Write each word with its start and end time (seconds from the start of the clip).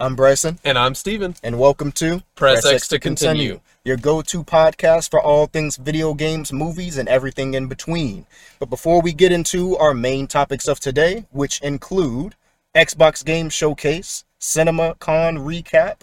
I'm 0.00 0.16
Bryson, 0.16 0.58
And 0.64 0.78
I'm 0.78 0.94
Steven. 0.94 1.34
and 1.42 1.58
welcome 1.58 1.92
to 1.92 2.22
Press 2.34 2.64
X 2.64 2.88
to 2.88 2.98
continue. 2.98 3.60
your 3.84 3.98
go 3.98 4.22
to 4.22 4.42
podcast 4.42 5.10
for 5.10 5.20
all 5.20 5.46
things 5.46 5.76
video 5.76 6.14
games, 6.14 6.54
movies, 6.54 6.96
and 6.96 7.06
everything 7.06 7.52
in 7.52 7.66
between. 7.66 8.24
But 8.58 8.70
before 8.70 9.02
we 9.02 9.12
get 9.12 9.30
into 9.30 9.76
our 9.76 9.92
main 9.92 10.26
topics 10.26 10.68
of 10.68 10.80
today, 10.80 11.26
which 11.30 11.60
include 11.60 12.34
Xbox 12.74 13.22
Game 13.22 13.50
Showcase, 13.50 14.24
Cinema 14.38 14.94
Con 15.00 15.36
recap, 15.36 15.96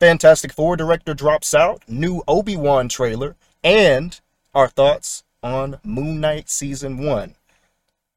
Fantastic 0.00 0.52
Four 0.52 0.76
director 0.76 1.14
drops 1.14 1.54
out, 1.54 1.80
new 1.88 2.24
Obi 2.26 2.56
Wan 2.56 2.88
trailer, 2.88 3.36
and 3.62 4.20
our 4.52 4.66
thoughts 4.66 5.22
on 5.44 5.78
Moon 5.84 6.20
Knight 6.20 6.50
Season 6.50 6.98
1. 6.98 7.36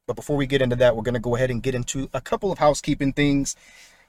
But 0.08 0.16
before 0.16 0.36
we 0.38 0.48
get 0.48 0.64
into 0.64 0.78
that, 0.78 0.96
we're 0.96 1.04
going 1.04 1.14
to 1.14 1.20
go 1.20 1.36
ahead 1.36 1.52
and 1.52 1.62
get 1.62 1.76
into 1.76 2.10
a 2.12 2.22
couple 2.22 2.52
of 2.52 2.58
housekeeping 2.58 3.14
things. 3.14 3.56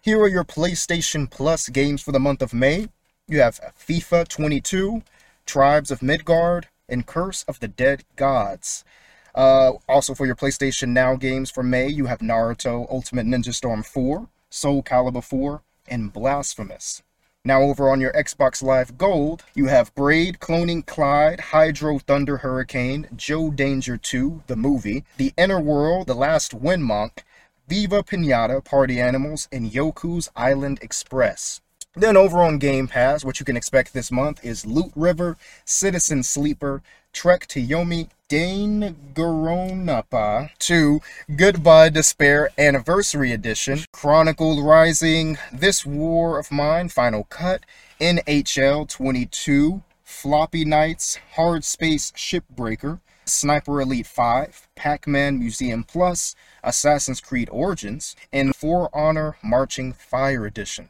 Here 0.00 0.20
are 0.20 0.28
your 0.28 0.44
PlayStation 0.44 1.28
Plus 1.28 1.68
games 1.68 2.02
for 2.02 2.12
the 2.12 2.20
month 2.20 2.40
of 2.40 2.54
May. 2.54 2.88
You 3.26 3.40
have 3.40 3.60
FIFA 3.76 4.28
22, 4.28 5.02
Tribes 5.44 5.90
of 5.90 6.02
Midgard, 6.02 6.68
and 6.88 7.04
Curse 7.04 7.42
of 7.48 7.58
the 7.58 7.66
Dead 7.66 8.04
Gods. 8.14 8.84
Uh, 9.34 9.72
also, 9.88 10.14
for 10.14 10.24
your 10.24 10.36
PlayStation 10.36 10.90
Now 10.90 11.16
games 11.16 11.50
for 11.50 11.64
May, 11.64 11.88
you 11.88 12.06
have 12.06 12.20
Naruto 12.20 12.88
Ultimate 12.88 13.26
Ninja 13.26 13.52
Storm 13.52 13.82
4, 13.82 14.28
Soul 14.50 14.84
Calibur 14.84 15.22
4, 15.22 15.62
and 15.88 16.12
Blasphemous. 16.12 17.02
Now, 17.44 17.62
over 17.62 17.90
on 17.90 18.00
your 18.00 18.12
Xbox 18.12 18.62
Live 18.62 18.98
Gold, 18.98 19.42
you 19.56 19.66
have 19.66 19.94
Braid, 19.96 20.38
Cloning 20.38 20.86
Clyde, 20.86 21.40
Hydro 21.40 21.98
Thunder 21.98 22.38
Hurricane, 22.38 23.08
Joe 23.16 23.50
Danger 23.50 23.96
2, 23.96 24.44
the 24.46 24.56
movie, 24.56 25.04
The 25.16 25.32
Inner 25.36 25.60
World, 25.60 26.06
The 26.06 26.14
Last 26.14 26.54
Wind 26.54 26.84
Monk, 26.84 27.24
Viva 27.68 28.02
Pinata, 28.02 28.64
Party 28.64 28.98
Animals, 28.98 29.46
and 29.52 29.70
Yoku's 29.70 30.30
Island 30.34 30.78
Express. 30.80 31.60
Then 31.94 32.16
over 32.16 32.38
on 32.38 32.58
Game 32.58 32.88
Pass, 32.88 33.24
what 33.24 33.40
you 33.40 33.44
can 33.44 33.58
expect 33.58 33.92
this 33.92 34.10
month 34.10 34.42
is 34.42 34.64
Loot 34.64 34.90
River, 34.96 35.36
Citizen 35.66 36.22
Sleeper, 36.22 36.82
Trek 37.12 37.46
to 37.48 37.60
Yomi, 37.60 38.08
Dane 38.28 38.96
Goronapa 39.12 40.50
2, 40.58 41.00
Goodbye 41.36 41.90
Despair 41.90 42.48
Anniversary 42.56 43.32
Edition, 43.32 43.80
Chronicle 43.92 44.62
Rising, 44.62 45.36
This 45.52 45.84
War 45.84 46.38
of 46.38 46.50
Mine 46.50 46.88
Final 46.88 47.24
Cut, 47.24 47.66
NHL 48.00 48.88
22, 48.88 49.82
Floppy 50.04 50.64
Knights, 50.64 51.18
Hard 51.34 51.64
Space 51.64 52.12
Shipbreaker, 52.12 53.00
Sniper 53.26 53.80
Elite 53.80 54.06
5, 54.06 54.68
Pac 54.74 55.06
Man 55.06 55.38
Museum 55.38 55.84
Plus, 55.84 56.34
Assassin's 56.62 57.20
Creed 57.20 57.48
Origins, 57.50 58.16
and 58.32 58.54
For 58.54 58.90
Honor 58.94 59.36
Marching 59.42 59.92
Fire 59.92 60.46
Edition. 60.46 60.88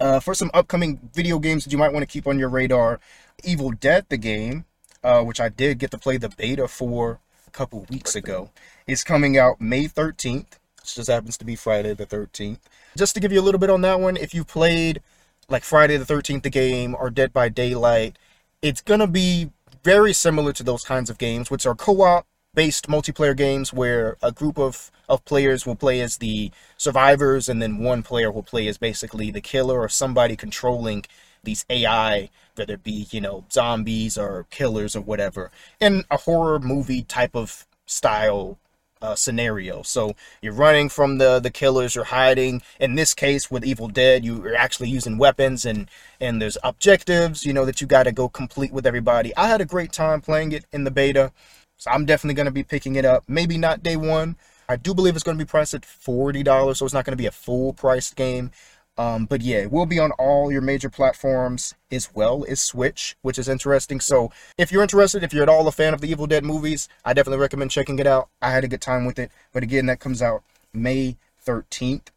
Uh, 0.00 0.18
for 0.18 0.34
some 0.34 0.50
upcoming 0.54 0.98
video 1.12 1.38
games 1.38 1.64
that 1.64 1.72
you 1.72 1.78
might 1.78 1.92
want 1.92 2.02
to 2.02 2.12
keep 2.12 2.26
on 2.26 2.38
your 2.38 2.48
radar, 2.48 3.00
Evil 3.44 3.70
Dead, 3.70 4.06
the 4.08 4.16
game, 4.16 4.64
uh, 5.04 5.22
which 5.22 5.40
I 5.40 5.48
did 5.48 5.78
get 5.78 5.90
to 5.90 5.98
play 5.98 6.16
the 6.16 6.30
beta 6.30 6.68
for 6.68 7.20
a 7.46 7.50
couple 7.50 7.86
weeks 7.90 8.14
ago, 8.14 8.50
is 8.86 9.04
coming 9.04 9.36
out 9.36 9.60
May 9.60 9.86
13th. 9.86 10.58
Which 10.80 10.94
just 10.94 11.10
happens 11.10 11.36
to 11.36 11.44
be 11.44 11.56
Friday 11.56 11.92
the 11.92 12.06
13th. 12.06 12.60
Just 12.96 13.14
to 13.14 13.20
give 13.20 13.32
you 13.32 13.40
a 13.40 13.42
little 13.42 13.60
bit 13.60 13.68
on 13.68 13.82
that 13.82 14.00
one, 14.00 14.16
if 14.16 14.34
you 14.34 14.44
played 14.44 15.02
like 15.50 15.62
Friday 15.62 15.98
the 15.98 16.04
13th, 16.06 16.42
the 16.42 16.50
game, 16.50 16.96
or 16.98 17.10
Dead 17.10 17.32
by 17.32 17.50
Daylight, 17.50 18.16
it's 18.62 18.80
going 18.80 19.00
to 19.00 19.06
be 19.06 19.50
very 19.84 20.12
similar 20.12 20.52
to 20.54 20.62
those 20.62 20.84
kinds 20.84 21.10
of 21.10 21.18
games, 21.18 21.50
which 21.50 21.66
are 21.66 21.74
co 21.74 22.00
op 22.02 22.26
based 22.54 22.88
multiplayer 22.88 23.36
games 23.36 23.72
where 23.72 24.16
a 24.22 24.32
group 24.32 24.58
of, 24.58 24.90
of 25.08 25.24
players 25.24 25.66
will 25.66 25.76
play 25.76 26.00
as 26.00 26.18
the 26.18 26.50
survivors 26.76 27.48
and 27.48 27.62
then 27.62 27.78
one 27.78 28.02
player 28.02 28.30
will 28.30 28.42
play 28.42 28.66
as 28.66 28.78
basically 28.78 29.30
the 29.30 29.40
killer 29.40 29.78
or 29.80 29.88
somebody 29.88 30.36
controlling 30.36 31.04
these 31.42 31.64
AI, 31.70 32.28
whether 32.56 32.74
it 32.74 32.84
be, 32.84 33.06
you 33.10 33.20
know, 33.20 33.44
zombies 33.50 34.18
or 34.18 34.46
killers 34.50 34.96
or 34.96 35.00
whatever, 35.00 35.50
in 35.80 36.04
a 36.10 36.18
horror 36.18 36.58
movie 36.58 37.02
type 37.02 37.34
of 37.34 37.66
style 37.86 38.58
uh, 39.02 39.14
scenario. 39.14 39.82
So 39.82 40.14
you're 40.42 40.52
running 40.52 40.88
from 40.88 41.18
the 41.18 41.40
the 41.40 41.50
killers, 41.50 41.94
you're 41.94 42.04
hiding. 42.04 42.62
In 42.78 42.96
this 42.96 43.14
case, 43.14 43.50
with 43.50 43.64
Evil 43.64 43.88
Dead, 43.88 44.24
you're 44.24 44.54
actually 44.54 44.90
using 44.90 45.16
weapons 45.16 45.64
and 45.64 45.88
and 46.20 46.40
there's 46.40 46.58
objectives, 46.62 47.46
you 47.46 47.52
know, 47.52 47.64
that 47.64 47.80
you 47.80 47.86
got 47.86 48.02
to 48.02 48.12
go 48.12 48.28
complete 48.28 48.72
with 48.72 48.86
everybody. 48.86 49.34
I 49.36 49.48
had 49.48 49.60
a 49.60 49.66
great 49.66 49.92
time 49.92 50.20
playing 50.20 50.52
it 50.52 50.66
in 50.72 50.84
the 50.84 50.90
beta, 50.90 51.32
so 51.80 51.90
I'm 51.90 52.04
definitely 52.04 52.34
going 52.34 52.46
to 52.46 52.52
be 52.52 52.62
picking 52.62 52.96
it 52.96 53.06
up. 53.06 53.24
Maybe 53.26 53.56
not 53.56 53.82
day 53.82 53.96
one. 53.96 54.36
I 54.68 54.76
do 54.76 54.94
believe 54.94 55.14
it's 55.14 55.24
going 55.24 55.38
to 55.38 55.44
be 55.44 55.48
priced 55.48 55.72
at 55.72 55.84
forty 55.84 56.42
dollars, 56.42 56.78
so 56.78 56.84
it's 56.84 56.94
not 56.94 57.06
going 57.06 57.16
to 57.16 57.20
be 57.20 57.26
a 57.26 57.32
full 57.32 57.72
priced 57.72 58.16
game. 58.16 58.50
Um, 58.98 59.24
but 59.24 59.40
yeah, 59.40 59.58
it 59.58 59.72
will 59.72 59.86
be 59.86 59.98
on 59.98 60.10
all 60.12 60.52
your 60.52 60.60
major 60.60 60.90
platforms 60.90 61.74
as 61.90 62.14
well 62.14 62.44
as 62.46 62.60
Switch, 62.60 63.16
which 63.22 63.38
is 63.38 63.48
interesting. 63.48 63.98
So 63.98 64.30
if 64.58 64.70
you're 64.70 64.82
interested, 64.82 65.24
if 65.24 65.32
you're 65.32 65.42
at 65.42 65.48
all 65.48 65.66
a 65.66 65.72
fan 65.72 65.94
of 65.94 66.02
the 66.02 66.10
Evil 66.10 66.26
Dead 66.26 66.44
movies, 66.44 66.86
I 67.02 67.14
definitely 67.14 67.40
recommend 67.40 67.70
checking 67.70 67.98
it 67.98 68.06
out. 68.06 68.28
I 68.42 68.50
had 68.50 68.62
a 68.62 68.68
good 68.68 68.82
time 68.82 69.06
with 69.06 69.18
it. 69.18 69.32
But 69.52 69.62
again, 69.62 69.86
that 69.86 70.00
comes 70.00 70.20
out 70.20 70.42
May 70.74 71.16
13th. 71.46 72.08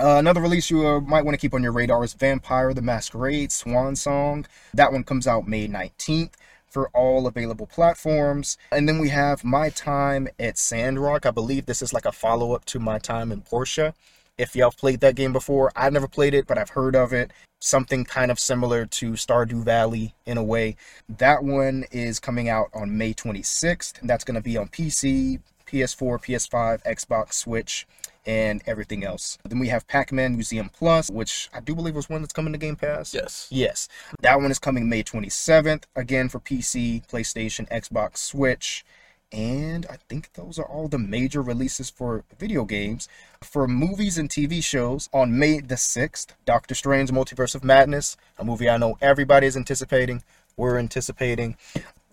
Uh, 0.00 0.14
another 0.18 0.40
release 0.40 0.70
you 0.70 0.86
uh, 0.86 1.00
might 1.00 1.24
want 1.24 1.34
to 1.34 1.40
keep 1.40 1.54
on 1.54 1.62
your 1.64 1.72
radar 1.72 2.04
is 2.04 2.14
Vampire 2.14 2.72
the 2.72 2.82
Masquerade 2.82 3.50
Swan 3.50 3.96
Song. 3.96 4.46
That 4.72 4.92
one 4.92 5.02
comes 5.02 5.26
out 5.26 5.48
May 5.48 5.66
19th 5.66 6.34
for 6.68 6.88
all 6.90 7.26
available 7.26 7.66
platforms. 7.66 8.56
And 8.72 8.88
then 8.88 8.98
we 8.98 9.08
have 9.08 9.44
My 9.44 9.70
Time 9.70 10.28
at 10.38 10.58
Sandrock. 10.58 11.26
I 11.26 11.30
believe 11.30 11.66
this 11.66 11.82
is 11.82 11.92
like 11.92 12.04
a 12.04 12.12
follow 12.12 12.52
up 12.52 12.64
to 12.66 12.78
My 12.78 12.98
Time 12.98 13.32
in 13.32 13.40
Portia. 13.42 13.94
If 14.36 14.54
y'all 14.54 14.70
played 14.70 15.00
that 15.00 15.16
game 15.16 15.32
before, 15.32 15.72
I've 15.74 15.92
never 15.92 16.06
played 16.06 16.32
it, 16.32 16.46
but 16.46 16.58
I've 16.58 16.70
heard 16.70 16.94
of 16.94 17.12
it. 17.12 17.32
Something 17.60 18.04
kind 18.04 18.30
of 18.30 18.38
similar 18.38 18.86
to 18.86 19.12
Stardew 19.12 19.64
Valley 19.64 20.14
in 20.26 20.38
a 20.38 20.44
way. 20.44 20.76
That 21.08 21.42
one 21.42 21.84
is 21.90 22.20
coming 22.20 22.48
out 22.48 22.68
on 22.72 22.96
May 22.96 23.14
26th, 23.14 24.00
and 24.00 24.08
that's 24.08 24.22
going 24.22 24.36
to 24.36 24.40
be 24.40 24.56
on 24.56 24.68
PC, 24.68 25.40
PS4, 25.66 26.22
PS5, 26.22 26.84
Xbox, 26.84 27.32
Switch, 27.32 27.84
and 28.26 28.62
everything 28.66 29.04
else. 29.04 29.38
Then 29.44 29.58
we 29.58 29.68
have 29.68 29.86
Pac 29.86 30.12
Man 30.12 30.34
Museum 30.34 30.70
Plus, 30.70 31.10
which 31.10 31.48
I 31.52 31.60
do 31.60 31.74
believe 31.74 31.94
was 31.94 32.08
one 32.08 32.22
that's 32.22 32.32
coming 32.32 32.52
to 32.52 32.58
Game 32.58 32.76
Pass. 32.76 33.14
Yes. 33.14 33.48
Yes. 33.50 33.88
That 34.20 34.40
one 34.40 34.50
is 34.50 34.58
coming 34.58 34.88
May 34.88 35.02
27th, 35.02 35.84
again 35.96 36.28
for 36.28 36.40
PC, 36.40 37.06
PlayStation, 37.08 37.68
Xbox, 37.70 38.18
Switch. 38.18 38.84
And 39.30 39.84
I 39.90 39.96
think 40.08 40.32
those 40.32 40.58
are 40.58 40.64
all 40.64 40.88
the 40.88 40.98
major 40.98 41.42
releases 41.42 41.90
for 41.90 42.24
video 42.38 42.64
games. 42.64 43.08
For 43.42 43.68
movies 43.68 44.16
and 44.16 44.30
TV 44.30 44.64
shows, 44.64 45.10
on 45.12 45.38
May 45.38 45.60
the 45.60 45.74
6th, 45.74 46.28
Doctor 46.46 46.74
Strange 46.74 47.10
Multiverse 47.10 47.54
of 47.54 47.62
Madness, 47.62 48.16
a 48.38 48.44
movie 48.44 48.70
I 48.70 48.78
know 48.78 48.96
everybody 49.02 49.46
is 49.46 49.56
anticipating. 49.56 50.22
We're 50.56 50.78
anticipating. 50.78 51.56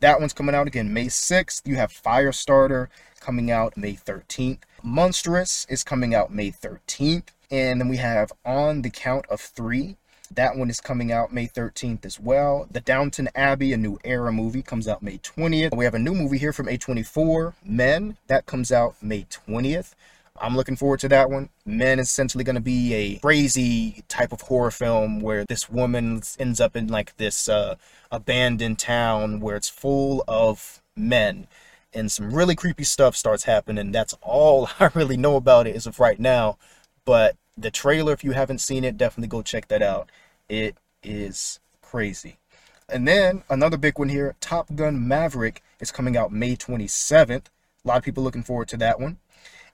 That 0.06 0.20
one's 0.20 0.34
coming 0.34 0.54
out 0.54 0.68
again 0.68 0.94
May 0.94 1.08
6th. 1.08 1.64
You 1.66 1.78
have 1.78 1.92
Firestarter 1.92 2.90
coming 3.20 3.50
out 3.50 3.76
May 3.76 3.94
13th. 3.94 4.60
Monstrous 4.84 5.66
is 5.68 5.84
coming 5.84 6.14
out 6.14 6.32
May 6.32 6.52
13th. 6.52 7.30
And 7.50 7.82
then 7.82 7.88
we 7.88 7.98
have 7.98 8.32
On 8.46 8.84
the 8.84 8.92
Count 8.92 9.26
of 9.32 9.42
Three. 9.42 9.98
That 10.30 10.58
one 10.58 10.70
is 10.70 10.80
coming 10.80 11.12
out 11.12 11.34
May 11.34 11.48
13th 11.48 12.06
as 12.06 12.20
well. 12.20 12.68
The 12.70 12.82
Downton 12.82 13.30
Abbey, 13.34 13.74
a 13.74 13.78
new 13.78 13.98
era 14.04 14.32
movie, 14.32 14.62
comes 14.62 14.88
out 14.88 15.02
May 15.02 15.18
20th. 15.18 15.76
We 15.76 15.86
have 15.86 15.96
a 15.96 16.00
new 16.00 16.14
movie 16.14 16.38
here 16.38 16.54
from 16.54 16.68
A24, 16.68 17.56
Men. 17.66 18.18
That 18.28 18.46
comes 18.46 18.72
out 18.72 18.94
May 19.02 19.24
20th. 19.24 19.96
I'm 20.40 20.56
looking 20.56 20.76
forward 20.76 21.00
to 21.02 21.10
that 21.10 21.30
one. 21.30 21.50
Men 21.66 22.00
is 22.00 22.08
essentially 22.08 22.44
going 22.44 22.56
to 22.56 22.62
be 22.62 22.94
a 22.94 23.20
crazy 23.20 24.04
type 24.08 24.34
of 24.34 24.42
horror 24.42 24.72
film 24.72 25.22
where 25.22 25.46
this 25.46 25.70
woman 25.70 26.22
ends 26.40 26.60
up 26.60 26.76
in 26.76 26.88
like 26.88 27.16
this 27.18 27.48
uh, 27.48 27.76
abandoned 28.12 28.80
town 28.80 29.40
where 29.40 29.56
it's 29.56 29.70
full 29.70 30.24
of 30.28 30.82
men 30.96 31.48
and 31.96 32.12
some 32.12 32.34
really 32.34 32.56
creepy 32.56 32.84
stuff 32.84 33.16
starts 33.16 33.46
happening. 33.46 33.92
That's 33.92 34.16
all 34.22 34.70
I 34.80 34.90
really 34.94 35.18
know 35.18 35.38
about 35.38 35.68
it 35.68 35.76
as 35.76 35.88
of 35.88 36.00
right 36.00 36.20
now. 36.20 36.58
But 37.06 37.38
the 37.58 37.72
trailer, 37.72 38.12
if 38.14 38.24
you 38.24 38.32
haven't 38.32 38.60
seen 38.60 38.84
it, 38.84 38.98
definitely 38.98 39.30
go 39.30 39.42
check 39.42 39.70
that 39.70 39.82
out. 39.82 40.10
It 40.50 40.76
is 41.02 41.60
crazy. 41.82 42.38
And 42.90 43.08
then 43.08 43.44
another 43.50 43.78
big 43.78 43.98
one 43.98 44.10
here 44.10 44.36
Top 44.42 44.76
Gun 44.76 45.08
Maverick 45.08 45.64
is 45.80 45.92
coming 45.92 46.18
out 46.18 46.32
May 46.32 46.56
27th. 46.56 47.46
A 47.84 47.88
lot 47.88 47.98
of 47.98 48.04
people 48.04 48.24
looking 48.24 48.44
forward 48.44 48.68
to 48.70 48.78
that 48.78 49.00
one. 49.00 49.18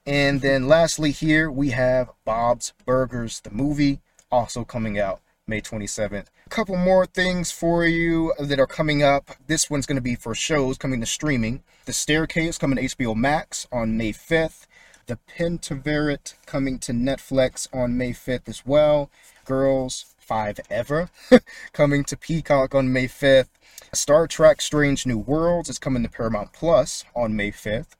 And 0.06 0.42
then 0.42 0.68
lastly, 0.68 1.12
here 1.12 1.52
we 1.52 1.70
have 1.72 2.10
Bob's 2.26 2.74
Burgers, 2.86 3.40
the 3.42 3.52
movie, 3.52 4.00
also 4.32 4.64
coming 4.64 5.00
out 5.00 5.22
May 5.46 5.62
27th. 5.62 6.26
A 6.46 6.50
couple 6.50 6.76
more 6.76 7.06
things 7.06 7.52
for 7.52 7.86
you 7.86 8.34
that 8.40 8.60
are 8.60 8.66
coming 8.66 9.04
up. 9.04 9.30
This 9.46 9.70
one's 9.70 9.86
going 9.86 9.98
to 9.98 10.02
be 10.02 10.16
for 10.16 10.34
shows 10.34 10.80
coming 10.80 11.02
to 11.02 11.06
streaming. 11.06 11.62
The 11.86 11.94
Staircase 11.94 12.58
coming 12.58 12.78
to 12.78 12.96
HBO 12.96 13.16
Max 13.16 13.68
on 13.72 13.96
May 13.96 14.12
5th. 14.12 14.66
The 15.06 15.20
Pentaverate 15.38 16.34
coming 16.48 16.80
to 16.80 16.94
Netflix 16.94 17.68
on 17.72 17.98
May 17.98 18.12
5th 18.12 18.50
as 18.50 18.66
well. 18.66 19.12
Girls5eva 19.46 21.10
coming 21.74 22.04
to 22.06 22.18
Peacock 22.18 22.74
on 22.74 22.92
May 22.92 23.08
5th. 23.08 23.50
Star 23.94 24.26
Trek 24.26 24.62
Strange 24.62 25.06
New 25.06 25.18
Worlds 25.18 25.70
is 25.70 25.78
coming 25.78 26.02
to 26.02 26.10
Paramount 26.10 26.54
Plus 26.54 27.06
on 27.16 27.36
May 27.36 27.52
5th. 27.52 27.96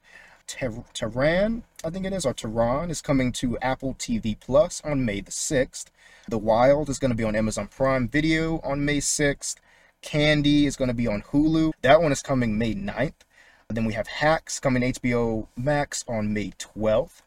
Tehran, 0.52 1.64
I 1.84 1.90
think 1.90 2.06
it 2.06 2.14
is, 2.14 2.26
or 2.26 2.34
Tehran, 2.34 2.90
is 2.90 3.02
coming 3.02 3.32
to 3.34 3.58
Apple 3.60 3.96
TV 3.96 4.40
Plus 4.40 4.82
on 4.84 5.06
May 5.06 5.22
the 5.22 5.32
6th. 5.32 5.86
The 6.28 6.38
Wild 6.38 6.90
is 6.90 7.00
going 7.00 7.12
to 7.12 7.18
be 7.18 7.24
on 7.24 7.36
Amazon 7.36 7.68
Prime 7.68 8.08
Video 8.08 8.60
on 8.60 8.86
May 8.86 8.98
6th. 8.98 9.56
Candy 10.02 10.66
is 10.66 10.76
going 10.76 10.88
to 10.88 10.94
be 10.94 11.08
on 11.08 11.22
Hulu. 11.22 11.72
That 11.82 12.02
one 12.02 12.12
is 12.12 12.22
coming 12.22 12.58
May 12.58 12.74
9th. 12.74 13.14
And 13.70 13.78
then 13.78 13.86
we 13.86 13.94
have 13.94 14.08
Hacks 14.08 14.60
coming 14.60 14.84
HBO 14.84 15.48
Max 15.56 16.04
on 16.08 16.34
May 16.34 16.52
12th. 16.52 17.22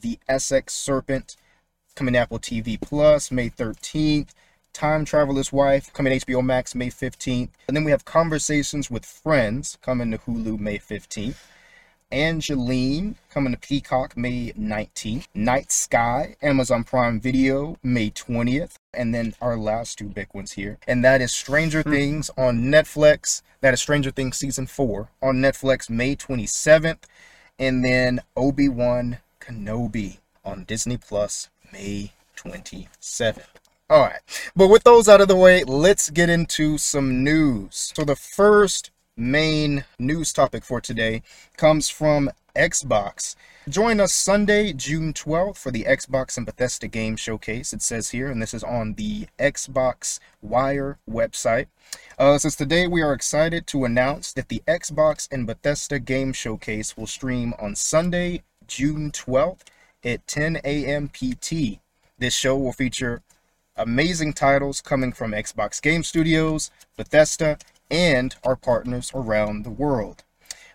The 0.00 0.18
Essex 0.28 0.74
Serpent 0.74 1.36
coming 1.94 2.16
Apple 2.16 2.38
TV 2.38 2.80
Plus 2.80 3.32
May 3.32 3.50
13th. 3.50 4.28
Time 4.72 5.04
Traveler's 5.04 5.52
Wife 5.52 5.92
coming 5.92 6.12
HBO 6.20 6.44
Max 6.44 6.74
May 6.74 6.88
15th. 6.88 7.50
And 7.66 7.76
then 7.76 7.84
we 7.84 7.90
have 7.90 8.04
Conversations 8.04 8.90
with 8.90 9.04
Friends 9.04 9.76
coming 9.82 10.12
to 10.12 10.18
Hulu 10.18 10.60
May 10.60 10.78
15th. 10.78 11.36
Angelyne 12.10 13.16
coming 13.30 13.52
to 13.52 13.58
Peacock 13.58 14.16
May 14.16 14.52
19th. 14.52 15.26
Night 15.34 15.70
Sky, 15.70 16.36
Amazon 16.40 16.84
Prime 16.84 17.20
Video 17.20 17.76
May 17.82 18.10
20th. 18.10 18.76
And 18.94 19.14
then 19.14 19.34
our 19.40 19.56
last 19.56 19.98
two 19.98 20.08
big 20.08 20.28
ones 20.32 20.52
here. 20.52 20.78
And 20.86 21.04
that 21.04 21.20
is 21.20 21.32
Stranger 21.32 21.82
Hmm. 21.82 21.90
Things 21.90 22.30
on 22.36 22.64
Netflix. 22.64 23.42
That 23.60 23.74
is 23.74 23.80
Stranger 23.80 24.10
Things 24.10 24.36
Season 24.36 24.66
4 24.66 25.08
on 25.22 25.36
Netflix 25.36 25.90
May 25.90 26.16
27th. 26.16 27.04
And 27.58 27.84
then 27.84 28.20
Obi 28.36 28.68
Wan 28.68 29.18
Kenobi 29.40 30.18
on 30.44 30.64
Disney 30.64 30.96
Plus 30.96 31.48
May 31.72 32.12
27th. 32.36 33.42
All 33.90 34.02
right. 34.02 34.20
But 34.54 34.68
with 34.68 34.84
those 34.84 35.08
out 35.08 35.20
of 35.20 35.28
the 35.28 35.36
way, 35.36 35.64
let's 35.64 36.10
get 36.10 36.28
into 36.28 36.78
some 36.78 37.24
news. 37.24 37.92
So 37.94 38.04
the 38.04 38.16
first 38.16 38.90
main 39.18 39.84
news 39.98 40.32
topic 40.32 40.64
for 40.64 40.80
today 40.80 41.22
comes 41.56 41.90
from 41.90 42.30
Xbox. 42.54 43.34
Join 43.68 44.00
us 44.00 44.14
Sunday, 44.14 44.72
June 44.72 45.12
12th 45.12 45.58
for 45.58 45.70
the 45.70 45.84
Xbox 45.84 46.36
and 46.36 46.46
Bethesda 46.46 46.86
Game 46.86 47.16
Showcase. 47.16 47.72
It 47.72 47.82
says 47.82 48.10
here, 48.10 48.30
and 48.30 48.40
this 48.40 48.54
is 48.54 48.62
on 48.62 48.94
the 48.94 49.26
Xbox 49.38 50.20
Wire 50.40 50.98
website. 51.10 51.66
Uh, 52.18 52.38
since 52.38 52.56
today 52.56 52.86
we 52.86 53.02
are 53.02 53.12
excited 53.12 53.66
to 53.66 53.84
announce 53.84 54.32
that 54.32 54.48
the 54.48 54.62
Xbox 54.66 55.28
and 55.30 55.46
Bethesda 55.46 55.98
Game 55.98 56.32
Showcase 56.32 56.96
will 56.96 57.06
stream 57.06 57.52
on 57.58 57.74
Sunday, 57.74 58.42
June 58.66 59.10
12th 59.10 59.62
at 60.04 60.26
10 60.26 60.60
a.m. 60.64 61.08
PT. 61.08 61.80
This 62.18 62.34
show 62.34 62.56
will 62.56 62.72
feature 62.72 63.22
amazing 63.76 64.32
titles 64.32 64.80
coming 64.80 65.12
from 65.12 65.32
Xbox 65.32 65.80
Game 65.80 66.02
Studios, 66.02 66.70
Bethesda, 66.96 67.58
and 67.90 68.36
our 68.44 68.56
partners 68.56 69.10
around 69.14 69.64
the 69.64 69.70
world. 69.70 70.24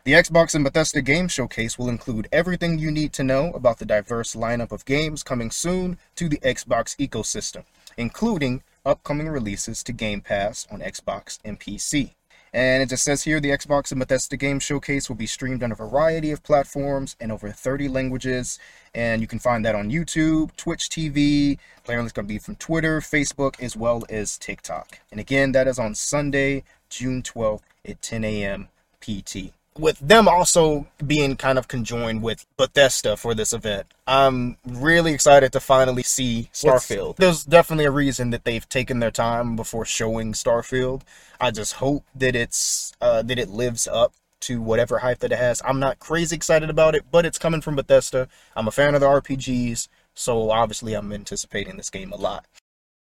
The 0.05 0.13
Xbox 0.13 0.53
and 0.53 0.65
Bethesda 0.65 1.01
Game 1.01 1.29
Showcase 1.29 1.77
will 1.77 1.87
include 1.87 2.27
everything 2.31 2.77
you 2.77 2.91
need 2.91 3.13
to 3.13 3.23
know 3.23 3.51
about 3.51 3.79
the 3.79 3.85
diverse 3.85 4.35
lineup 4.35 4.73
of 4.73 4.83
games 4.83 5.23
coming 5.23 5.49
soon 5.49 5.97
to 6.15 6.27
the 6.27 6.39
Xbox 6.39 6.97
ecosystem, 6.97 7.63
including 7.95 8.63
upcoming 8.85 9.29
releases 9.29 9.81
to 9.83 9.93
Game 9.93 10.19
Pass 10.19 10.67
on 10.69 10.81
Xbox 10.81 11.39
and 11.45 11.57
PC. 11.57 12.15
And 12.53 12.83
it 12.83 12.89
just 12.89 13.03
says 13.03 13.23
here 13.23 13.39
the 13.39 13.49
Xbox 13.49 13.91
and 13.91 13.99
Bethesda 13.99 14.37
Game 14.37 14.59
Showcase 14.59 15.09
will 15.09 15.15
be 15.15 15.25
streamed 15.25 15.63
on 15.63 15.71
a 15.71 15.75
variety 15.75 16.29
of 16.31 16.43
platforms 16.43 17.15
in 17.19 17.31
over 17.31 17.49
30 17.49 17.87
languages. 17.87 18.59
And 18.93 19.21
you 19.21 19.27
can 19.27 19.39
find 19.39 19.65
that 19.65 19.73
on 19.73 19.89
YouTube, 19.89 20.55
Twitch 20.55 20.83
TV, 20.91 21.57
player 21.83 21.99
is 22.05 22.11
going 22.11 22.27
to 22.27 22.33
be 22.33 22.37
from 22.37 22.55
Twitter, 22.57 22.99
Facebook, 22.99 23.59
as 23.59 23.75
well 23.75 24.03
as 24.07 24.37
TikTok. 24.37 24.99
And 25.09 25.19
again, 25.19 25.51
that 25.53 25.67
is 25.67 25.79
on 25.79 25.95
Sunday, 25.95 26.63
June 26.89 27.23
12th 27.23 27.61
at 27.85 28.01
10 28.03 28.23
a.m. 28.23 28.67
PT. 29.01 29.51
With 29.77 29.97
them 29.99 30.27
also 30.27 30.87
being 31.05 31.35
kind 31.35 31.57
of 31.57 31.67
conjoined 31.67 32.21
with 32.21 32.45
Bethesda 32.57 33.17
for 33.17 33.33
this 33.33 33.53
event, 33.53 33.87
I'm 34.05 34.57
really 34.65 35.13
excited 35.13 35.51
to 35.53 35.59
finally 35.59 36.03
see 36.03 36.49
Starfield. 36.53 37.15
There's 37.15 37.43
definitely 37.43 37.85
a 37.85 37.91
reason 37.91 38.29
that 38.29 38.43
they've 38.43 38.67
taken 38.69 38.99
their 38.99 39.11
time 39.11 39.55
before 39.55 39.85
showing 39.85 40.33
Starfield. 40.33 41.01
I 41.41 41.51
just 41.51 41.73
hope 41.73 42.05
that 42.15 42.35
it's 42.35 42.93
uh, 43.01 43.23
that 43.23 43.39
it 43.39 43.49
lives 43.49 43.87
up 43.87 44.13
to 44.41 44.61
whatever 44.61 44.99
hype 44.99 45.19
that 45.19 45.31
it 45.31 45.37
has. 45.37 45.61
I'm 45.65 45.79
not 45.79 45.99
crazy 45.99 46.35
excited 46.35 46.69
about 46.69 46.95
it, 46.95 47.05
but 47.11 47.25
it's 47.25 47.39
coming 47.39 47.61
from 47.61 47.75
Bethesda. 47.75 48.27
I'm 48.55 48.67
a 48.67 48.71
fan 48.71 48.93
of 48.93 49.01
the 49.01 49.07
RPGs, 49.07 49.87
so 50.13 50.51
obviously 50.51 50.93
I'm 50.93 51.11
anticipating 51.13 51.77
this 51.77 51.89
game 51.89 52.11
a 52.11 52.17
lot. 52.17 52.45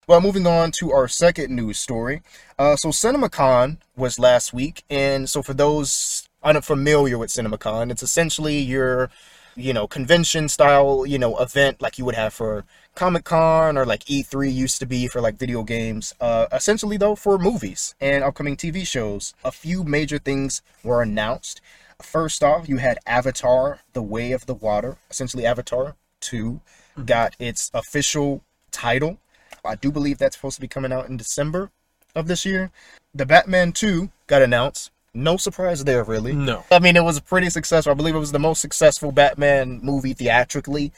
Well, 0.06 0.20
moving 0.20 0.46
on 0.46 0.70
to 0.72 0.92
our 0.92 1.08
second 1.08 1.54
news 1.54 1.78
story. 1.78 2.22
Uh, 2.58 2.76
so 2.76 2.90
CinemaCon 2.90 3.78
was 3.96 4.18
last 4.18 4.52
week, 4.52 4.84
and 4.90 5.28
so 5.28 5.42
for 5.42 5.54
those 5.54 6.28
unfamiliar 6.44 7.18
with 7.18 7.30
CinemaCon, 7.30 7.90
it's 7.90 8.02
essentially 8.02 8.58
your, 8.58 9.10
you 9.56 9.72
know, 9.72 9.86
convention 9.86 10.48
style, 10.48 11.06
you 11.06 11.18
know, 11.18 11.36
event 11.38 11.80
like 11.80 11.98
you 11.98 12.04
would 12.04 12.14
have 12.14 12.34
for 12.34 12.64
Comic 12.94 13.24
Con 13.24 13.76
or 13.76 13.86
like 13.86 14.04
E3 14.04 14.52
used 14.52 14.78
to 14.80 14.86
be 14.86 15.08
for 15.08 15.20
like 15.20 15.36
video 15.36 15.62
games. 15.62 16.14
Uh, 16.20 16.46
essentially 16.52 16.96
though 16.96 17.16
for 17.16 17.38
movies 17.38 17.94
and 18.00 18.22
upcoming 18.22 18.56
TV 18.56 18.86
shows. 18.86 19.34
A 19.44 19.50
few 19.50 19.82
major 19.84 20.18
things 20.18 20.62
were 20.82 21.02
announced. 21.02 21.60
First 22.02 22.42
off, 22.42 22.68
you 22.68 22.78
had 22.78 22.98
Avatar: 23.06 23.80
The 23.92 24.02
Way 24.02 24.32
of 24.32 24.46
the 24.46 24.54
Water. 24.54 24.98
Essentially, 25.10 25.46
Avatar 25.46 25.96
2 26.20 26.60
got 27.04 27.34
its 27.38 27.70
official 27.72 28.42
title. 28.70 29.18
I 29.64 29.76
do 29.76 29.90
believe 29.90 30.18
that's 30.18 30.36
supposed 30.36 30.56
to 30.56 30.60
be 30.60 30.68
coming 30.68 30.92
out 30.92 31.08
in 31.08 31.16
December 31.16 31.70
of 32.14 32.26
this 32.26 32.44
year. 32.44 32.70
The 33.14 33.26
Batman 33.26 33.72
2 33.72 34.10
got 34.26 34.42
announced. 34.42 34.90
No 35.14 35.36
surprise 35.36 35.84
there, 35.84 36.02
really. 36.02 36.32
No. 36.32 36.64
I 36.72 36.80
mean, 36.80 36.96
it 36.96 37.04
was 37.04 37.20
pretty 37.20 37.48
successful. 37.48 37.92
I 37.92 37.94
believe 37.94 38.16
it 38.16 38.18
was 38.18 38.32
the 38.32 38.38
most 38.40 38.60
successful 38.60 39.12
Batman 39.12 39.80
movie 39.82 40.12
theatrically. 40.12 40.92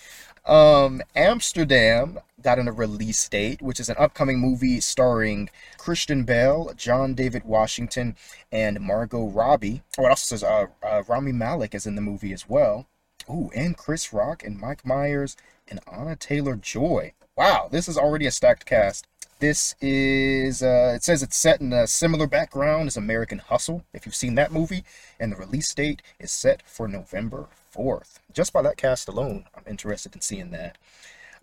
Um, 0.46 1.02
Amsterdam 1.14 2.18
got 2.40 2.58
in 2.58 2.68
a 2.68 2.72
release 2.72 3.28
date, 3.28 3.60
which 3.60 3.80
is 3.80 3.88
an 3.88 3.96
upcoming 3.98 4.38
movie 4.38 4.80
starring 4.80 5.50
Christian 5.76 6.22
Bale, 6.22 6.72
John 6.76 7.14
David 7.14 7.44
Washington, 7.44 8.16
and 8.50 8.80
Margot 8.80 9.26
Robbie. 9.26 9.82
Oh, 9.98 10.06
it 10.06 10.10
also 10.10 10.36
says 10.36 10.44
uh, 10.44 10.66
uh, 10.82 11.02
Rami 11.08 11.32
Malek 11.32 11.74
is 11.74 11.86
in 11.86 11.96
the 11.96 12.00
movie 12.00 12.32
as 12.32 12.48
well. 12.48 12.86
Ooh, 13.28 13.50
and 13.54 13.76
Chris 13.76 14.12
Rock 14.12 14.44
and 14.44 14.58
Mike 14.58 14.86
Myers 14.86 15.36
and 15.68 15.80
Anya 15.88 16.16
Taylor 16.16 16.54
Joy. 16.54 17.12
Wow, 17.36 17.68
this 17.70 17.88
is 17.88 17.98
already 17.98 18.26
a 18.26 18.30
stacked 18.30 18.64
cast. 18.64 19.06
This 19.38 19.74
is, 19.82 20.62
uh, 20.62 20.94
it 20.96 21.04
says 21.04 21.22
it's 21.22 21.36
set 21.36 21.60
in 21.60 21.70
a 21.70 21.86
similar 21.86 22.26
background 22.26 22.86
as 22.86 22.96
American 22.96 23.38
Hustle, 23.38 23.84
if 23.92 24.06
you've 24.06 24.14
seen 24.14 24.34
that 24.36 24.50
movie, 24.50 24.82
and 25.20 25.30
the 25.30 25.36
release 25.36 25.74
date 25.74 26.00
is 26.18 26.30
set 26.30 26.62
for 26.62 26.88
November 26.88 27.48
4th. 27.74 28.18
Just 28.32 28.54
by 28.54 28.62
that 28.62 28.78
cast 28.78 29.08
alone, 29.08 29.44
I'm 29.54 29.64
interested 29.66 30.14
in 30.14 30.22
seeing 30.22 30.52
that. 30.52 30.78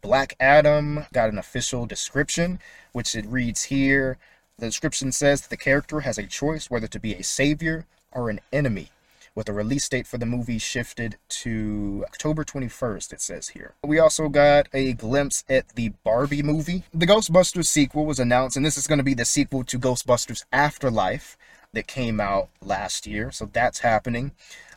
Black 0.01 0.35
Adam 0.39 1.05
got 1.13 1.29
an 1.29 1.37
official 1.37 1.85
description, 1.85 2.59
which 2.93 3.15
it 3.15 3.27
reads 3.27 3.65
here. 3.65 4.17
The 4.57 4.65
description 4.65 5.11
says 5.11 5.41
that 5.41 5.51
the 5.51 5.57
character 5.57 5.99
has 5.99 6.17
a 6.17 6.25
choice 6.25 6.71
whether 6.71 6.87
to 6.87 6.99
be 6.99 7.13
a 7.13 7.23
savior 7.23 7.85
or 8.11 8.31
an 8.31 8.39
enemy 8.51 8.89
with 9.35 9.47
the 9.47 9.53
release 9.53 9.87
date 9.89 10.07
for 10.07 10.17
the 10.17 10.25
movie 10.25 10.57
shifted 10.57 11.17
to 11.27 12.03
October 12.07 12.43
21st, 12.43 13.13
it 13.13 13.21
says 13.21 13.49
here. 13.49 13.73
We 13.83 13.99
also 13.99 14.29
got 14.29 14.67
a 14.73 14.93
glimpse 14.93 15.43
at 15.49 15.69
the 15.69 15.89
Barbie 16.03 16.43
movie. 16.43 16.83
The 16.93 17.07
Ghostbusters 17.07 17.65
sequel 17.65 18.05
was 18.05 18.19
announced, 18.19 18.57
and 18.57 18.65
this 18.65 18.77
is 18.77 18.87
going 18.87 18.99
to 18.99 19.03
be 19.03 19.13
the 19.13 19.25
sequel 19.25 19.63
to 19.63 19.79
Ghostbusters 19.79 20.45
Afterlife 20.51 21.37
that 21.73 21.87
came 21.87 22.19
out 22.19 22.49
last 22.61 23.07
year, 23.07 23.31
so 23.31 23.49
that's 23.51 23.79
happening. 23.79 24.31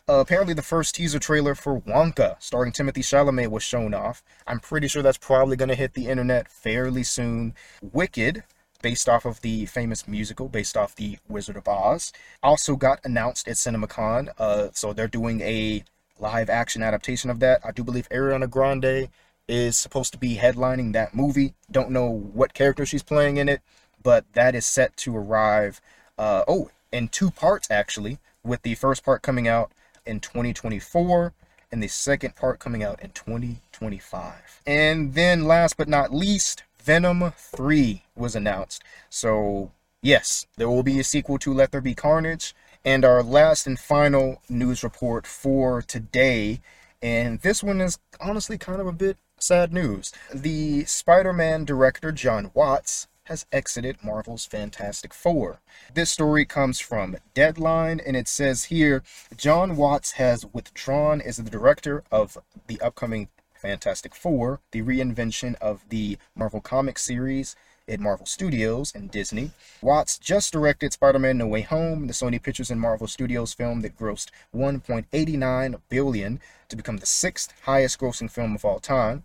Uh, 0.09 0.19
apparently, 0.19 0.53
the 0.53 0.61
first 0.61 0.95
teaser 0.95 1.19
trailer 1.19 1.53
for 1.53 1.81
Wonka, 1.81 2.37
starring 2.39 2.71
Timothy 2.71 3.01
Chalamet, 3.01 3.49
was 3.49 3.61
shown 3.61 3.93
off. 3.93 4.23
I'm 4.47 4.61
pretty 4.61 4.87
sure 4.87 5.03
that's 5.03 5.17
probably 5.17 5.57
going 5.57 5.69
to 5.69 5.75
hit 5.75 5.93
the 5.93 6.07
internet 6.07 6.47
fairly 6.47 7.03
soon. 7.03 7.53
Wicked, 7.81 8.43
based 8.81 9.09
off 9.09 9.25
of 9.25 9.41
the 9.41 9.65
famous 9.65 10.07
musical 10.07 10.47
based 10.47 10.77
off 10.77 10.95
the 10.95 11.17
Wizard 11.27 11.57
of 11.57 11.67
Oz. 11.67 12.13
Also 12.43 12.75
got 12.75 12.99
announced 13.03 13.47
at 13.47 13.55
CinemaCon. 13.55 14.29
Uh, 14.37 14.69
so 14.73 14.93
they're 14.93 15.07
doing 15.07 15.41
a 15.41 15.83
live 16.19 16.49
action 16.49 16.81
adaptation 16.81 17.29
of 17.29 17.39
that. 17.39 17.61
I 17.63 17.71
do 17.71 17.83
believe 17.83 18.09
Ariana 18.09 18.49
Grande 18.49 19.09
is 19.47 19.77
supposed 19.77 20.11
to 20.13 20.19
be 20.19 20.35
headlining 20.35 20.93
that 20.93 21.13
movie. 21.13 21.53
Don't 21.71 21.91
know 21.91 22.07
what 22.07 22.53
character 22.53 22.85
she's 22.85 23.03
playing 23.03 23.37
in 23.37 23.47
it, 23.47 23.61
but 24.03 24.25
that 24.33 24.55
is 24.55 24.65
set 24.65 24.97
to 24.97 25.15
arrive. 25.15 25.79
Uh, 26.17 26.43
oh, 26.47 26.69
in 26.91 27.07
two 27.07 27.31
parts 27.31 27.69
actually, 27.71 28.19
with 28.43 28.61
the 28.63 28.75
first 28.75 29.03
part 29.03 29.21
coming 29.21 29.47
out 29.47 29.71
in 30.05 30.19
2024 30.19 31.33
and 31.71 31.83
the 31.83 31.87
second 31.87 32.35
part 32.35 32.59
coming 32.59 32.83
out 32.83 33.01
in 33.01 33.11
2025. 33.11 34.61
And 34.65 35.13
then 35.13 35.45
last 35.45 35.77
but 35.77 35.87
not 35.87 36.13
least, 36.13 36.63
Venom 36.87 37.33
3 37.35 38.03
was 38.15 38.33
announced. 38.33 38.81
So, 39.09 39.73
yes, 40.01 40.47
there 40.55 40.69
will 40.69 40.83
be 40.83 41.01
a 41.01 41.03
sequel 41.03 41.37
to 41.39 41.53
Let 41.53 41.73
There 41.73 41.81
Be 41.81 41.93
Carnage. 41.93 42.55
And 42.85 43.03
our 43.03 43.21
last 43.21 43.67
and 43.67 43.77
final 43.77 44.41
news 44.47 44.83
report 44.85 45.27
for 45.27 45.81
today, 45.81 46.61
and 47.01 47.41
this 47.41 47.61
one 47.61 47.81
is 47.81 47.99
honestly 48.21 48.57
kind 48.57 48.79
of 48.79 48.87
a 48.87 48.93
bit 48.93 49.17
sad 49.37 49.73
news. 49.73 50.13
The 50.33 50.85
Spider 50.85 51.33
Man 51.33 51.65
director, 51.65 52.13
John 52.13 52.51
Watts, 52.53 53.09
has 53.25 53.45
exited 53.51 54.01
Marvel's 54.01 54.45
Fantastic 54.45 55.13
Four. 55.13 55.59
This 55.93 56.09
story 56.09 56.45
comes 56.45 56.79
from 56.79 57.17
Deadline, 57.33 57.99
and 57.99 58.15
it 58.15 58.29
says 58.29 58.65
here 58.65 59.03
John 59.35 59.75
Watts 59.75 60.13
has 60.13 60.45
withdrawn 60.53 61.19
as 61.19 61.35
the 61.35 61.49
director 61.49 62.05
of 62.09 62.37
the 62.67 62.79
upcoming 62.79 63.27
Fantastic 63.57 64.15
Four, 64.15 64.59
the 64.71 64.81
reinvention 64.81 65.55
of 65.55 65.81
the 65.89 66.17
Marvel 66.35 66.61
Comics 66.61 67.03
series 67.03 67.55
at 67.89 67.99
Marvel 67.99 68.25
Studios 68.25 68.93
and 68.93 69.09
Disney. 69.09 69.51
Watts 69.81 70.17
just 70.17 70.51
directed 70.51 70.93
Spider-Man 70.93 71.37
No 71.37 71.47
Way 71.47 71.61
Home, 71.61 72.07
the 72.07 72.13
Sony 72.13 72.41
Pictures 72.41 72.69
and 72.69 72.81
Marvel 72.81 73.07
Studios 73.07 73.53
film 73.53 73.81
that 73.81 73.97
grossed 73.97 74.29
1.89 74.55 75.79
billion 75.89 76.39
to 76.69 76.75
become 76.75 76.97
the 76.97 77.05
sixth 77.05 77.53
highest 77.63 77.99
grossing 77.99 78.29
film 78.29 78.55
of 78.55 78.65
all 78.65 78.79
time. 78.79 79.23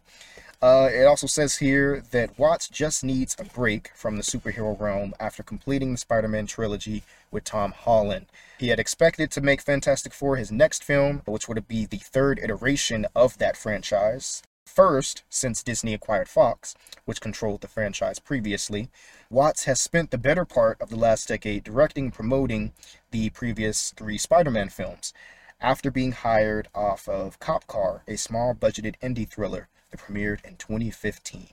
Uh, 0.62 0.88
it 0.92 1.02
also 1.02 1.26
says 1.26 1.56
here 1.56 2.04
that 2.12 2.38
Watts 2.38 2.68
just 2.68 3.02
needs 3.02 3.34
a 3.36 3.44
break 3.44 3.90
from 3.96 4.16
the 4.16 4.22
superhero 4.22 4.78
realm 4.80 5.12
after 5.18 5.42
completing 5.42 5.90
the 5.90 5.98
Spider 5.98 6.28
Man 6.28 6.46
trilogy 6.46 7.02
with 7.32 7.42
Tom 7.42 7.72
Holland. 7.72 8.26
He 8.58 8.68
had 8.68 8.78
expected 8.78 9.32
to 9.32 9.40
make 9.40 9.60
Fantastic 9.60 10.14
Four 10.14 10.36
his 10.36 10.52
next 10.52 10.84
film, 10.84 11.22
which 11.24 11.48
would 11.48 11.66
be 11.66 11.84
the 11.84 11.96
third 11.96 12.38
iteration 12.38 13.06
of 13.16 13.38
that 13.38 13.56
franchise. 13.56 14.44
First, 14.64 15.24
since 15.28 15.64
Disney 15.64 15.94
acquired 15.94 16.28
Fox, 16.28 16.76
which 17.06 17.20
controlled 17.20 17.62
the 17.62 17.68
franchise 17.68 18.20
previously, 18.20 18.88
Watts 19.30 19.64
has 19.64 19.80
spent 19.80 20.12
the 20.12 20.16
better 20.16 20.44
part 20.44 20.80
of 20.80 20.90
the 20.90 20.96
last 20.96 21.26
decade 21.26 21.64
directing 21.64 22.04
and 22.04 22.14
promoting 22.14 22.72
the 23.10 23.30
previous 23.30 23.90
three 23.96 24.16
Spider 24.16 24.52
Man 24.52 24.68
films. 24.68 25.12
After 25.60 25.90
being 25.90 26.12
hired 26.12 26.68
off 26.72 27.08
of 27.08 27.40
Cop 27.40 27.66
Car, 27.66 28.04
a 28.06 28.16
small 28.16 28.54
budgeted 28.54 28.94
indie 29.02 29.28
thriller 29.28 29.68
premiered 29.96 30.44
in 30.44 30.56
2015. 30.56 31.48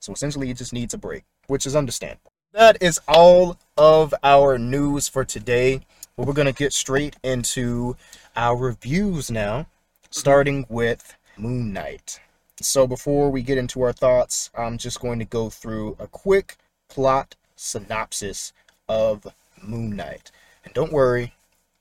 So 0.00 0.12
essentially, 0.12 0.50
it 0.50 0.56
just 0.56 0.72
needs 0.72 0.94
a 0.94 0.98
break, 0.98 1.24
which 1.46 1.66
is 1.66 1.74
understandable. 1.76 2.32
That 2.52 2.82
is 2.82 3.00
all 3.06 3.58
of 3.76 4.14
our 4.22 4.58
news 4.58 5.08
for 5.08 5.24
today. 5.24 5.82
Well, 6.16 6.26
we're 6.26 6.32
going 6.32 6.46
to 6.46 6.52
get 6.52 6.72
straight 6.72 7.16
into 7.22 7.96
our 8.34 8.56
reviews 8.56 9.30
now, 9.30 9.66
starting 10.10 10.66
with 10.68 11.16
Moon 11.36 11.72
Knight. 11.72 12.20
So, 12.60 12.86
before 12.86 13.30
we 13.30 13.42
get 13.42 13.58
into 13.58 13.82
our 13.82 13.92
thoughts, 13.92 14.50
I'm 14.56 14.78
just 14.78 15.00
going 15.00 15.18
to 15.18 15.24
go 15.24 15.50
through 15.50 15.96
a 16.00 16.06
quick 16.06 16.56
plot 16.88 17.36
synopsis 17.54 18.52
of 18.88 19.26
Moon 19.62 19.94
Knight. 19.94 20.30
And 20.64 20.74
don't 20.74 20.92
worry, 20.92 21.34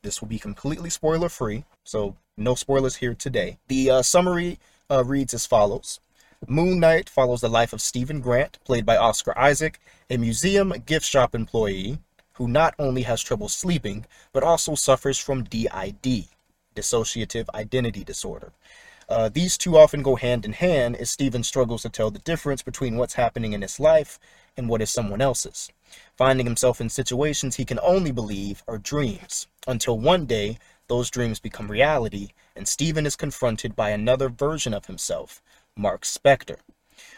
this 0.03 0.21
will 0.21 0.27
be 0.27 0.39
completely 0.39 0.89
spoiler 0.89 1.29
free, 1.29 1.65
so 1.83 2.15
no 2.37 2.55
spoilers 2.55 2.97
here 2.97 3.13
today. 3.13 3.57
The 3.67 3.89
uh, 3.89 4.01
summary 4.01 4.59
uh, 4.89 5.03
reads 5.03 5.33
as 5.33 5.45
follows 5.45 5.99
Moon 6.47 6.79
Knight 6.79 7.09
follows 7.09 7.41
the 7.41 7.49
life 7.49 7.73
of 7.73 7.81
Stephen 7.81 8.21
Grant, 8.21 8.59
played 8.63 8.85
by 8.85 8.95
Oscar 8.95 9.37
Isaac, 9.37 9.79
a 10.09 10.17
museum 10.17 10.71
gift 10.85 11.05
shop 11.05 11.33
employee 11.33 11.97
who 12.33 12.47
not 12.47 12.75
only 12.77 13.01
has 13.01 13.21
trouble 13.21 13.49
sleeping, 13.49 14.05
but 14.33 14.43
also 14.43 14.75
suffers 14.75 15.17
from 15.17 15.43
DID, 15.43 16.27
dissociative 16.75 17.49
identity 17.55 18.03
disorder. 18.03 18.51
Uh, 19.09 19.29
these 19.29 19.57
two 19.57 19.77
often 19.77 20.03
go 20.03 20.15
hand 20.15 20.45
in 20.45 20.53
hand 20.53 20.95
as 20.97 21.09
Stephen 21.09 21.41
struggles 21.41 21.81
to 21.81 21.89
tell 21.89 22.11
the 22.11 22.19
difference 22.19 22.61
between 22.61 22.97
what's 22.97 23.15
happening 23.15 23.53
in 23.53 23.63
his 23.63 23.79
life 23.79 24.19
and 24.55 24.69
what 24.69 24.81
is 24.81 24.91
someone 24.91 25.21
else's, 25.21 25.71
finding 26.15 26.45
himself 26.45 26.79
in 26.79 26.89
situations 26.89 27.55
he 27.55 27.65
can 27.65 27.79
only 27.81 28.11
believe 28.11 28.63
are 28.67 28.77
dreams, 28.77 29.47
until 29.65 29.97
one 29.97 30.25
day 30.25 30.59
those 30.87 31.09
dreams 31.09 31.39
become 31.39 31.69
reality 31.69 32.29
and 32.55 32.67
Stephen 32.67 33.05
is 33.05 33.15
confronted 33.15 33.75
by 33.75 33.91
another 33.91 34.29
version 34.29 34.73
of 34.73 34.87
himself, 34.87 35.41
Mark 35.75 36.01
Spector. 36.01 36.57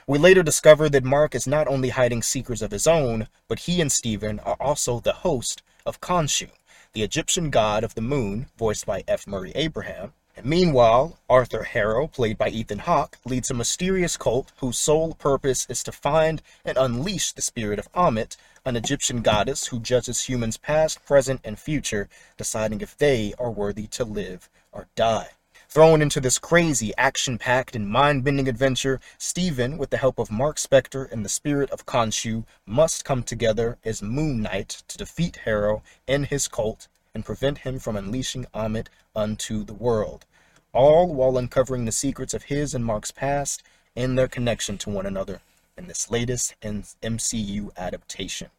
We 0.05 0.17
later 0.17 0.43
discover 0.43 0.89
that 0.89 1.03
Mark 1.05 1.33
is 1.33 1.47
not 1.47 1.67
only 1.67 1.89
hiding 1.89 2.21
secrets 2.21 2.61
of 2.61 2.71
his 2.71 2.85
own, 2.87 3.27
but 3.47 3.59
he 3.59 3.79
and 3.79 3.91
Stephen 3.91 4.39
are 4.41 4.57
also 4.59 4.99
the 4.99 5.13
host 5.13 5.61
of 5.85 6.01
Khonshu, 6.01 6.49
the 6.93 7.03
Egyptian 7.03 7.49
god 7.49 7.83
of 7.83 7.95
the 7.95 8.01
moon, 8.01 8.47
voiced 8.57 8.85
by 8.85 9.03
F. 9.07 9.25
Murray 9.25 9.53
Abraham. 9.55 10.13
And 10.35 10.45
meanwhile, 10.45 11.19
Arthur 11.29 11.63
Harrow, 11.63 12.07
played 12.07 12.37
by 12.37 12.49
Ethan 12.49 12.79
Hawke, 12.79 13.17
leads 13.25 13.49
a 13.49 13.53
mysterious 13.53 14.17
cult 14.17 14.51
whose 14.57 14.77
sole 14.77 15.13
purpose 15.13 15.65
is 15.69 15.83
to 15.83 15.91
find 15.91 16.41
and 16.65 16.77
unleash 16.77 17.31
the 17.31 17.41
spirit 17.41 17.79
of 17.79 17.91
Ammit, 17.93 18.35
an 18.65 18.75
Egyptian 18.75 19.21
goddess 19.21 19.67
who 19.67 19.79
judges 19.79 20.25
humans 20.25 20.57
past, 20.57 21.05
present, 21.05 21.41
and 21.43 21.57
future, 21.57 22.09
deciding 22.37 22.81
if 22.81 22.97
they 22.97 23.33
are 23.39 23.51
worthy 23.51 23.87
to 23.87 24.03
live 24.03 24.49
or 24.71 24.87
die. 24.95 25.29
Thrown 25.69 26.01
into 26.01 26.19
this 26.19 26.39
crazy, 26.39 26.91
action 26.97 27.37
packed, 27.37 27.75
and 27.75 27.87
mind 27.87 28.23
bending 28.23 28.47
adventure, 28.47 28.99
Stephen, 29.17 29.77
with 29.77 29.91
the 29.91 29.97
help 29.97 30.17
of 30.17 30.31
Mark 30.31 30.57
Spector 30.57 31.11
and 31.11 31.23
the 31.23 31.29
spirit 31.29 31.69
of 31.69 31.85
Khonshu, 31.85 32.43
must 32.65 33.05
come 33.05 33.23
together 33.23 33.77
as 33.85 34.01
Moon 34.01 34.41
Knight 34.41 34.81
to 34.87 34.97
defeat 34.97 35.41
Harrow 35.45 35.83
and 36.07 36.25
his 36.25 36.47
cult 36.47 36.87
and 37.13 37.23
prevent 37.23 37.59
him 37.59 37.79
from 37.79 37.95
unleashing 37.95 38.45
Ammit 38.53 38.87
unto 39.15 39.63
the 39.63 39.73
world, 39.73 40.25
all 40.73 41.13
while 41.13 41.37
uncovering 41.37 41.85
the 41.85 41.91
secrets 41.91 42.33
of 42.33 42.43
his 42.43 42.73
and 42.73 42.83
Mark's 42.83 43.11
past 43.11 43.61
and 43.95 44.17
their 44.17 44.27
connection 44.27 44.77
to 44.79 44.89
one 44.89 45.05
another 45.05 45.41
in 45.79 45.87
this 45.87 46.11
latest 46.11 46.55
MCU 46.61 47.69
adaptation. 47.77 48.49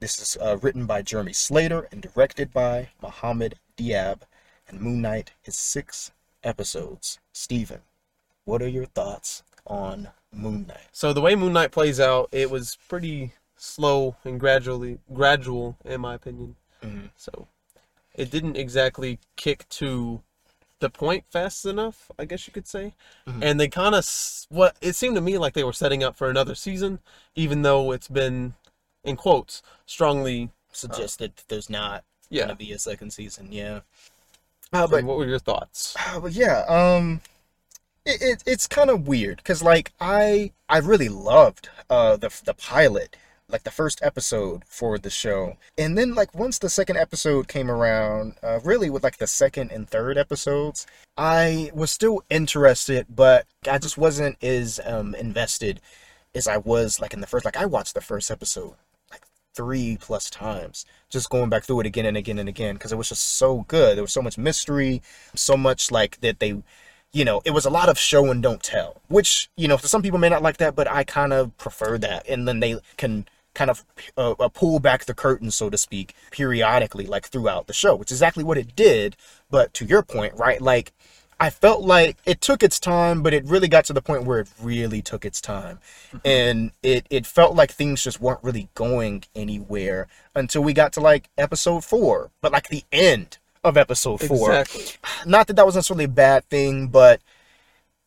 This 0.00 0.20
is 0.20 0.36
uh, 0.40 0.58
written 0.60 0.84
by 0.84 1.00
Jeremy 1.00 1.32
Slater 1.32 1.88
and 1.90 2.02
directed 2.02 2.52
by 2.52 2.90
Mohamed 3.00 3.58
Diab, 3.76 4.20
and 4.68 4.80
Moon 4.80 5.00
Knight 5.00 5.32
is 5.46 5.56
six 5.56 6.12
episodes. 6.44 7.18
Steven, 7.32 7.80
what 8.44 8.60
are 8.60 8.68
your 8.68 8.84
thoughts 8.84 9.42
on 9.66 10.08
Moon 10.30 10.66
Knight? 10.68 10.88
So 10.92 11.14
the 11.14 11.22
way 11.22 11.34
Moon 11.34 11.54
Knight 11.54 11.72
plays 11.72 11.98
out, 11.98 12.28
it 12.32 12.50
was 12.50 12.76
pretty 12.86 13.32
slow 13.56 14.16
and 14.24 14.38
gradually 14.38 14.98
gradual, 15.12 15.78
in 15.86 16.02
my 16.02 16.14
opinion. 16.14 16.56
Mm-hmm. 16.82 17.06
So 17.16 17.48
it 18.14 18.30
didn't 18.30 18.56
exactly 18.56 19.20
kick 19.36 19.66
to 19.70 20.20
the 20.82 20.90
point 20.90 21.24
fast 21.30 21.64
enough, 21.64 22.10
I 22.18 22.26
guess 22.26 22.46
you 22.46 22.52
could 22.52 22.66
say. 22.68 22.92
Mhm. 23.26 23.42
And 23.42 23.58
they 23.58 23.68
kind 23.68 23.94
of 23.94 24.04
what 24.50 24.76
it 24.82 24.94
seemed 24.94 25.14
to 25.16 25.22
me 25.22 25.38
like 25.38 25.54
they 25.54 25.64
were 25.64 25.72
setting 25.72 26.02
up 26.04 26.14
for 26.16 26.28
another 26.28 26.54
season, 26.54 26.98
even 27.34 27.62
though 27.62 27.92
it's 27.92 28.08
been, 28.08 28.54
in 29.02 29.16
quotes, 29.16 29.62
strongly. 29.86 30.50
Suggested 30.72 31.36
that 31.36 31.48
there's 31.48 31.70
not 31.70 32.04
Yeah. 32.28 32.42
gonna 32.42 32.56
be 32.56 32.72
a 32.72 32.78
second 32.78 33.12
season. 33.12 33.48
Yeah. 33.52 33.80
Uh, 34.72 34.84
Uh, 34.84 34.86
but 34.86 35.04
what 35.04 35.16
were 35.18 35.26
your 35.26 35.38
thoughts? 35.38 35.94
Uh, 35.98 36.18
but 36.20 36.32
yeah, 36.32 36.60
um, 36.68 37.20
it, 38.04 38.20
it 38.22 38.42
it's 38.46 38.66
kind 38.66 38.90
of 38.90 39.06
weird 39.06 39.36
because 39.38 39.62
like 39.62 39.92
I 40.00 40.52
I 40.68 40.78
really 40.78 41.08
loved 41.10 41.68
uh 41.90 42.16
the 42.16 42.30
the 42.44 42.54
pilot, 42.54 43.16
like 43.52 43.64
the 43.64 43.70
first 43.70 44.02
episode 44.02 44.64
for 44.66 44.98
the 44.98 45.10
show, 45.10 45.56
and 45.78 45.96
then 45.96 46.14
like 46.14 46.34
once 46.34 46.58
the 46.58 46.70
second 46.70 46.96
episode 46.96 47.48
came 47.48 47.70
around, 47.70 48.34
uh, 48.42 48.60
really 48.64 48.90
with 48.90 49.04
like 49.04 49.18
the 49.18 49.26
second 49.26 49.70
and 49.70 49.88
third 49.88 50.18
episodes, 50.18 50.86
I 51.16 51.70
was 51.74 51.90
still 51.90 52.22
interested, 52.30 53.06
but 53.08 53.46
I 53.70 53.78
just 53.78 53.98
wasn't 53.98 54.42
as 54.42 54.80
um 54.84 55.14
invested 55.14 55.80
as 56.34 56.48
I 56.48 56.56
was 56.56 57.00
like 57.00 57.12
in 57.12 57.20
the 57.20 57.26
first. 57.26 57.44
Like 57.44 57.56
I 57.56 57.66
watched 57.66 57.94
the 57.94 58.00
first 58.00 58.30
episode 58.30 58.74
like 59.10 59.22
three 59.54 59.98
plus 60.00 60.30
times 60.30 60.86
just 61.10 61.30
going 61.30 61.50
back 61.50 61.64
through 61.64 61.80
it 61.80 61.86
again 61.86 62.06
and 62.06 62.16
again 62.16 62.38
and 62.38 62.48
again 62.48 62.74
because 62.74 62.92
it 62.92 62.96
was 62.96 63.10
just 63.10 63.36
so 63.36 63.64
good 63.68 63.96
there 63.96 64.02
was 64.02 64.12
so 64.12 64.22
much 64.22 64.38
mystery 64.38 65.02
so 65.34 65.56
much 65.56 65.90
like 65.90 66.18
that 66.22 66.40
they 66.40 66.62
you 67.12 67.24
know 67.24 67.42
it 67.44 67.50
was 67.50 67.66
a 67.66 67.70
lot 67.70 67.88
of 67.88 67.98
show 67.98 68.30
and 68.30 68.42
don't 68.42 68.62
tell 68.62 69.00
which 69.08 69.50
you 69.56 69.68
know 69.68 69.76
some 69.76 70.02
people 70.02 70.18
may 70.18 70.28
not 70.28 70.42
like 70.42 70.56
that 70.56 70.74
but 70.74 70.90
i 70.90 71.04
kind 71.04 71.32
of 71.32 71.56
prefer 71.58 71.98
that 71.98 72.26
and 72.28 72.48
then 72.48 72.60
they 72.60 72.78
can 72.96 73.26
kind 73.54 73.70
of 73.70 73.84
uh, 74.16 74.32
uh, 74.32 74.48
pull 74.48 74.80
back 74.80 75.04
the 75.04 75.14
curtain 75.14 75.50
so 75.50 75.68
to 75.68 75.76
speak 75.76 76.14
periodically 76.30 77.06
like 77.06 77.26
throughout 77.26 77.66
the 77.66 77.72
show 77.72 77.94
which 77.94 78.10
is 78.10 78.18
exactly 78.18 78.44
what 78.44 78.58
it 78.58 78.74
did 78.74 79.16
but 79.50 79.72
to 79.74 79.84
your 79.84 80.02
point 80.02 80.34
right 80.36 80.60
like 80.62 80.92
I 81.42 81.50
felt 81.50 81.82
like 81.82 82.18
it 82.24 82.40
took 82.40 82.62
its 82.62 82.78
time, 82.78 83.20
but 83.20 83.34
it 83.34 83.44
really 83.44 83.66
got 83.66 83.84
to 83.86 83.92
the 83.92 84.00
point 84.00 84.22
where 84.22 84.38
it 84.38 84.48
really 84.62 85.02
took 85.02 85.24
its 85.24 85.40
time. 85.40 85.80
And 86.24 86.70
it, 86.84 87.04
it 87.10 87.26
felt 87.26 87.56
like 87.56 87.72
things 87.72 88.04
just 88.04 88.20
weren't 88.20 88.38
really 88.44 88.68
going 88.74 89.24
anywhere 89.34 90.06
until 90.36 90.62
we 90.62 90.72
got 90.72 90.92
to 90.92 91.00
like 91.00 91.30
episode 91.36 91.84
four, 91.84 92.30
but 92.42 92.52
like 92.52 92.68
the 92.68 92.84
end 92.92 93.38
of 93.64 93.76
episode 93.76 94.20
four. 94.20 94.52
Exactly. 94.52 94.84
Not 95.26 95.48
that 95.48 95.56
that 95.56 95.66
was 95.66 95.74
necessarily 95.74 96.04
a 96.04 96.08
bad 96.08 96.44
thing, 96.48 96.86
but 96.86 97.20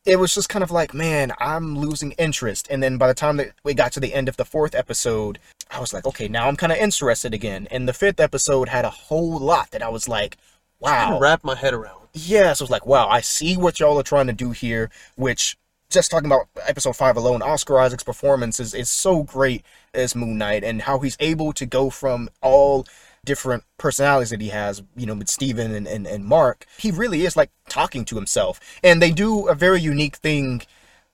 it 0.06 0.20
was 0.20 0.36
just 0.36 0.50
kind 0.50 0.64
of 0.64 0.72
like, 0.72 0.94
man, 0.94 1.34
I'm 1.40 1.78
losing 1.78 2.12
interest. 2.14 2.68
And 2.70 2.82
then 2.82 2.98
by 2.98 3.08
the 3.08 3.14
time 3.14 3.38
that 3.38 3.54
we 3.64 3.74
got 3.74 3.92
to 3.94 4.00
the 4.00 4.14
end 4.14 4.30
of 4.30 4.38
the 4.38 4.46
fourth 4.46 4.76
episode, 4.76 5.40
I 5.72 5.80
was 5.80 5.94
like, 5.94 6.06
okay, 6.06 6.28
now 6.28 6.48
I'm 6.48 6.56
kind 6.56 6.72
of 6.72 6.78
interested 6.78 7.34
again. 7.34 7.68
And 7.72 7.88
the 7.88 7.94
fifth 7.94 8.20
episode 8.20 8.70
had 8.70 8.86
a 8.86 8.90
whole 8.90 9.40
lot 9.40 9.72
that 9.72 9.82
I 9.82 9.90
was 9.90 10.08
like, 10.08 10.38
wow 10.80 11.18
wrap 11.20 11.44
my 11.44 11.56
head 11.56 11.74
around. 11.74 12.02
yeah, 12.14 12.54
so 12.54 12.64
I 12.64 12.66
was 12.66 12.70
like, 12.70 12.86
wow, 12.86 13.08
I 13.08 13.22
see 13.22 13.58
what 13.58 13.80
y'all 13.80 14.00
are 14.00 14.04
trying 14.04 14.28
to 14.28 14.34
do 14.34 14.52
here, 14.52 14.92
which 15.16 15.58
just 15.90 16.12
talking 16.12 16.28
about 16.28 16.48
episode 16.68 16.96
five 16.96 17.18
alone, 17.18 17.42
Oscar 17.42 17.80
Isaac's 17.80 18.04
performance 18.04 18.60
is, 18.60 18.74
is 18.74 18.90
so 18.90 19.24
great 19.24 19.64
as 19.94 20.16
Moon 20.16 20.38
Knight 20.38 20.64
and 20.64 20.84
how 20.84 21.00
he's 21.00 21.18
able 21.20 21.54
to 21.54 21.66
go 21.66 21.90
from 21.90 22.30
all 22.42 22.86
different 23.25 23.63
personalities 23.77 24.29
that 24.29 24.41
he 24.41 24.50
has, 24.50 24.84
you 24.96 25.05
know, 25.05 25.15
with 25.15 25.29
Steven 25.29 25.74
and, 25.74 25.88
and, 25.88 26.08
and 26.08 26.24
Mark. 26.25 26.65
He 26.77 26.91
really 26.91 27.25
is 27.25 27.36
like 27.36 27.51
talking 27.67 28.05
to 28.05 28.15
himself. 28.15 28.60
And 28.84 29.01
they 29.01 29.12
do 29.12 29.48
a 29.48 29.55
very 29.55 29.82
unique 29.82 30.17
thing 30.17 30.62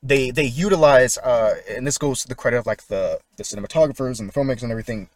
they 0.03 0.31
they 0.31 0.45
utilize 0.45 1.17
uh 1.19 1.55
and 1.69 1.85
this 1.85 1.97
goes 1.97 2.21
to 2.21 2.27
the 2.27 2.35
credit 2.35 2.57
of 2.57 2.65
like 2.65 2.87
the 2.87 3.19
the 3.37 3.43
cinematographers 3.43 4.19
and 4.19 4.27
the 4.27 4.33
filmmakers 4.33 4.63
and 4.63 4.71
everything 4.71 5.09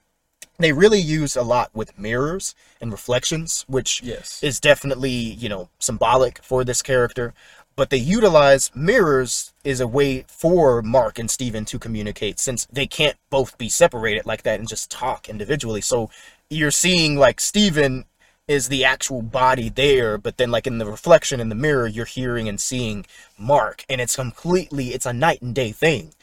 they 0.59 0.71
really 0.71 0.99
use 1.01 1.35
a 1.35 1.41
lot 1.41 1.69
with 1.73 1.97
mirrors 1.97 2.53
and 2.79 2.91
reflections 2.91 3.65
which 3.67 4.01
Yes. 4.03 4.41
is 4.43 4.59
definitely 4.59 5.09
you 5.09 5.49
know 5.49 5.69
symbolic 5.79 6.41
for 6.43 6.63
this 6.63 6.81
character 6.81 7.33
but 7.75 7.89
they 7.89 7.97
utilize 7.97 8.71
mirrors 8.75 9.53
is 9.63 9.81
a 9.81 9.87
way 9.87 10.23
for 10.27 10.81
mark 10.83 11.17
and 11.17 11.31
steven 11.31 11.65
to 11.65 11.79
communicate 11.79 12.39
since 12.39 12.67
they 12.71 12.85
can't 12.87 13.17
both 13.31 13.57
be 13.57 13.69
separated 13.69 14.25
like 14.25 14.43
that 14.43 14.59
and 14.59 14.69
just 14.69 14.91
talk 14.91 15.27
individually 15.27 15.81
so 15.81 16.09
you're 16.49 16.71
seeing 16.71 17.15
like 17.17 17.39
steven 17.39 18.05
is 18.47 18.67
the 18.69 18.85
actual 18.85 19.21
body 19.21 19.69
there 19.69 20.17
but 20.17 20.37
then 20.37 20.51
like 20.51 20.67
in 20.67 20.77
the 20.77 20.85
reflection 20.85 21.39
in 21.39 21.49
the 21.49 21.55
mirror 21.55 21.87
you're 21.87 22.05
hearing 22.05 22.47
and 22.47 22.61
seeing 22.61 23.05
mark 23.37 23.83
and 23.89 23.99
it's 23.99 24.15
completely 24.15 24.89
it's 24.89 25.05
a 25.05 25.13
night 25.13 25.41
and 25.41 25.55
day 25.55 25.71
thing 25.71 26.13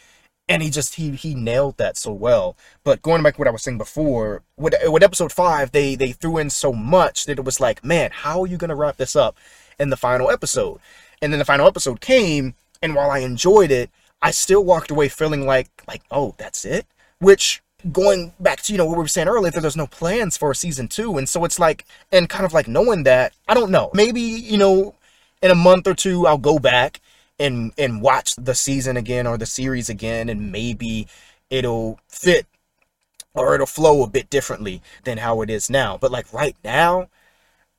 and 0.49 0.63
he 0.63 0.71
just 0.71 0.97
he 0.97 1.11
he 1.13 1.35
nailed 1.35 1.77
that 1.79 1.97
so 1.97 2.13
well. 2.13 2.57
But 2.85 3.03
going 3.03 3.23
back 3.23 3.35
to 3.35 3.39
what 3.39 3.49
I 3.49 3.53
was 3.53 3.63
saying 3.63 3.79
before, 3.79 4.43
with 4.57 4.75
with 4.87 5.03
episode 5.03 5.33
five, 5.33 5.73
they 5.73 5.95
they 5.95 6.13
threw 6.13 6.39
in 6.39 6.51
so 6.51 6.73
much 6.73 7.25
that 7.25 7.39
it 7.39 7.45
was 7.45 7.61
like, 7.61 7.85
man, 7.85 8.11
how 8.13 8.43
are 8.43 8.47
you 8.47 8.57
gonna 8.57 8.77
wrap 8.77 8.97
this 8.97 9.17
up 9.17 9.37
in 9.79 9.91
the 9.91 9.97
final 9.97 10.31
episode? 10.31 10.81
And 11.21 11.33
then 11.33 11.39
the 11.39 11.45
final 11.45 11.67
episode 11.67 12.01
came, 12.01 12.55
and 12.83 12.95
while 12.95 13.11
I 13.11 13.21
enjoyed 13.21 13.71
it, 13.71 13.91
I 14.21 14.31
still 14.31 14.65
walked 14.65 14.91
away 14.91 15.09
feeling 15.09 15.47
like 15.47 15.71
like 15.89 16.03
oh 16.11 16.35
that's 16.39 16.65
it, 16.65 16.87
which. 17.19 17.63
Going 17.91 18.33
back 18.39 18.63
to 18.63 18.73
you 18.73 18.79
know 18.79 18.87
what 18.87 18.97
we 18.97 19.03
were 19.03 19.09
saying 19.09 19.29
earlier, 19.29 19.51
that 19.51 19.61
there's 19.61 19.77
no 19.77 19.87
plans 19.87 20.37
for 20.37 20.55
season 20.55 20.89
two, 20.89 21.19
and 21.19 21.29
so 21.29 21.45
it's 21.45 21.59
like, 21.59 21.85
and 22.13 22.29
kind 22.29 22.45
of 22.45 22.53
like 22.53 22.69
knowing 22.69 23.03
that, 23.05 23.33
I 23.49 23.55
don't 23.55 23.71
know, 23.71 23.91
maybe 23.95 24.21
you 24.21 24.59
know, 24.59 24.95
in 25.43 25.51
a 25.51 25.57
month 25.57 25.87
or 25.87 25.95
two, 25.95 26.27
I'll 26.27 26.39
go 26.39 26.59
back 26.59 27.01
and 27.39 27.73
and 27.77 28.03
watch 28.03 28.37
the 28.37 28.55
season 28.55 28.97
again 28.97 29.27
or 29.27 29.37
the 29.37 29.47
series 29.47 29.89
again 29.89 30.29
and 30.29 30.53
maybe 30.53 31.09
it'll 31.51 31.99
fit 32.09 32.47
or 33.35 33.55
it'll 33.55 33.67
flow 33.67 34.03
a 34.03 34.09
bit 34.09 34.31
differently 34.31 34.83
than 35.05 35.19
how 35.19 35.41
it 35.43 35.51
is 35.51 35.69
now. 35.71 35.99
But 36.01 36.13
like 36.13 36.33
right 36.33 36.57
now 36.65 37.09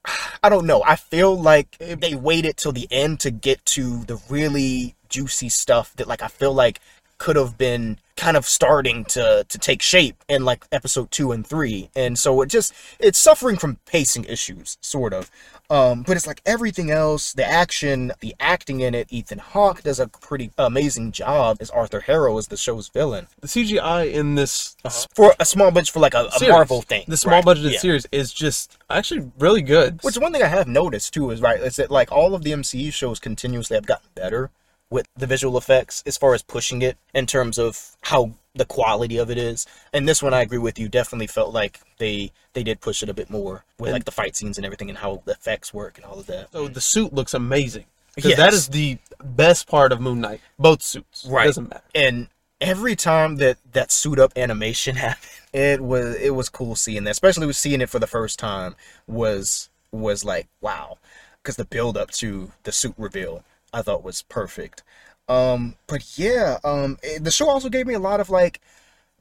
i 0.43 0.49
don't 0.49 0.65
know. 0.65 0.83
I 0.85 0.95
feel 0.95 1.39
like 1.39 1.77
they 1.77 2.15
waited 2.15 2.57
till 2.57 2.71
the 2.71 2.87
end 2.91 3.19
to 3.21 3.31
get 3.31 3.65
to 3.67 4.03
the 4.05 4.19
really 4.29 4.95
juicy 5.09 5.49
stuff 5.49 5.95
that 5.97 6.07
like 6.07 6.23
i 6.23 6.27
feel 6.27 6.53
like 6.53 6.79
could 7.23 7.37
have 7.37 7.57
been 7.57 7.97
kind 8.17 8.35
of 8.35 8.45
starting 8.45 9.05
to 9.05 9.45
to 9.47 9.57
take 9.57 9.81
shape 9.81 10.21
in 10.27 10.43
like 10.43 10.65
episode 10.73 11.09
2 11.09 11.31
and 11.31 11.47
3 11.47 11.89
and 11.95 12.19
so 12.19 12.41
it 12.41 12.47
just 12.47 12.73
it's 12.99 13.17
suffering 13.17 13.55
from 13.55 13.77
pacing 13.85 14.25
issues 14.25 14.77
sort 14.81 15.13
of. 15.13 15.31
Um 15.69 16.03
but 16.03 16.17
it's 16.17 16.27
like 16.27 16.41
everything 16.45 16.91
else 16.91 17.31
the 17.31 17.45
action 17.45 18.11
the 18.19 18.35
acting 18.41 18.81
in 18.81 18.93
it 18.93 19.07
Ethan 19.09 19.39
Hawke 19.39 19.83
does 19.83 20.01
a 20.01 20.09
pretty 20.09 20.51
amazing 20.57 21.13
job 21.13 21.55
as 21.61 21.69
Arthur 21.69 22.01
Harrow 22.01 22.37
as 22.37 22.49
the 22.49 22.57
show's 22.57 22.89
villain. 22.89 23.27
The 23.39 23.47
CGI 23.47 24.11
in 24.11 24.35
this 24.35 24.75
for 25.15 25.33
a 25.39 25.45
small 25.45 25.71
budget 25.71 25.93
for 25.93 26.01
like 26.01 26.15
a, 26.15 26.25
a 26.25 26.49
Marvel 26.49 26.81
thing 26.81 27.05
the 27.07 27.15
small 27.15 27.35
right, 27.35 27.45
budgeted 27.45 27.71
yeah. 27.71 27.79
series, 27.79 28.05
is 28.11 28.33
just 28.33 28.77
actually 28.89 29.31
really 29.39 29.61
good. 29.61 29.99
Which 30.01 30.17
one 30.17 30.33
thing 30.33 30.43
I 30.43 30.47
have 30.47 30.67
noticed 30.67 31.13
too 31.13 31.31
is 31.31 31.39
right 31.39 31.61
is 31.61 31.77
that 31.77 31.89
like 31.89 32.11
all 32.11 32.35
of 32.35 32.43
the 32.43 32.51
MCU 32.51 32.91
shows 32.91 33.21
continuously 33.21 33.75
have 33.75 33.85
gotten 33.85 34.09
better 34.13 34.51
with 34.93 35.07
the 35.17 35.25
visual 35.27 35.57
effects 35.57 36.03
as 36.05 36.17
far 36.17 36.33
as 36.35 36.41
pushing 36.43 36.81
it 36.83 36.95
in 37.13 37.25
terms 37.25 37.57
of 37.57 37.97
how 38.01 38.31
the 38.55 38.65
quality 38.65 39.17
of 39.17 39.31
it 39.31 39.37
is. 39.37 39.65
And 39.91 40.07
this 40.07 40.21
one 40.21 40.33
I 40.33 40.41
agree 40.41 40.59
with 40.59 40.77
you 40.77 40.87
definitely 40.87 41.25
felt 41.27 41.51
like 41.53 41.79
they 41.97 42.31
they 42.53 42.63
did 42.63 42.79
push 42.79 43.01
it 43.01 43.09
a 43.09 43.13
bit 43.13 43.29
more 43.31 43.65
with 43.79 43.87
And- 43.89 43.93
like 43.95 44.05
the 44.05 44.11
fight 44.11 44.35
scenes 44.35 44.57
and 44.59 44.65
everything 44.65 44.89
and 44.89 44.99
how 44.99 45.23
the 45.25 45.31
effects 45.31 45.73
work 45.73 45.97
and 45.97 46.05
all 46.05 46.19
of 46.19 46.27
that. 46.27 46.51
so 46.51 46.67
the 46.67 46.79
suit 46.81 47.11
looks 47.13 47.33
amazing. 47.33 47.85
Because 48.15 48.35
that 48.35 48.51
Yes. 48.51 48.53
is 48.53 48.67
the 48.67 48.99
best 49.23 49.67
part 49.67 49.91
of 49.91 49.99
Moon 49.99 50.21
Knight. 50.21 50.39
Both 50.59 50.83
suits. 50.83 51.25
Right. 51.27 51.45
Doesn't 51.47 51.69
matter. 51.71 51.81
And 51.95 52.27
every 52.61 52.95
time 52.95 53.37
that 53.37 53.57
that 53.71 53.91
suit 53.91 54.19
up 54.19 54.31
animation 54.37 54.95
happened, 55.07 55.31
it 55.51 55.81
was 55.81 56.15
it 56.17 56.35
was 56.35 56.47
cool 56.49 56.75
seeing 56.75 57.03
that. 57.05 57.11
Especially 57.11 57.47
with 57.47 57.55
seeing 57.55 57.81
it 57.81 57.89
for 57.89 57.97
the 57.97 58.05
first 58.17 58.37
time 58.37 58.75
was 59.07 59.69
was 59.91 60.23
like 60.23 60.47
wow, 60.61 60.99
because 61.41 61.55
the 61.55 61.65
build 61.65 61.97
up 61.97 62.11
to 62.11 62.51
the 62.63 62.71
suit 62.71 62.93
reveal 62.99 63.43
I 63.73 63.81
thought 63.81 64.03
was 64.03 64.21
perfect. 64.23 64.83
Um, 65.27 65.75
but 65.87 66.17
yeah, 66.17 66.57
um, 66.63 66.97
eh, 67.03 67.17
the 67.19 67.31
show 67.31 67.49
also 67.49 67.69
gave 67.69 67.87
me 67.87 67.93
a 67.93 67.99
lot 67.99 68.19
of 68.19 68.29
like 68.29 68.59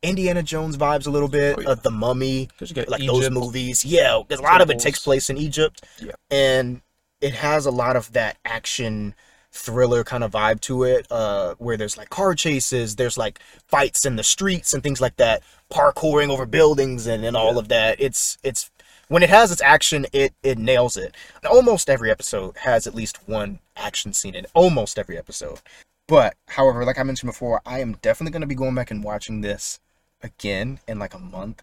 Indiana 0.03 0.43
Jones 0.43 0.77
vibes 0.77 1.07
a 1.07 1.11
little 1.11 1.29
bit, 1.29 1.57
Oh, 1.59 1.61
yeah. 1.63 1.69
uh, 1.71 1.75
The 1.77 1.91
Mummy, 1.91 2.49
like 2.89 3.07
those 3.07 3.31
movies. 3.31 3.85
Yeah, 3.85 4.21
because 4.27 4.41
a 4.41 4.43
lot 4.43 4.61
of 4.61 4.69
it 4.71 4.79
takes 4.81 4.99
place 4.99 5.31
in 5.31 5.37
Egypt, 5.39 5.85
Yeah. 6.01 6.13
and 6.31 6.81
it 7.21 7.35
has 7.35 7.67
a 7.67 7.71
lot 7.71 7.95
of 7.97 8.13
that 8.13 8.37
action 8.45 9.15
thriller 9.55 10.03
kind 10.03 10.25
of 10.25 10.33
vibe 10.33 10.61
to 10.63 10.83
it, 10.83 11.07
uh, 11.11 11.55
where 11.59 11.77
there's 11.77 11.97
like 11.97 12.11
car 12.11 12.35
chases, 12.35 12.97
there's 12.97 13.17
like 13.17 13.39
fights 13.69 14.05
in 14.05 14.17
the 14.17 14.25
streets 14.25 14.75
and 14.75 14.83
things 14.83 15.01
like 15.01 15.17
that, 15.17 15.43
parkouring 15.71 16.31
over 16.31 16.47
buildings 16.47 17.07
and, 17.07 17.25
and 17.25 17.37
all 17.37 17.59
of 17.59 17.69
that. 17.69 18.01
It's 18.01 18.39
it's 18.43 18.72
when 19.13 19.23
it 19.23 19.29
has 19.31 19.53
its 19.53 19.61
action, 19.61 20.07
it 20.13 20.33
it 20.43 20.59
nails 20.59 20.97
it. 20.97 21.15
And 21.43 21.53
almost 21.53 21.91
every 21.91 22.11
episode 22.11 22.57
has 22.59 22.87
at 22.87 22.95
least 22.95 23.29
one 23.29 23.59
action 23.77 24.13
scene 24.13 24.35
in. 24.35 24.47
Almost 24.55 24.99
every 24.99 25.19
episode. 25.19 25.61
But 26.09 26.35
however, 26.49 26.85
like 26.85 26.99
I 26.99 27.03
mentioned 27.03 27.29
before, 27.29 27.61
I 27.67 27.81
am 27.81 27.93
definitely 28.03 28.33
going 28.33 28.41
to 28.41 28.47
be 28.47 28.55
going 28.55 28.75
back 28.75 28.91
and 28.91 29.05
watching 29.05 29.41
this 29.43 29.81
again 30.23 30.81
in 30.89 30.99
like 30.99 31.15
a 31.15 31.19
month 31.19 31.63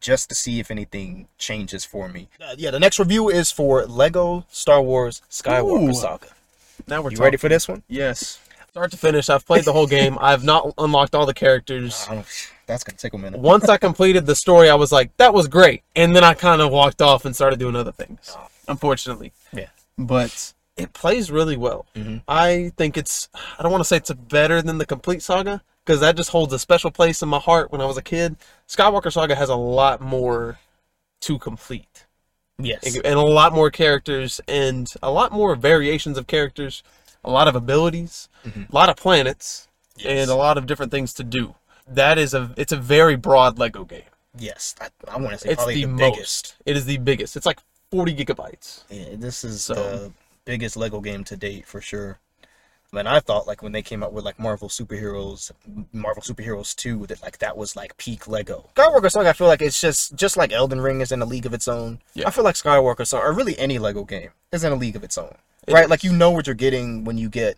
just 0.00 0.28
to 0.28 0.34
see 0.34 0.60
if 0.60 0.70
anything 0.70 1.28
changes 1.38 1.84
for 1.84 2.08
me. 2.08 2.28
Uh, 2.38 2.54
yeah, 2.58 2.70
the 2.70 2.78
next 2.80 2.98
review 2.98 3.30
is 3.30 3.50
for 3.50 3.86
Lego 3.86 4.44
Star 4.50 4.82
Wars 4.82 5.22
Skywalker 5.30 5.88
Ooh. 5.88 5.94
Saga. 5.94 6.28
Now 6.86 7.00
we're 7.00 7.10
You 7.10 7.16
talking. 7.16 7.24
ready 7.24 7.36
for 7.38 7.48
this 7.48 7.66
one? 7.66 7.82
Yes. 7.88 8.38
Start 8.74 8.90
to 8.90 8.96
finish, 8.96 9.30
I've 9.30 9.46
played 9.46 9.64
the 9.64 9.72
whole 9.72 9.86
game. 9.98 10.18
I've 10.20 10.42
not 10.42 10.74
unlocked 10.78 11.14
all 11.14 11.26
the 11.26 11.32
characters. 11.32 12.08
Oh, 12.10 12.24
that's 12.66 12.82
to 12.82 12.90
take 12.90 13.12
a 13.12 13.18
minute. 13.18 13.38
Once 13.38 13.68
I 13.68 13.76
completed 13.76 14.26
the 14.26 14.34
story, 14.34 14.68
I 14.68 14.74
was 14.74 14.90
like, 14.90 15.16
that 15.18 15.32
was 15.32 15.46
great. 15.46 15.84
And 15.94 16.16
then 16.16 16.24
I 16.24 16.34
kind 16.34 16.60
of 16.60 16.72
walked 16.72 17.00
off 17.00 17.24
and 17.24 17.36
started 17.36 17.60
doing 17.60 17.76
other 17.76 17.92
things. 17.92 18.36
Unfortunately. 18.66 19.32
Yeah. 19.52 19.68
But 19.96 20.54
it 20.76 20.92
plays 20.92 21.30
really 21.30 21.56
well. 21.56 21.86
Mhm. 21.94 22.22
I 22.26 22.72
think 22.76 22.96
it's, 22.96 23.28
I 23.56 23.62
don't 23.62 23.70
want 23.70 23.82
to 23.82 23.86
say 23.86 23.98
it's 23.98 24.10
better 24.12 24.60
than 24.60 24.78
the 24.78 24.86
complete 24.86 25.22
saga, 25.22 25.62
because 25.86 26.00
that 26.00 26.16
just 26.16 26.30
holds 26.30 26.52
a 26.52 26.58
special 26.58 26.90
place 26.90 27.22
in 27.22 27.28
my 27.28 27.38
heart 27.38 27.70
when 27.70 27.80
I 27.80 27.84
was 27.84 27.96
a 27.96 28.02
kid. 28.02 28.34
Skywalker 28.68 29.12
Saga 29.12 29.36
has 29.36 29.50
a 29.50 29.54
lot 29.54 30.00
more 30.00 30.58
to 31.20 31.38
complete. 31.38 32.06
Yes. 32.58 32.96
and 32.96 33.14
a 33.14 33.20
lot 33.20 33.52
more 33.52 33.70
characters 33.70 34.40
and 34.48 34.92
a 35.00 35.12
lot 35.12 35.30
more 35.30 35.54
variations 35.54 36.18
of 36.18 36.26
characters, 36.26 36.82
a 37.24 37.30
lot 37.30 37.48
of 37.48 37.54
abilities, 37.56 38.28
Mhm. 38.44 38.70
a 38.70 38.74
lot 38.74 38.88
of 38.88 38.96
planets, 38.96 39.68
Yes. 39.96 40.06
and 40.22 40.30
a 40.30 40.34
lot 40.34 40.58
of 40.58 40.66
different 40.66 40.90
things 40.92 41.12
to 41.14 41.24
do. 41.24 41.54
That 41.86 42.18
is 42.18 42.34
a 42.34 42.50
it's 42.56 42.72
a 42.72 42.76
very 42.76 43.16
broad 43.16 43.58
Lego 43.58 43.84
game. 43.84 44.02
Yes. 44.36 44.74
I, 44.80 44.88
I 45.08 45.16
want 45.18 45.32
to 45.32 45.38
say 45.38 45.50
It's 45.50 45.56
probably 45.56 45.84
the, 45.84 45.90
the, 45.90 45.96
biggest. 45.96 46.56
It 46.66 46.76
is 46.76 46.84
the 46.86 46.96
biggest. 46.98 47.36
It's 47.36 47.46
like 47.46 47.58
40 47.90 48.14
gigabytes. 48.16 48.82
Yeah, 48.90 49.14
this 49.16 49.44
is 49.44 49.62
So- 49.64 49.74
the 49.74 50.12
biggest 50.44 50.76
Lego 50.76 51.00
game 51.00 51.22
to 51.24 51.36
date 51.36 51.66
for 51.66 51.80
sure. 51.80 52.18
Man, 52.92 53.06
I 53.08 53.18
thought 53.18 53.46
like 53.48 53.60
when 53.60 53.72
they 53.72 53.82
came 53.82 54.04
out 54.04 54.12
with 54.12 54.24
like 54.24 54.38
Marvel 54.38 54.68
superheroes, 54.68 55.50
Marvel 55.92 56.22
superheroes 56.22 56.76
2, 56.76 57.06
that 57.08 57.22
like 57.22 57.38
that 57.38 57.56
was 57.56 57.74
like 57.74 57.96
peak 57.96 58.28
Lego. 58.28 58.70
Skywalker 58.76 59.10
Saga, 59.10 59.30
I 59.30 59.32
feel 59.32 59.48
like 59.48 59.62
it's 59.62 59.80
just 59.80 60.14
just 60.14 60.36
like 60.36 60.52
Elden 60.52 60.80
Ring 60.80 61.00
is 61.00 61.10
in 61.10 61.20
a 61.20 61.24
league 61.24 61.44
of 61.46 61.52
its 61.54 61.66
own. 61.66 62.00
Yeah. 62.14 62.28
I 62.28 62.30
feel 62.30 62.44
like 62.44 62.54
Skywalker 62.54 63.04
Saga, 63.06 63.24
or 63.24 63.32
really 63.32 63.58
any 63.58 63.78
Lego 63.80 64.04
game, 64.04 64.30
is 64.52 64.62
in 64.62 64.72
a 64.72 64.76
league 64.76 64.94
of 64.96 65.02
its 65.02 65.18
own. 65.18 65.34
It 65.66 65.72
right? 65.72 65.84
is. 65.84 65.90
Like 65.90 66.04
you 66.04 66.12
know 66.12 66.30
what 66.30 66.46
you're 66.46 66.54
getting 66.54 67.04
when 67.04 67.18
you 67.18 67.28
get 67.28 67.56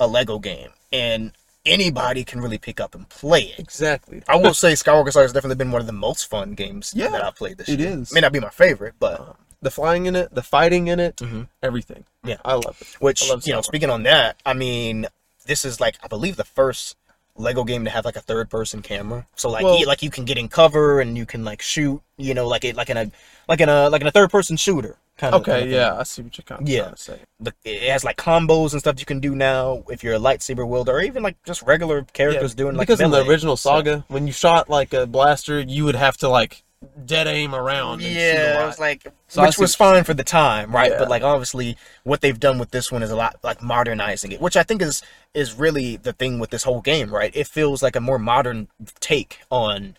a 0.00 0.06
Lego 0.06 0.38
game, 0.38 0.70
and 0.92 1.32
anybody 1.66 2.24
can 2.24 2.40
really 2.40 2.58
pick 2.58 2.80
up 2.80 2.94
and 2.94 3.08
play 3.08 3.42
it. 3.42 3.58
Exactly. 3.58 4.22
I 4.28 4.36
will 4.36 4.54
say 4.54 4.72
Skywalker 4.72 5.12
Saga 5.12 5.24
has 5.24 5.32
definitely 5.32 5.56
been 5.56 5.70
one 5.70 5.80
of 5.80 5.86
the 5.86 5.92
most 5.92 6.28
fun 6.28 6.54
games 6.54 6.92
Yeah, 6.94 7.08
that 7.08 7.24
I've 7.24 7.36
played 7.36 7.58
this 7.58 7.68
it 7.68 7.80
year. 7.80 7.90
is. 7.90 8.12
May 8.12 8.20
not 8.20 8.32
be 8.32 8.40
my 8.40 8.50
favorite, 8.50 8.94
but 8.98 9.20
Um, 9.20 9.34
the 9.62 9.70
flying 9.70 10.06
in 10.06 10.14
it, 10.14 10.34
the 10.34 10.42
fighting 10.42 10.88
in 10.88 11.00
it, 11.00 11.16
Mhm. 11.16 11.48
everything. 11.62 12.04
Yeah. 12.22 12.36
I 12.44 12.54
love 12.54 12.76
it. 12.80 12.88
Which 13.00 13.28
love 13.28 13.46
you 13.46 13.52
know, 13.54 13.62
speaking 13.62 13.88
on 13.88 14.02
that, 14.02 14.36
I 14.44 14.52
mean, 14.52 15.06
this 15.46 15.64
is 15.64 15.80
like 15.80 15.96
I 16.02 16.08
believe 16.08 16.36
the 16.36 16.44
first 16.44 16.96
Lego 17.36 17.64
game 17.64 17.84
to 17.84 17.90
have 17.90 18.04
like 18.04 18.16
a 18.16 18.20
third 18.20 18.48
person 18.48 18.80
camera. 18.82 19.26
So 19.36 19.50
like 19.50 19.64
Well- 19.64 19.78
you, 19.78 19.86
like 19.86 20.02
you 20.02 20.10
can 20.10 20.24
get 20.24 20.38
in 20.38 20.48
cover 20.48 21.00
and 21.00 21.16
you 21.18 21.26
can 21.26 21.44
like 21.44 21.60
shoot, 21.62 22.00
you 22.16 22.32
know, 22.34 22.46
like 22.46 22.64
it 22.64 22.76
like 22.76 22.90
in 22.90 22.96
a 22.96 23.10
like 23.48 23.60
in 23.60 23.68
a 23.68 23.88
like 23.90 24.00
in 24.02 24.06
a 24.06 24.10
third 24.12 24.30
person 24.30 24.56
shooter 24.56 24.96
kind 25.18 25.34
of. 25.34 25.40
Okay, 25.42 25.52
kind 25.52 25.64
of 25.64 25.70
yeah, 25.70 25.96
I 25.98 26.02
see 26.04 26.22
what 26.22 26.36
you're 26.38 26.44
kind 26.44 26.62
of 26.62 26.68
Yeah. 26.68 26.82
trying 26.82 26.94
to 26.94 27.00
say. 27.00 27.18
The, 27.40 27.52
it 27.64 27.90
has 27.90 28.04
like 28.04 28.16
combos 28.16 28.72
and 28.72 28.80
stuff 28.80 29.00
you 29.00 29.06
can 29.06 29.18
do 29.20 29.34
now 29.34 29.82
if 29.88 30.04
you're 30.04 30.14
a 30.14 30.18
lightsaber 30.18 30.66
wielder 30.66 30.92
or 30.92 31.00
even 31.02 31.22
like 31.24 31.36
just 31.44 31.62
regular 31.62 32.02
characters 32.12 32.52
Yeah, 32.52 32.56
doing 32.58 32.76
like 32.76 32.86
because 32.86 33.00
in 33.00 33.10
the 33.10 33.18
melee. 33.18 33.28
original 33.30 33.56
So- 33.56 33.70
saga, 33.70 34.04
when 34.08 34.26
you 34.28 34.32
shot 34.32 34.70
like 34.70 34.92
a 34.92 35.06
blaster, 35.06 35.58
you 35.60 35.84
would 35.84 35.96
have 35.96 36.16
to 36.18 36.28
like 36.28 36.62
dead 37.06 37.26
aim 37.26 37.54
around. 37.54 37.94
And 37.94 38.02
shoot 38.02 38.10
a 38.10 38.34
Yeah, 38.34 38.54
lot. 38.56 38.62
it 38.62 38.66
was 38.66 38.78
like, 38.78 39.06
So 39.28 39.42
which 39.42 39.58
was 39.58 39.74
fine 39.74 40.04
for 40.04 40.14
the 40.14 40.24
time, 40.24 40.74
right? 40.74 40.90
Yeah. 40.92 40.98
But 40.98 41.08
like, 41.08 41.22
obviously, 41.22 41.76
what 42.04 42.20
they've 42.20 42.38
done 42.38 42.58
with 42.58 42.70
this 42.70 42.90
one 42.92 43.02
is 43.02 43.10
a 43.10 43.16
lot 43.16 43.36
like 43.42 43.62
modernizing 43.62 44.32
it, 44.32 44.40
which 44.40 44.56
I 44.56 44.62
think 44.62 44.82
is 44.82 45.02
is 45.34 45.54
really 45.54 45.96
the 45.96 46.12
thing 46.12 46.38
with 46.38 46.50
this 46.50 46.62
whole 46.64 46.80
game, 46.80 47.12
right? 47.12 47.30
It 47.34 47.46
feels 47.48 47.82
like 47.82 47.96
a 47.96 48.00
more 48.00 48.18
modern 48.18 48.68
take 49.00 49.40
on 49.50 49.96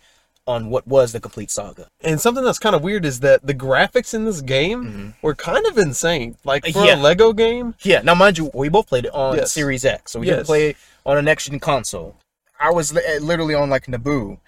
on 0.48 0.70
what 0.70 0.86
was 0.86 1.10
the 1.10 1.18
complete 1.18 1.50
saga. 1.50 1.88
And 2.02 2.20
something 2.20 2.44
that's 2.44 2.60
kind 2.60 2.76
of 2.76 2.82
weird 2.82 3.04
is 3.04 3.18
that 3.18 3.44
the 3.44 3.52
graphics 3.54 4.14
in 4.14 4.24
this 4.26 4.40
game 4.40 5.14
were 5.20 5.34
kind 5.34 5.66
of 5.66 5.76
insane. 5.76 6.36
Like 6.44 6.64
for 6.64 6.70
Mm-hmm. 6.70 6.86
Yeah. 6.86 6.94
a 6.94 7.02
Lego 7.02 7.32
game, 7.32 7.74
Yeah. 7.82 8.00
Now, 8.02 8.14
mind 8.14 8.38
you, 8.38 8.52
we 8.54 8.68
both 8.68 8.86
played 8.86 9.06
it 9.06 9.10
on 9.12 9.36
Yes. 9.38 9.50
Series 9.50 9.84
X, 9.84 10.12
so 10.12 10.20
we 10.20 10.28
Yes. 10.28 10.36
didn't 10.36 10.46
play 10.46 10.70
it 10.70 10.76
on 11.04 11.18
a 11.18 11.22
next 11.22 11.46
gen 11.48 11.58
console. 11.58 12.16
I 12.60 12.70
was 12.70 12.92
li- 12.94 13.02
eh, 13.04 13.18
literally 13.20 13.54
on 13.56 13.68
like 13.70 13.86
Naboo 13.86 14.38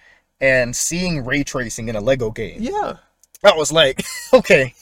and 0.41 0.75
seeing 0.75 1.25
ray 1.25 1.43
tracing 1.43 1.89
in 1.89 1.95
a 1.95 2.01
Lego 2.01 2.31
game. 2.31 2.57
Yeah. 2.61 2.93
I 3.43 3.53
was 3.55 3.71
like, 3.71 4.03
okay, 4.33 4.73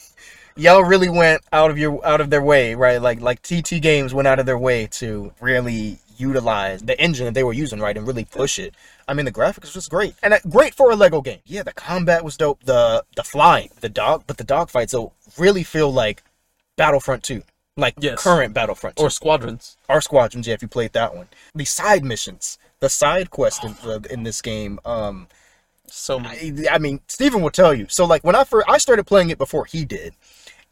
y'all 0.56 0.82
really 0.84 1.08
went 1.08 1.42
out 1.52 1.70
of 1.70 1.78
your 1.78 2.04
out 2.06 2.20
of 2.20 2.30
their 2.30 2.42
way, 2.42 2.74
right? 2.74 3.00
Like 3.00 3.20
like 3.20 3.42
TT 3.42 3.80
Games 3.80 4.12
went 4.14 4.28
out 4.28 4.38
of 4.38 4.46
their 4.46 4.58
way 4.58 4.86
to 4.92 5.32
really 5.40 5.98
utilize 6.16 6.82
the 6.82 7.00
engine 7.00 7.26
that 7.26 7.34
they 7.34 7.44
were 7.44 7.52
using, 7.52 7.78
right, 7.78 7.96
and 7.96 8.04
really 8.06 8.24
push 8.24 8.58
it. 8.58 8.74
I 9.06 9.14
mean, 9.14 9.24
the 9.24 9.32
graphics 9.32 9.62
was 9.62 9.74
just 9.74 9.90
great, 9.90 10.14
and 10.22 10.34
uh, 10.34 10.38
great 10.50 10.74
for 10.74 10.90
a 10.90 10.96
Lego 10.96 11.20
game. 11.20 11.38
Yeah, 11.46 11.62
the 11.62 11.72
combat 11.72 12.24
was 12.24 12.36
dope. 12.36 12.62
The 12.64 13.04
the 13.14 13.22
flying, 13.22 13.70
the 13.80 13.88
dog, 13.88 14.24
but 14.26 14.36
the 14.38 14.44
dog 14.44 14.68
fights 14.70 14.90
so 14.92 15.12
really 15.38 15.62
feel 15.62 15.92
like 15.92 16.22
Battlefront 16.76 17.22
2. 17.22 17.42
Like 17.76 17.94
Yes. 18.00 18.20
current 18.20 18.54
Battlefront 18.54 18.96
2 18.96 19.04
Or 19.04 19.08
squadrons. 19.10 19.76
our 19.88 20.00
squadrons 20.00 20.48
yeah 20.48 20.54
if 20.54 20.62
you 20.62 20.66
played 20.68 20.92
that 20.94 21.14
one 21.14 21.28
the 21.54 21.64
side 21.64 22.04
missions 22.04 22.58
the 22.80 22.88
side 22.88 23.30
quest 23.30 23.62
in, 23.62 23.76
uh, 23.84 24.00
in 24.10 24.24
this 24.24 24.42
game 24.42 24.80
um 24.84 25.28
So. 25.90 26.20
I, 26.20 26.52
I 26.70 26.78
mean 26.78 27.00
steven 27.08 27.42
will 27.42 27.50
tell 27.50 27.74
you 27.74 27.86
so 27.88 28.04
like 28.06 28.22
when 28.24 28.34
i 28.36 28.44
first 28.44 28.68
i 28.68 28.78
started 28.78 29.04
playing 29.06 29.30
it 29.30 29.38
before 29.38 29.64
he 29.64 29.84
did 29.84 30.14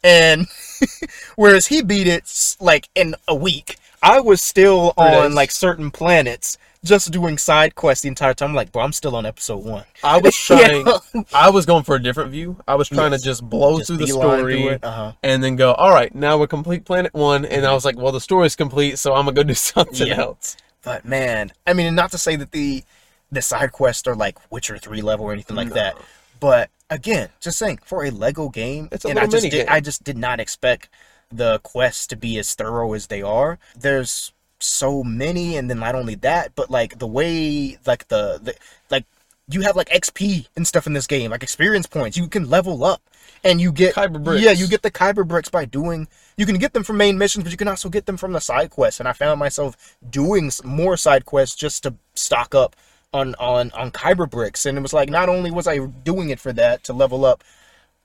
and 0.03 0.47
whereas 1.35 1.67
he 1.67 1.81
beat 1.81 2.07
it 2.07 2.55
like 2.59 2.89
in 2.95 3.15
a 3.27 3.35
week 3.35 3.77
i 4.03 4.19
was 4.19 4.41
still 4.41 4.91
Three 4.91 5.05
on 5.07 5.23
days. 5.29 5.35
like 5.35 5.51
certain 5.51 5.91
planets 5.91 6.57
just 6.83 7.11
doing 7.11 7.37
side 7.37 7.73
quests 7.75 8.03
the 8.03 8.07
entire 8.07 8.33
time 8.35 8.49
I'm 8.49 8.55
like 8.55 8.71
bro 8.71 8.83
i'm 8.83 8.93
still 8.93 9.15
on 9.15 9.25
episode 9.25 9.63
one 9.65 9.83
I 10.03 10.19
was 10.19 10.37
Yeah. 10.49 10.83
trying. 10.83 11.23
I 11.33 11.49
was 11.49 11.65
going 11.65 11.83
for 11.83 11.95
a 11.95 12.01
different 12.01 12.29
view. 12.31 12.57
I 12.67 12.75
was 12.75 12.87
trying 12.87 13.11
Yes. 13.11 13.21
to 13.21 13.25
just 13.25 13.49
blow 13.49 13.77
Just 13.79 13.87
through 13.87 13.97
the 13.97 14.07
story 14.07 14.61
through 14.61 14.69
uh-huh. 14.83 15.13
and 15.23 15.43
then 15.43 15.55
go. 15.55 15.73
All 15.73 15.89
right, 15.91 16.13
now 16.13 16.37
we're 16.37 16.45
complete 16.45 16.85
planet 16.85 17.15
one, 17.15 17.45
and 17.45 17.65
I 17.65 17.73
was 17.73 17.83
like, 17.83 17.97
well, 17.97 18.11
the 18.11 18.21
story's 18.21 18.55
complete, 18.55 18.99
so 18.99 19.15
I'm 19.15 19.25
gonna 19.25 19.33
go 19.33 19.41
do 19.43 19.53
something 19.55 20.05
Yeah. 20.07 20.19
else. 20.21 20.55
But 20.83 21.03
man, 21.03 21.51
I 21.65 21.73
mean, 21.73 21.95
not 21.95 22.11
to 22.11 22.19
say 22.19 22.35
that 22.35 22.51
the 22.51 22.83
the 23.31 23.41
side 23.41 23.71
quests 23.71 24.07
are 24.07 24.15
like 24.15 24.37
Witcher 24.51 24.77
three 24.77 25.01
level 25.01 25.25
or 25.25 25.33
anything 25.33 25.55
like 25.55 25.69
No. 25.69 25.75
that, 25.75 25.97
but 26.39 26.69
again, 26.89 27.29
just 27.39 27.57
saying 27.57 27.79
for 27.83 28.05
a 28.05 28.11
Lego 28.11 28.49
game, 28.49 28.89
It's 28.91 29.05
a 29.05 29.09
and 29.09 29.19
I 29.19 29.27
just 29.27 29.43
did, 29.43 29.51
game. 29.51 29.65
I 29.69 29.79
just 29.79 30.03
did 30.03 30.17
not 30.17 30.39
expect 30.39 30.89
the 31.31 31.59
quests 31.59 32.07
to 32.07 32.15
be 32.15 32.37
as 32.39 32.53
thorough 32.55 32.93
as 32.93 33.07
they 33.07 33.21
are. 33.21 33.59
There's 33.77 34.31
so 34.59 35.03
many, 35.03 35.57
and 35.57 35.69
then 35.69 35.79
not 35.79 35.93
only 35.95 36.15
that, 36.15 36.55
but 36.55 36.71
like 36.71 36.99
the 36.99 37.07
way, 37.07 37.77
like 37.85 38.07
the, 38.07 38.39
the 38.41 38.55
like 38.89 39.05
you 39.49 39.61
have 39.61 39.75
like 39.75 39.89
XP 39.89 40.47
and 40.55 40.65
stuff 40.65 40.87
in 40.87 40.93
this 40.93 41.07
game, 41.07 41.31
like 41.31 41.43
experience 41.43 41.87
points. 41.87 42.17
You 42.17 42.27
can 42.27 42.49
level 42.49 42.83
up, 42.83 43.01
and 43.43 43.59
you 43.61 43.71
get 43.71 43.93
Kyber 43.95 44.23
bricks. 44.23 44.43
Yeah, 44.43 44.51
you 44.51 44.67
get 44.67 44.81
the 44.81 44.91
Kyber 44.91 45.27
bricks 45.27 45.49
by 45.49 45.65
doing. 45.65 46.07
You 46.37 46.45
can 46.45 46.57
get 46.57 46.73
them 46.73 46.83
from 46.83 46.97
main 46.97 47.17
missions, 47.17 47.43
but 47.43 47.51
you 47.51 47.57
can 47.57 47.67
also 47.67 47.89
get 47.89 48.05
them 48.05 48.17
from 48.17 48.31
the 48.31 48.39
side 48.41 48.69
quests. 48.69 48.99
And 48.99 49.07
I 49.09 49.13
found 49.13 49.39
myself 49.39 49.97
doing 50.09 50.51
more 50.63 50.95
side 50.97 51.25
quests 51.25 51.55
just 51.55 51.83
to 51.83 51.95
stock 52.15 52.55
up 52.55 52.75
on 53.17 53.35
on 53.35 53.71
on 53.71 53.91
Kyber 53.91 54.29
bricks. 54.29 54.65
And 54.65 54.77
it 54.77 54.81
was 54.81 54.93
like 54.93 55.09
not 55.09 55.29
only 55.29 55.51
was 55.51 55.67
I 55.67 55.79
doing 55.79 56.29
it 56.29 56.39
for 56.39 56.53
that 56.53 56.83
to 56.85 56.93
level 56.93 57.25
up 57.25 57.43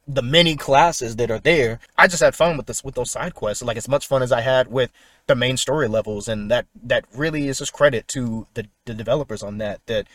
the 0.09 0.22
many 0.22 0.57
classes 0.57 1.16
that 1.16 1.31
are 1.31 1.38
there, 1.38 1.79
I 1.96 2.09
just 2.09 2.22
had 2.22 2.35
fun 2.35 2.57
with 2.57 2.66
this 2.66 2.83
with 2.83 2.94
those 2.94 3.11
side 3.11 3.35
quests. 3.35 3.62
Like 3.62 3.77
as 3.77 3.88
much 3.88 4.07
fun 4.07 4.22
as 4.22 4.33
I 4.33 4.40
had 4.40 4.68
with 4.68 4.92
the 5.27 5.35
main 5.35 5.57
story 5.57 5.88
levels, 5.88 6.29
and 6.29 6.51
that 6.51 6.66
that 6.83 7.05
really 7.14 7.48
is 7.48 7.59
just 7.59 7.72
credit 7.72 8.09
to 8.09 8.46
the 8.55 8.66
the 8.85 8.94
developers 8.94 9.42
on 9.42 9.59
that. 9.59 9.81
That 9.87 10.07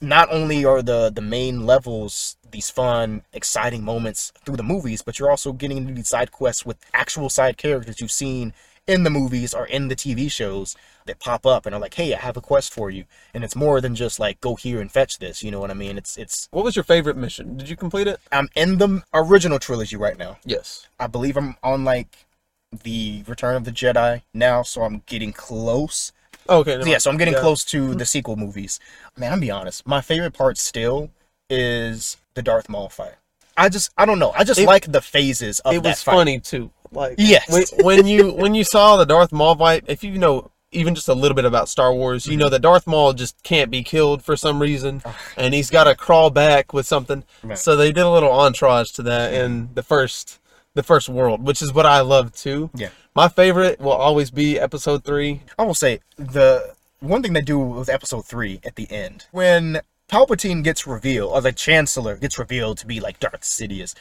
not 0.00 0.28
only 0.32 0.64
are 0.64 0.82
the 0.82 1.10
the 1.10 1.20
main 1.20 1.64
levels 1.64 2.36
these 2.50 2.70
fun, 2.70 3.22
exciting 3.32 3.82
moments 3.82 4.32
through 4.44 4.56
the 4.56 4.62
movies, 4.62 5.02
but 5.02 5.18
you're 5.18 5.30
also 5.30 5.52
getting 5.52 5.78
into 5.78 5.94
these 5.94 6.08
side 6.08 6.32
quests 6.32 6.66
with 6.66 6.76
actual 6.92 7.30
side 7.30 7.56
characters 7.56 8.00
you've 8.00 8.12
seen 8.12 8.52
in 8.86 9.04
the 9.04 9.10
movies 9.10 9.54
or 9.54 9.66
in 9.66 9.88
the 9.88 9.94
TV 9.96 10.30
shows 10.30 10.74
that 11.06 11.20
pop 11.20 11.46
up 11.46 11.66
and 11.66 11.74
are 11.74 11.80
like, 11.80 11.94
"Hey, 11.94 12.14
I 12.14 12.18
have 12.18 12.36
a 12.36 12.40
quest 12.40 12.72
for 12.72 12.90
you," 12.90 13.04
and 13.32 13.44
it's 13.44 13.54
more 13.56 13.80
than 13.80 13.94
just 13.94 14.18
like 14.18 14.40
go 14.40 14.54
here 14.56 14.80
and 14.80 14.90
fetch 14.90 15.18
this. 15.18 15.42
You 15.42 15.50
know 15.50 15.60
what 15.60 15.70
I 15.70 15.74
mean? 15.74 15.96
It's 15.96 16.16
it's. 16.16 16.48
What 16.50 16.64
was 16.64 16.74
your 16.76 16.82
favorite 16.84 17.16
mission? 17.16 17.56
Did 17.56 17.68
you 17.68 17.76
complete 17.76 18.06
it? 18.08 18.20
I'm 18.32 18.48
in 18.56 18.78
the 18.78 19.02
original 19.14 19.58
trilogy 19.58 19.96
right 19.96 20.18
now. 20.18 20.38
Yes. 20.44 20.88
I 20.98 21.06
believe 21.06 21.36
I'm 21.36 21.56
on 21.62 21.84
like 21.84 22.26
the 22.72 23.22
Return 23.26 23.54
of 23.56 23.64
the 23.64 23.72
Jedi 23.72 24.22
now, 24.34 24.62
so 24.62 24.82
I'm 24.82 25.02
getting 25.06 25.32
close. 25.32 26.12
Oh, 26.48 26.58
okay. 26.60 26.80
Yeah, 26.84 26.98
so 26.98 27.10
I'm 27.10 27.18
getting 27.18 27.34
Yeah. 27.34 27.40
close 27.40 27.64
to 27.66 27.94
the 27.94 28.06
sequel 28.06 28.36
movies. 28.36 28.80
Man, 29.16 29.32
I'm 29.32 29.40
be 29.40 29.50
honest. 29.50 29.86
My 29.86 30.00
favorite 30.00 30.32
part 30.32 30.58
still 30.58 31.10
is 31.48 32.16
the 32.34 32.42
Darth 32.42 32.68
Maul 32.68 32.88
fight. 32.88 33.14
I 33.56 33.68
just, 33.68 33.90
I 33.98 34.06
don't 34.06 34.18
know. 34.18 34.32
I 34.34 34.42
just 34.44 34.58
It- 34.58 34.66
like 34.66 34.90
the 34.90 35.02
phases 35.02 35.60
of 35.60 35.74
It 35.74 35.82
was 35.84 36.02
fight. 36.02 36.12
funny 36.14 36.40
too. 36.40 36.72
Like 36.92 37.14
Yes. 37.18 37.50
when, 37.50 37.64
when 37.84 38.06
you 38.06 38.32
when 38.32 38.54
you 38.54 38.64
saw 38.64 38.96
the 38.96 39.06
Darth 39.06 39.32
Maul 39.32 39.54
fight, 39.56 39.84
if 39.86 40.04
you 40.04 40.18
know 40.18 40.50
even 40.70 40.94
just 40.94 41.08
a 41.08 41.14
little 41.14 41.34
bit 41.34 41.44
about 41.44 41.68
Star 41.68 41.92
Wars, 41.92 42.26
you 42.26 42.36
know 42.36 42.48
that 42.48 42.62
Darth 42.62 42.86
Maul 42.86 43.12
just 43.12 43.42
can't 43.42 43.70
be 43.70 43.82
killed 43.82 44.22
for 44.24 44.36
some 44.36 44.60
reason, 44.60 45.02
and 45.36 45.52
he's 45.52 45.68
got 45.70 45.84
to 45.84 45.94
crawl 45.94 46.30
back 46.30 46.72
with 46.72 46.86
something. 46.86 47.24
Right. 47.42 47.58
So 47.58 47.76
they 47.76 47.92
did 47.92 48.04
a 48.04 48.10
little 48.10 48.32
entourage 48.32 48.90
to 48.92 49.02
that 49.02 49.34
in 49.34 49.68
the 49.74 49.82
first 49.82 50.38
the 50.74 50.82
first 50.82 51.08
world, 51.08 51.42
which 51.46 51.60
is 51.60 51.72
what 51.74 51.84
I 51.84 52.00
love 52.00 52.32
too. 52.34 52.70
Yeah. 52.74 52.88
My 53.14 53.28
favorite 53.28 53.78
will 53.80 53.92
always 53.92 54.30
be 54.30 54.58
Episode 54.58 55.04
Three. 55.04 55.42
I 55.58 55.64
will 55.64 55.74
say 55.74 56.00
the 56.16 56.74
one 57.00 57.22
thing 57.22 57.34
they 57.34 57.42
do 57.42 57.58
with 57.58 57.90
Episode 57.90 58.24
Three 58.26 58.60
at 58.64 58.76
the 58.76 58.90
end 58.90 59.26
when 59.32 59.80
Palpatine 60.10 60.62
gets 60.64 60.86
revealed, 60.86 61.32
or 61.32 61.40
the 61.42 61.52
Chancellor 61.52 62.16
gets 62.16 62.38
revealed 62.38 62.78
to 62.78 62.86
be 62.86 63.00
like 63.00 63.20
Darth 63.20 63.42
Sidious. 63.42 63.94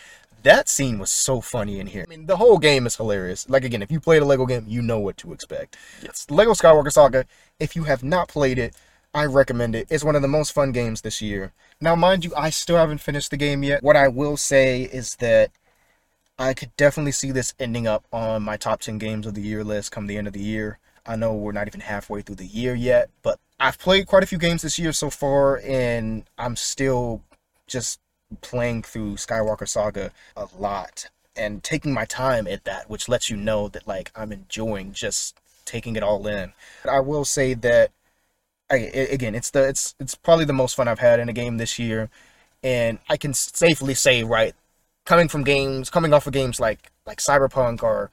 That 0.44 0.70
scene 0.70 0.98
was 0.98 1.12
so 1.12 1.42
funny 1.42 1.80
in 1.80 1.88
here. 1.88 2.06
I 2.08 2.10
mean, 2.10 2.26
the 2.26 2.38
whole 2.38 2.58
game 2.58 2.88
is 2.88 2.96
hilarious. 2.96 3.48
Like 3.50 3.64
again, 3.64 3.82
if 3.82 3.92
you 3.92 4.00
played 4.00 4.22
a 4.22 4.26
Lego 4.26 4.46
game, 4.46 4.66
you 4.68 4.82
know 4.82 5.00
what 5.00 5.18
to 5.18 5.34
expect. 5.34 5.78
Yes. 6.02 6.26
Lego 6.30 6.52
Skywalker 6.54 6.92
Saga. 6.92 7.26
If 7.60 7.76
you 7.76 7.84
have 7.84 8.04
not 8.04 8.28
played 8.28 8.58
it, 8.58 8.76
I 9.14 9.26
recommend 9.26 9.76
it. 9.76 9.88
It's 9.90 10.04
one 10.04 10.16
of 10.16 10.22
the 10.22 10.28
most 10.28 10.52
fun 10.52 10.72
games 10.72 11.02
this 11.02 11.22
year. 11.22 11.52
Now, 11.80 11.96
mind 11.96 12.24
you, 12.24 12.34
I 12.36 12.50
still 12.50 12.78
haven't 12.78 13.00
finished 13.00 13.30
the 13.30 13.38
game 13.38 13.62
yet. 13.62 13.84
What 13.84 13.98
I 13.98 14.08
will 14.08 14.38
say 14.38 14.84
is 14.84 15.16
that 15.18 15.52
I 16.40 16.54
could 16.54 16.76
definitely 16.78 17.12
see 17.12 17.32
this 17.32 17.54
ending 17.60 17.88
up 17.88 18.06
on 18.12 18.42
my 18.42 18.58
top 18.58 18.82
10 18.82 18.98
games 18.98 19.28
of 19.28 19.36
the 19.36 19.42
year 19.42 19.64
list 19.64 19.92
come 19.92 20.08
the 20.08 20.18
end 20.18 20.28
of 20.28 20.34
the 20.34 20.40
year. 20.40 20.80
I 21.06 21.16
know 21.16 21.34
we're 21.34 21.52
not 21.52 21.68
even 21.68 21.82
halfway 21.82 22.22
through 22.22 22.36
the 22.36 22.46
year 22.46 22.74
yet, 22.74 23.10
but 23.22 23.40
I've 23.60 23.78
played 23.78 24.08
quite 24.08 24.24
a 24.24 24.28
few 24.28 24.38
games 24.38 24.62
this 24.62 24.80
year 24.80 24.94
so 24.94 25.10
far, 25.10 25.60
and 25.60 26.24
I'm 26.38 26.56
still 26.56 27.22
just 27.68 28.00
playing 28.42 28.84
through 28.84 29.16
Skywalker 29.16 29.68
Saga 29.68 30.12
a 30.36 30.48
lot 30.58 31.10
and 31.36 31.64
taking 31.64 31.94
my 31.94 32.06
time 32.06 32.48
at 32.48 32.64
that, 32.66 32.90
which 32.90 33.10
lets 33.10 33.30
you 33.30 33.38
know 33.38 33.68
that 33.70 33.88
like 33.88 34.12
I'm 34.16 34.32
enjoying 34.32 34.94
just 34.94 35.40
taking 35.66 35.96
it 35.96 36.04
all 36.04 36.26
in. 36.28 36.54
I 36.90 37.00
will 37.00 37.26
say 37.26 37.54
that 37.56 37.92
I, 38.70 38.76
again, 38.78 39.36
it's 39.36 39.50
the 39.50 39.68
it's 39.68 39.96
it's 40.00 40.16
probably 40.16 40.46
the 40.46 40.54
most 40.54 40.76
fun 40.76 40.88
I've 40.88 41.00
had 41.00 41.20
in 41.20 41.30
a 41.30 41.34
game 41.34 41.58
this 41.58 41.78
year, 41.78 42.10
and 42.64 43.00
I 43.10 43.18
can 43.18 43.34
safely 43.34 43.94
say 43.94 44.24
right, 44.24 44.56
coming 45.06 45.28
from 45.28 45.44
games, 45.44 45.90
coming 45.90 46.14
off 46.14 46.28
of 46.28 46.34
games 46.34 46.60
like 46.60 46.92
like 47.06 47.20
Cyberpunk 47.20 47.84
or 47.84 48.12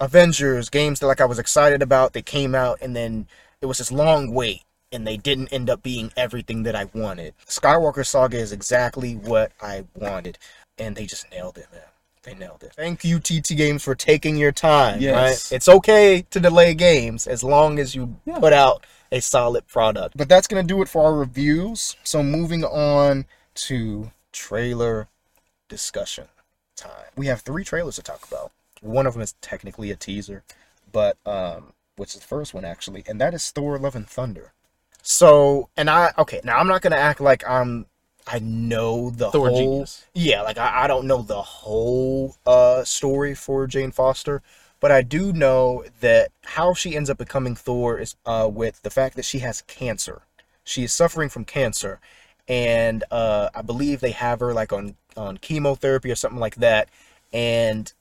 Avengers, 0.00 0.68
games 0.68 1.00
that 1.00 1.06
like 1.06 1.20
I 1.20 1.24
was 1.24 1.38
excited 1.38 1.82
about, 1.82 2.12
they 2.12 2.22
came 2.22 2.54
out 2.54 2.78
and 2.80 2.94
then 2.94 3.26
it 3.60 3.66
was 3.66 3.78
this 3.78 3.90
long 3.90 4.32
wait 4.32 4.62
and 4.92 5.06
they 5.06 5.16
didn't 5.16 5.52
end 5.52 5.68
up 5.70 5.82
being 5.82 6.12
everything 6.16 6.62
that 6.64 6.74
I 6.74 6.84
wanted. 6.94 7.34
Skywalker 7.46 8.06
Saga 8.06 8.38
is 8.38 8.52
exactly 8.52 9.14
what 9.14 9.52
I 9.60 9.84
wanted, 9.94 10.38
and 10.78 10.96
they 10.96 11.06
just 11.06 11.30
nailed 11.30 11.58
it, 11.58 11.66
man. 11.72 11.82
They 12.22 12.34
nailed 12.34 12.62
it. 12.62 12.72
Thank 12.74 13.04
you, 13.04 13.20
TT 13.20 13.56
Games, 13.56 13.82
for 13.82 13.94
taking 13.94 14.36
your 14.36 14.52
time. 14.52 15.00
Yes. 15.00 15.50
Right? 15.50 15.56
It's 15.56 15.68
okay 15.68 16.26
to 16.30 16.40
delay 16.40 16.74
games 16.74 17.26
as 17.26 17.42
long 17.42 17.78
as 17.78 17.94
you 17.94 18.16
Yeah. 18.26 18.38
put 18.38 18.52
out 18.52 18.84
a 19.10 19.20
solid 19.20 19.66
product. 19.66 20.16
But 20.16 20.28
that's 20.28 20.46
gonna 20.46 20.62
do 20.62 20.82
it 20.82 20.88
for 20.88 21.04
our 21.04 21.14
reviews. 21.14 21.96
So 22.04 22.22
moving 22.22 22.64
on 22.64 23.26
to 23.54 24.10
trailer 24.32 25.08
discussion 25.68 26.28
time. 26.76 27.10
We 27.16 27.26
have 27.26 27.40
three 27.40 27.64
trailers 27.64 27.96
to 27.96 28.02
talk 28.02 28.26
about. 28.26 28.52
One 28.80 29.06
of 29.06 29.14
them 29.14 29.22
is 29.22 29.34
technically 29.40 29.90
a 29.90 29.96
teaser, 29.96 30.44
but 30.92 31.16
um, 31.26 31.72
which 31.96 32.14
is 32.14 32.20
the 32.20 32.26
first 32.26 32.52
one 32.54 32.64
actually, 32.64 33.04
and 33.06 33.20
that 33.20 33.34
is 33.34 33.50
Thor: 33.50 33.78
Love 33.78 33.96
and 33.96 34.08
Thunder. 34.08 34.52
So, 35.02 35.68
and 35.76 35.88
I 35.88 36.12
okay, 36.18 36.40
now 36.44 36.58
I'm 36.58 36.68
not 36.68 36.82
gonna 36.82 36.96
act 36.96 37.20
like 37.20 37.48
I'm 37.48 37.86
I 38.26 38.38
know 38.40 39.10
the 39.10 39.30
Thor 39.30 39.48
whole 39.48 39.56
genius. 39.56 40.04
yeah, 40.14 40.42
like 40.42 40.58
I, 40.58 40.84
I 40.84 40.86
don't 40.86 41.06
know 41.06 41.22
the 41.22 41.40
whole 41.42 42.36
uh 42.46 42.84
story 42.84 43.34
for 43.34 43.66
Jane 43.66 43.90
Foster, 43.90 44.42
but 44.80 44.90
I 44.90 45.02
do 45.02 45.32
know 45.32 45.84
that 46.00 46.30
how 46.44 46.74
she 46.74 46.94
ends 46.96 47.08
up 47.08 47.18
becoming 47.18 47.54
Thor 47.54 47.98
is 47.98 48.16
uh 48.26 48.48
with 48.52 48.82
the 48.82 48.90
fact 48.90 49.16
that 49.16 49.24
she 49.24 49.38
has 49.40 49.62
cancer. 49.62 50.22
She 50.64 50.84
is 50.84 50.92
suffering 50.92 51.30
from 51.30 51.44
cancer, 51.44 52.00
and 52.46 53.02
uh 53.10 53.48
I 53.54 53.62
believe 53.62 54.00
they 54.00 54.10
have 54.10 54.40
her 54.40 54.52
like 54.52 54.72
on 54.72 54.96
on 55.16 55.38
chemotherapy 55.38 56.10
or 56.10 56.16
something 56.16 56.40
like 56.40 56.56
that, 56.56 56.88
and 57.32 57.92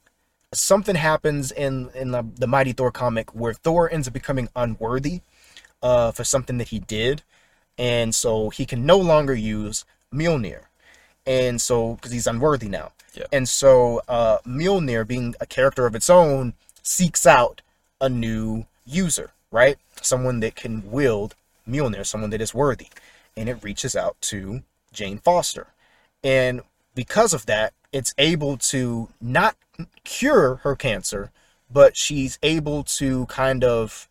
something 0.53 0.95
happens 0.95 1.51
in 1.51 1.89
in 1.95 2.11
the, 2.11 2.25
the 2.35 2.47
Mighty 2.47 2.73
Thor 2.73 2.91
comic 2.91 3.33
where 3.33 3.53
Thor 3.53 3.91
ends 3.91 4.07
up 4.07 4.13
becoming 4.13 4.49
unworthy 4.55 5.21
uh 5.81 6.11
for 6.11 6.23
something 6.23 6.57
that 6.57 6.69
he 6.69 6.79
did, 6.79 7.23
and 7.77 8.13
so 8.13 8.49
he 8.49 8.65
can 8.65 8.85
no 8.85 8.97
longer 8.97 9.33
use 9.33 9.85
Mjolnir 10.13 10.61
and 11.25 11.61
so 11.61 11.95
because 11.95 12.11
he's 12.11 12.27
unworthy 12.27 12.69
now 12.69 12.93
Yeah. 13.13 13.25
and 13.33 13.47
so 13.49 14.01
uh 14.07 14.37
Mjolnir 14.45 15.05
being 15.05 15.35
a 15.41 15.45
character 15.45 15.85
of 15.85 15.95
its 15.95 16.09
own 16.09 16.53
seeks 16.81 17.25
out 17.27 17.61
a 17.99 18.07
new 18.07 18.65
user 18.85 19.31
right? 19.51 19.77
Someone 20.01 20.39
that 20.41 20.55
can 20.55 20.89
wield 20.89 21.35
Mjolnir, 21.67 22.05
someone 22.05 22.29
that 22.31 22.41
is 22.41 22.53
worthy. 22.53 22.87
And 23.35 23.49
it 23.49 23.63
reaches 23.63 23.95
out 23.95 24.19
to 24.21 24.61
Jane 24.91 25.19
Foster. 25.19 25.67
And 26.23 26.61
because 26.95 27.33
of 27.33 27.45
that, 27.45 27.73
it's 27.91 28.13
able 28.17 28.57
to 28.57 29.09
not 29.21 29.55
cure 30.03 30.55
her 30.57 30.75
cancer, 30.75 31.31
but 31.71 31.95
she's 31.95 32.39
able 32.41 32.83
to 32.83 33.25
kind 33.27 33.63
of 33.63 34.07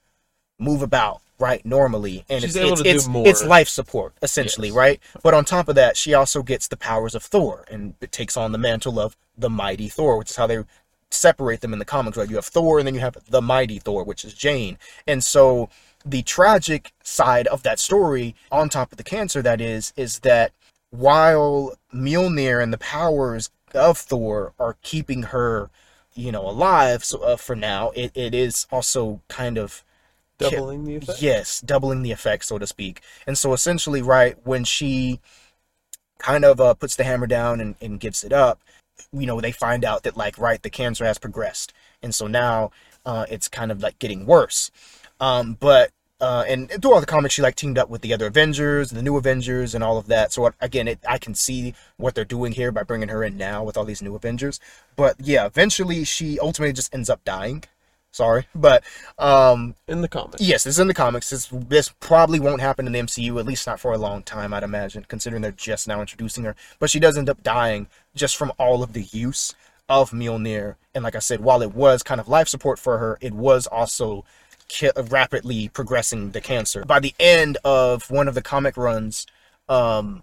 move 0.58 0.82
about 0.82 1.20
right 1.38 1.64
normally 1.66 2.24
and 2.28 2.42
She's 2.42 2.56
it's 2.56 2.64
able 2.64 2.72
it's, 2.72 2.82
to 2.82 2.84
do 2.90 2.96
it's, 2.96 3.08
more. 3.08 3.28
it's 3.28 3.44
life 3.44 3.68
support 3.68 4.14
essentially 4.22 4.68
Yes. 4.68 4.76
right 4.76 5.00
but 5.22 5.34
on 5.34 5.44
top 5.44 5.68
of 5.68 5.74
that 5.74 5.96
she 5.96 6.14
also 6.14 6.42
gets 6.42 6.68
the 6.68 6.76
powers 6.76 7.14
of 7.14 7.22
thor 7.22 7.64
and 7.70 7.94
it 8.00 8.12
takes 8.12 8.36
on 8.36 8.52
the 8.52 8.58
mantle 8.58 8.98
of 8.98 9.16
the 9.36 9.50
mighty 9.50 9.88
thor 9.88 10.16
which 10.18 10.30
is 10.30 10.36
how 10.36 10.46
they 10.46 10.64
separate 11.10 11.60
them 11.60 11.72
in 11.72 11.78
the 11.78 11.84
comics 11.84 12.16
right 12.16 12.28
you 12.30 12.36
have 12.36 12.44
thor 12.46 12.78
and 12.78 12.86
then 12.86 12.94
you 12.94 13.00
have 13.00 13.16
the 13.28 13.42
mighty 13.42 13.78
thor 13.78 14.02
which 14.04 14.24
is 14.24 14.34
jane 14.34 14.76
and 15.06 15.22
so 15.22 15.68
the 16.04 16.22
tragic 16.22 16.92
side 17.02 17.46
of 17.48 17.62
that 17.64 17.78
story 17.78 18.34
on 18.50 18.68
top 18.68 18.92
of 18.92 18.98
the 18.98 19.04
cancer 19.04 19.42
that 19.42 19.60
is 19.60 19.92
is 19.96 20.20
that 20.20 20.52
while 20.90 21.74
Mjolnir 21.92 22.62
and 22.62 22.72
the 22.72 22.78
powers 22.78 23.50
of 23.74 23.98
Thor 23.98 24.52
are 24.58 24.76
keeping 24.82 25.24
her, 25.24 25.70
you 26.14 26.32
know, 26.32 26.48
alive 26.48 27.04
so, 27.04 27.20
uh, 27.22 27.36
for 27.36 27.56
now, 27.56 27.90
it, 27.90 28.12
it 28.14 28.34
is 28.34 28.66
also 28.70 29.20
kind 29.28 29.58
of 29.58 29.84
Doubling 30.38 30.84
the 30.84 30.96
effect. 30.96 31.22
Yes, 31.22 31.60
doubling 31.60 32.02
the 32.02 32.12
effect, 32.12 32.44
so 32.44 32.58
to 32.58 32.66
speak. 32.66 33.00
And 33.26 33.38
so 33.38 33.52
essentially, 33.52 34.02
right, 34.02 34.36
when 34.44 34.64
she 34.64 35.20
kind 36.18 36.44
of 36.44 36.60
uh, 36.60 36.74
puts 36.74 36.96
the 36.96 37.04
hammer 37.04 37.26
down 37.26 37.60
and, 37.60 37.74
and 37.80 38.00
gives 38.00 38.22
it 38.22 38.32
up, 38.32 38.60
you 39.12 39.26
know, 39.26 39.40
they 39.40 39.52
find 39.52 39.84
out 39.84 40.02
that, 40.02 40.16
like, 40.16 40.38
right, 40.38 40.62
the 40.62 40.70
cancer 40.70 41.04
has 41.04 41.18
progressed. 41.18 41.72
And 42.02 42.14
so 42.14 42.26
now 42.26 42.70
uh, 43.04 43.26
it's 43.30 43.48
kind 43.48 43.70
of 43.70 43.82
like 43.82 43.98
getting 43.98 44.26
worse. 44.26 44.70
Um, 45.20 45.56
but, 45.58 45.90
uh, 46.20 46.44
and 46.48 46.70
throughout 46.70 47.00
the 47.00 47.06
comics, 47.06 47.34
she 47.34 47.42
like 47.42 47.56
teamed 47.56 47.78
up 47.78 47.88
with 47.90 48.00
the 48.00 48.12
other 48.12 48.26
Avengers, 48.26 48.90
and 48.90 48.98
the 48.98 49.02
new 49.02 49.16
Avengers, 49.16 49.74
and 49.74 49.84
all 49.84 49.98
of 49.98 50.06
that. 50.06 50.32
So 50.32 50.50
again, 50.60 50.88
it, 50.88 50.98
I 51.06 51.18
can 51.18 51.34
see 51.34 51.74
what 51.98 52.14
they're 52.14 52.24
doing 52.24 52.52
here 52.52 52.72
by 52.72 52.82
bringing 52.82 53.08
her 53.08 53.22
in 53.22 53.36
now 53.36 53.64
with 53.64 53.76
all 53.76 53.84
these 53.84 54.02
new 54.02 54.14
Avengers. 54.14 54.58
But 54.96 55.16
yeah, 55.18 55.46
eventually 55.46 56.04
she 56.04 56.38
ultimately 56.38 56.72
just 56.72 56.94
ends 56.94 57.10
up 57.10 57.24
dying. 57.24 57.64
Sorry, 58.16 58.46
but 58.54 58.82
um, 59.18 59.74
In 59.86 60.00
the 60.00 60.08
comics. 60.08 60.40
Yes, 60.40 60.64
is 60.64 60.78
in 60.78 60.88
the 60.88 60.94
comics. 60.94 61.28
This 61.28 61.48
this 61.52 61.90
probably 62.00 62.40
won't 62.40 62.62
happen 62.62 62.86
in 62.86 62.94
the 62.94 62.98
MCU, 63.00 63.38
at 63.38 63.44
least 63.44 63.66
not 63.66 63.78
for 63.78 63.92
a 63.92 63.98
long 63.98 64.22
time, 64.22 64.54
I'd 64.54 64.62
imagine, 64.62 65.04
considering 65.06 65.42
they're 65.42 65.52
just 65.52 65.86
now 65.86 66.00
introducing 66.00 66.44
her. 66.44 66.56
But 66.78 66.88
she 66.88 66.98
does 66.98 67.18
end 67.18 67.28
up 67.28 67.42
dying 67.42 67.88
just 68.14 68.34
from 68.34 68.52
all 68.58 68.82
of 68.82 68.94
the 68.94 69.02
use 69.02 69.54
of 69.86 70.12
Mjolnir. 70.12 70.76
And 70.94 71.04
like 71.04 71.14
I 71.14 71.18
said, 71.18 71.40
while 71.40 71.60
it 71.60 71.74
was 71.74 72.02
kind 72.02 72.18
of 72.18 72.26
life 72.26 72.48
support 72.48 72.78
for 72.78 72.96
her, 72.96 73.18
it 73.20 73.34
was 73.34 73.66
also 73.66 74.24
ki- 74.68 74.92
rapidly 74.96 75.68
progressing 75.68 76.30
the 76.30 76.40
cancer. 76.40 76.86
By 76.86 77.00
the 77.00 77.14
end 77.20 77.58
of 77.64 78.10
one 78.10 78.28
of 78.28 78.34
the 78.34 78.40
comic 78.40 78.78
runs, 78.78 79.26
um, 79.68 80.22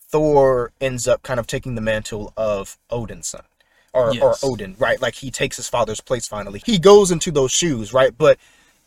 Thor 0.00 0.72
ends 0.80 1.06
up 1.06 1.22
kind 1.22 1.38
of 1.38 1.46
taking 1.46 1.76
the 1.76 1.80
mantle 1.80 2.32
of 2.36 2.76
Odin's 2.90 3.28
son. 3.28 3.42
Or, 3.92 4.14
Yes. 4.14 4.22
or 4.44 4.50
Odin, 4.52 4.76
right? 4.78 5.00
Like 5.02 5.16
he 5.16 5.30
takes 5.32 5.56
his 5.56 5.68
father's 5.68 6.00
place 6.00 6.28
finally. 6.28 6.62
He 6.64 6.78
goes 6.78 7.10
into 7.10 7.30
those 7.32 7.50
shoes, 7.50 7.92
right? 7.92 8.16
But 8.16 8.38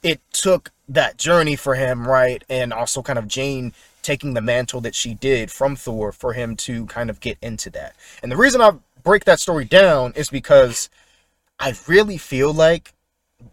it 0.01 0.21
took 0.31 0.71
that 0.87 1.17
journey 1.17 1.55
for 1.57 1.75
him, 1.75 2.07
right? 2.07 2.41
And 2.49 2.71
also 2.71 3.01
kind 3.01 3.19
of 3.19 3.27
Jane 3.27 3.73
taking 4.01 4.33
the 4.33 4.41
mantle 4.41 4.79
that 4.81 4.95
she 4.95 5.13
did 5.13 5.51
from 5.51 5.75
Thor 5.75 6.11
for 6.11 6.33
him 6.33 6.55
to 6.57 6.85
kind 6.85 7.09
of 7.09 7.19
get 7.19 7.37
into 7.41 7.69
that. 7.71 7.95
And 8.21 8.31
the 8.31 8.37
reason 8.37 8.61
I 8.61 8.71
break 9.03 9.25
that 9.25 9.39
story 9.41 9.65
down 9.65 10.13
is 10.15 10.29
because 10.29 10.89
I 11.59 11.73
really 11.87 12.17
feel 12.17 12.53
like 12.53 12.93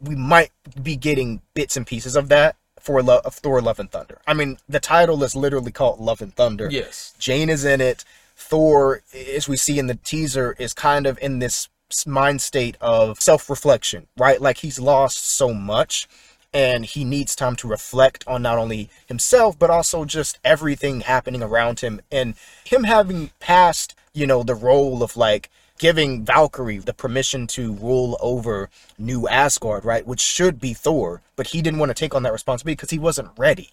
we 0.01 0.15
might 0.15 0.51
be 0.81 0.95
getting 0.97 1.41
bits 1.55 1.77
and 1.77 1.87
pieces 1.87 2.15
of 2.17 2.29
that 2.29 2.57
for 2.79 3.03
Lo- 3.03 3.21
of 3.25 3.35
Thor 3.35 3.61
Love 3.61 3.79
and 3.79 3.91
Thunder. 3.91 4.19
I 4.27 4.35
mean, 4.35 4.59
the 4.69 4.81
title 4.81 5.23
is 5.25 5.35
literally 5.37 5.73
called 5.73 6.01
Love 6.01 6.21
and 6.23 6.35
Thunder. 6.35 6.69
Yes. 6.71 7.15
Jane 7.19 7.49
is 7.51 7.65
in 7.65 7.81
it. 7.81 8.05
Thor, 8.41 9.03
as 9.37 9.49
we 9.49 9.57
see 9.57 9.79
in 9.79 9.87
the 9.87 9.95
teaser, 9.95 10.57
is 10.59 10.73
kind 10.73 11.07
of 11.07 11.19
in 11.21 11.39
this 11.39 11.69
mind 12.07 12.41
state 12.41 12.77
of 12.81 13.21
self 13.21 13.51
reflection, 13.51 14.07
right? 14.17 14.41
Like 14.41 14.59
he's 14.59 14.81
lost 14.81 15.19
so 15.19 15.53
much 15.53 16.09
and 16.53 16.85
he 16.85 17.05
needs 17.05 17.37
time 17.37 17.55
to 17.57 17.69
reflect 17.69 18.25
on 18.27 18.43
not 18.43 18.59
only 18.59 18.89
himself, 19.07 19.59
but 19.59 19.71
also 19.71 20.05
just 20.05 20.39
everything 20.45 21.03
happening 21.03 21.43
around 21.43 21.81
him. 21.81 22.01
And 22.11 22.35
him 22.65 22.85
having 22.85 23.31
passed, 23.39 23.95
you 24.15 24.27
know, 24.27 24.43
the 24.43 24.55
role 24.55 25.03
of 25.03 25.17
like 25.17 25.49
giving 25.79 26.25
Valkyrie 26.25 26.79
the 26.79 26.93
permission 26.93 27.47
to 27.49 27.75
rule 27.75 28.17
over 28.21 28.69
New 28.99 29.29
Asgard, 29.29 29.85
right? 29.85 30.07
Which 30.07 30.21
should 30.21 30.59
be 30.59 30.75
Thor, 30.75 31.23
but 31.37 31.49
he 31.49 31.63
didn't 31.63 31.79
want 31.79 31.91
to 31.91 31.95
take 31.95 32.15
on 32.15 32.23
that 32.25 32.33
responsibility 32.33 32.77
because 32.77 32.91
he 32.91 32.99
wasn't 32.99 33.31
ready. 33.39 33.71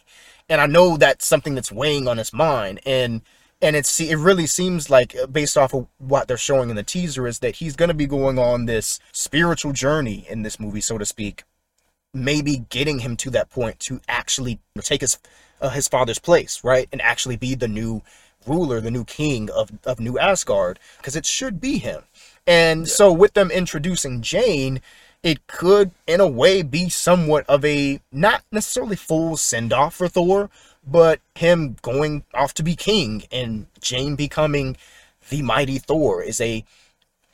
And 0.50 0.62
I 0.62 0.68
know 0.68 0.98
that's 0.98 1.26
something 1.26 1.56
that's 1.56 1.72
weighing 1.72 2.08
on 2.08 2.18
his 2.18 2.32
mind. 2.32 2.80
And 2.86 3.22
and 3.62 3.76
it's 3.76 4.00
it 4.00 4.16
really 4.16 4.46
seems 4.46 4.90
like 4.90 5.16
uh, 5.16 5.28
based 5.28 5.58
off 5.58 5.74
of 5.74 5.88
what 5.98 6.28
they're 6.28 6.38
showing 6.38 6.70
in 6.70 6.76
the 6.76 6.84
teaser 6.84 7.28
is 7.28 7.40
that 7.40 7.56
he's 7.56 7.76
going 7.76 7.90
to 7.90 7.96
be 7.96 8.06
going 8.06 8.38
on 8.38 8.66
this 8.66 9.00
spiritual 9.12 9.74
journey 9.74 10.26
in 10.30 10.44
this 10.44 10.60
movie 10.60 10.82
so 10.82 10.98
to 10.98 11.06
speak 11.06 11.44
maybe 12.14 12.66
getting 12.70 13.00
him 13.00 13.16
to 13.18 13.30
that 13.30 13.50
point 13.50 13.80
to 13.80 14.02
actually 14.08 14.60
take 14.82 15.02
his 15.02 15.18
uh, 15.62 15.70
his 15.70 15.88
father's 15.88 16.20
place 16.20 16.64
right? 16.64 16.88
And 16.92 17.02
actually 17.02 17.38
be 17.38 17.56
the 17.56 17.68
new 17.68 18.02
ruler 18.46 18.80
the 18.80 18.92
new 18.92 19.04
king 19.04 19.50
of 19.52 19.72
of 19.86 20.00
new 20.00 20.18
Asgard 20.18 20.80
because 20.98 21.16
it 21.16 21.26
should 21.26 21.60
be 21.60 21.78
him. 21.78 22.04
And 22.46 22.88
so 22.88 23.12
with 23.12 23.34
them 23.34 23.52
introducing 23.52 24.22
Jane 24.22 24.82
it 25.24 25.48
could 25.48 25.92
in 26.06 26.20
a 26.20 26.28
way 26.28 26.62
be 26.62 26.90
somewhat 26.90 27.44
of 27.50 27.66
a 27.66 28.00
not 28.12 28.44
necessarily 28.52 28.96
full 28.96 29.36
send 29.36 29.74
off 29.74 29.96
for 29.96 30.08
Thor 30.08 30.50
but 30.90 31.20
him 31.36 31.76
going 31.82 32.24
off 32.34 32.54
to 32.56 32.64
be 32.64 32.76
king 32.76 33.24
and 33.32 33.68
Jane 33.82 34.16
becoming 34.16 34.78
the 35.30 35.42
mighty 35.42 35.78
Thor 35.78 36.24
is 36.24 36.40
a 36.40 36.64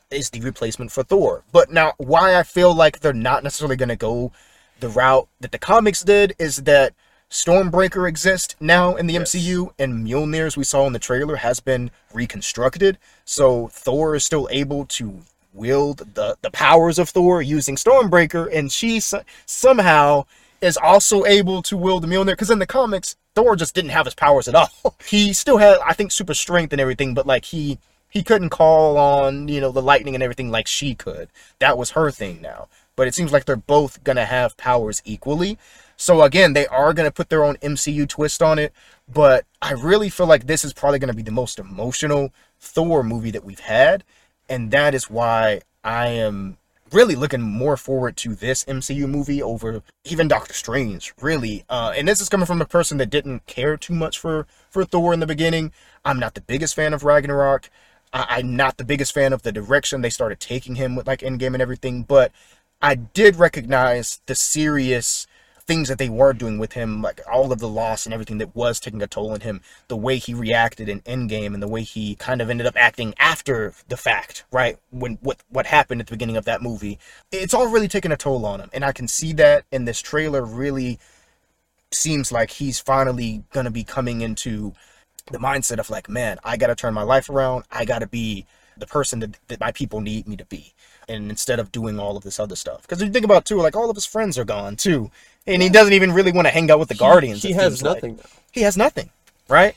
is 0.10 0.30
the 0.30 0.42
replacement 0.42 0.92
for 0.92 1.04
Thor. 1.04 1.44
But 1.52 1.72
now 1.72 1.94
why 1.98 2.38
I 2.38 2.44
feel 2.44 2.74
like 2.74 3.00
they're 3.00 3.14
not 3.14 3.44
necessarily 3.44 3.76
going 3.76 3.90
to 3.90 3.96
go 3.96 4.32
the 4.80 4.90
route 4.90 5.28
that 5.40 5.52
the 5.52 5.58
comics 5.58 6.02
did 6.04 6.36
is 6.38 6.58
that 6.58 6.94
Stormbreaker 7.30 8.08
exists 8.08 8.56
now 8.60 8.96
in 8.96 9.08
the 9.08 9.14
Yes. 9.14 9.34
MCU 9.34 9.74
and 9.80 10.06
Mjolnir 10.06 10.46
as 10.46 10.58
we 10.58 10.64
saw 10.64 10.86
in 10.86 10.94
the 10.94 11.00
trailer 11.00 11.38
has 11.38 11.60
been 11.60 11.90
reconstructed. 12.14 12.98
So 13.26 13.70
Thor 13.70 14.16
is 14.16 14.24
still 14.24 14.48
able 14.52 14.86
to 14.88 15.22
wield 15.54 16.16
the 16.16 16.36
the 16.42 16.52
powers 16.52 17.00
of 17.00 17.10
Thor 17.10 17.42
using 17.42 17.76
Stormbreaker 17.76 18.50
and 18.52 18.72
she 18.72 19.00
somehow 19.46 20.26
is 20.64 20.78
also 20.78 21.26
able 21.26 21.62
to 21.64 21.78
wield 21.78 22.04
the 22.04 22.08
Mjolnir 22.08 22.28
because 22.28 22.50
in 22.50 22.60
the 22.60 22.66
comics 22.66 23.16
Thor 23.36 23.56
just 23.56 23.76
didn't 23.76 23.92
have 23.92 24.06
his 24.06 24.16
powers 24.16 24.48
at 24.48 24.56
all. 24.56 24.70
he 25.08 25.34
still 25.34 25.58
had 25.58 25.78
I 25.86 25.94
think 25.94 26.12
super 26.12 26.34
strength 26.34 26.72
and 26.72 26.82
everything 26.82 27.14
but 27.14 27.28
like 27.28 27.46
he 27.46 27.80
he 28.14 28.22
couldn't 28.22 28.50
call 28.50 28.96
on, 28.96 29.48
you 29.48 29.60
know, 29.60 29.72
the 29.72 29.82
lightning 29.82 30.14
and 30.14 30.22
everything 30.22 30.52
like 30.52 30.68
she 30.68 30.94
could. 30.94 31.30
That 31.58 31.80
was 31.80 31.92
her 31.92 32.12
thing 32.12 32.44
now. 32.44 32.68
But 32.96 33.08
it 33.08 33.16
seems 33.16 33.32
like 33.32 33.46
they're 33.46 33.56
both 33.56 34.04
to 34.18 34.26
have 34.26 34.56
powers 34.56 35.02
equally. 35.04 35.58
So 35.98 36.22
again, 36.22 36.54
they 36.54 36.68
are 36.68 36.94
to 37.08 37.12
put 37.12 37.30
their 37.30 37.44
own 37.44 37.56
MCU 37.58 38.08
twist 38.08 38.44
on 38.44 38.60
it, 38.60 38.72
but 39.12 39.46
I 39.64 39.72
really 39.72 40.10
feel 40.10 40.28
like 40.28 40.46
this 40.46 40.64
is 40.64 40.74
probably 40.74 41.00
to 41.10 41.16
be 41.16 41.24
the 41.24 41.32
most 41.32 41.58
emotional 41.58 42.32
Thor 42.60 43.04
movie 43.04 43.32
that 43.32 43.44
we've 43.44 43.60
had, 43.60 44.04
and 44.48 44.70
that 44.70 44.94
is 44.94 45.10
why 45.10 45.62
I 45.84 46.10
am 46.10 46.58
really 46.94 47.16
looking 47.16 47.42
more 47.42 47.76
forward 47.78 48.16
to 48.18 48.36
this 48.36 48.64
MCU 48.66 49.08
movie 49.08 49.42
over 49.42 49.82
even 50.06 50.28
Doctor 50.28 50.54
Strange, 50.54 51.14
really. 51.22 51.66
Uh, 51.70 51.94
and 51.96 52.08
this 52.08 52.22
is 52.22 52.30
coming 52.30 52.46
from 52.46 52.62
a 52.62 52.66
person 52.66 52.98
that 52.98 53.10
didn't 53.10 53.46
care 53.46 53.78
too 53.78 53.94
much 53.94 54.20
for 54.20 54.48
for 54.70 54.86
Thor 54.86 55.14
in 55.14 55.20
the 55.20 55.26
beginning. 55.26 55.72
I'm 56.06 56.20
not 56.20 56.36
the 56.36 56.42
biggest 56.42 56.76
fan 56.76 56.94
of 56.94 57.04
Ragnarok. 57.04 57.70
I, 58.14 58.26
I'm 58.30 58.56
not 58.56 58.78
the 58.78 58.86
biggest 58.86 59.14
fan 59.14 59.34
of 59.34 59.42
the 59.42 59.52
direction 59.52 60.02
they 60.02 60.10
started 60.10 60.40
taking 60.40 60.76
him 60.76 60.96
with 60.96 61.08
like 61.08 61.20
Endgame 61.20 61.54
and 61.54 61.62
everything, 61.62 62.04
but 62.04 62.32
I 62.82 62.96
did 62.96 63.38
recognize 63.38 64.22
the 64.26 64.36
serious 64.36 65.26
things 65.66 65.88
that 65.90 65.98
they 65.98 66.10
were 66.10 66.34
doing 66.34 66.58
with 66.58 66.74
him, 66.74 67.02
like 67.02 67.22
all 67.32 67.52
of 67.52 67.60
the 67.60 67.68
loss 67.68 68.06
and 68.06 68.14
everything 68.14 68.38
that 68.38 68.56
was 68.56 68.80
taking 68.80 69.02
a 69.02 69.08
toll 69.08 69.32
on 69.32 69.42
him, 69.42 69.62
the 69.88 69.96
way 69.96 70.18
he 70.18 70.34
reacted 70.34 70.90
in 70.90 71.02
Endgame 71.02 71.54
and 71.54 71.64
the 71.64 71.68
way 71.68 71.84
he 71.84 72.16
kind 72.16 72.42
of 72.42 72.50
ended 72.50 72.68
up 72.68 72.76
acting 72.78 73.14
after 73.18 73.74
the 73.88 73.98
fact, 73.98 74.44
right? 74.52 74.78
When 74.92 75.18
what 75.22 75.38
what 75.50 75.66
happened 75.66 76.02
at 76.02 76.08
the 76.08 76.14
beginning 76.14 76.38
of 76.38 76.46
that 76.46 76.62
movie, 76.62 77.00
it's 77.32 77.54
all 77.54 77.68
really 77.68 77.88
taken 77.88 78.12
a 78.12 78.18
toll 78.18 78.46
on 78.46 78.60
him, 78.60 78.70
and 78.74 78.84
I 78.84 78.92
can 78.92 79.08
see 79.08 79.34
that 79.34 79.66
in 79.72 79.86
this 79.86 80.02
trailer. 80.02 80.44
Really 80.44 81.00
seems 81.92 82.32
like 82.32 82.52
he's 82.52 82.80
finally 82.80 83.44
gonna 83.52 83.72
be 83.72 83.84
coming 83.84 84.22
into 84.22 84.74
the 85.32 85.38
mindset 85.38 85.80
of 85.80 85.90
like, 85.90 86.10
man, 86.10 86.38
I 86.44 86.58
gotta 86.58 86.76
turn 86.76 86.94
my 86.94 87.04
life 87.04 87.30
around. 87.30 87.66
I 87.72 87.86
gotta 87.86 88.08
be 88.08 88.46
the 88.78 88.88
person 88.88 89.20
that, 89.20 89.38
that 89.48 89.60
my 89.60 89.72
people 89.72 90.02
need 90.02 90.28
me 90.28 90.36
to 90.36 90.46
be. 90.46 90.74
And 91.08 91.30
instead 91.30 91.60
of 91.60 91.72
doing 91.72 92.00
all 92.00 92.18
of 92.18 92.24
this 92.24 92.40
other 92.40 92.56
stuff. 92.56 92.82
Because 92.84 93.02
if 93.02 93.08
you 93.08 93.14
think 93.14 93.26
about 93.26 93.46
too, 93.46 93.58
like 93.58 93.76
all 93.76 93.90
of 93.90 93.96
his 93.96 94.06
friends 94.06 94.38
are 94.38 94.46
gone 94.46 94.76
too. 94.76 95.12
And 95.46 95.62
he 95.62 95.70
doesn't 95.70 95.94
even 95.94 96.14
really 96.14 96.32
want 96.32 96.48
to 96.48 96.54
hang 96.54 96.72
out 96.72 96.80
with 96.80 96.90
the 96.90 96.96
Guardians. 96.96 97.44
He, 97.44 97.52
it 97.52 97.56
has 97.56 97.74
seems 97.74 97.84
like. 97.84 97.96
nothing. 97.96 98.20
He 98.52 98.62
has 98.62 98.78
nothing. 98.78 99.10
Right? 99.50 99.76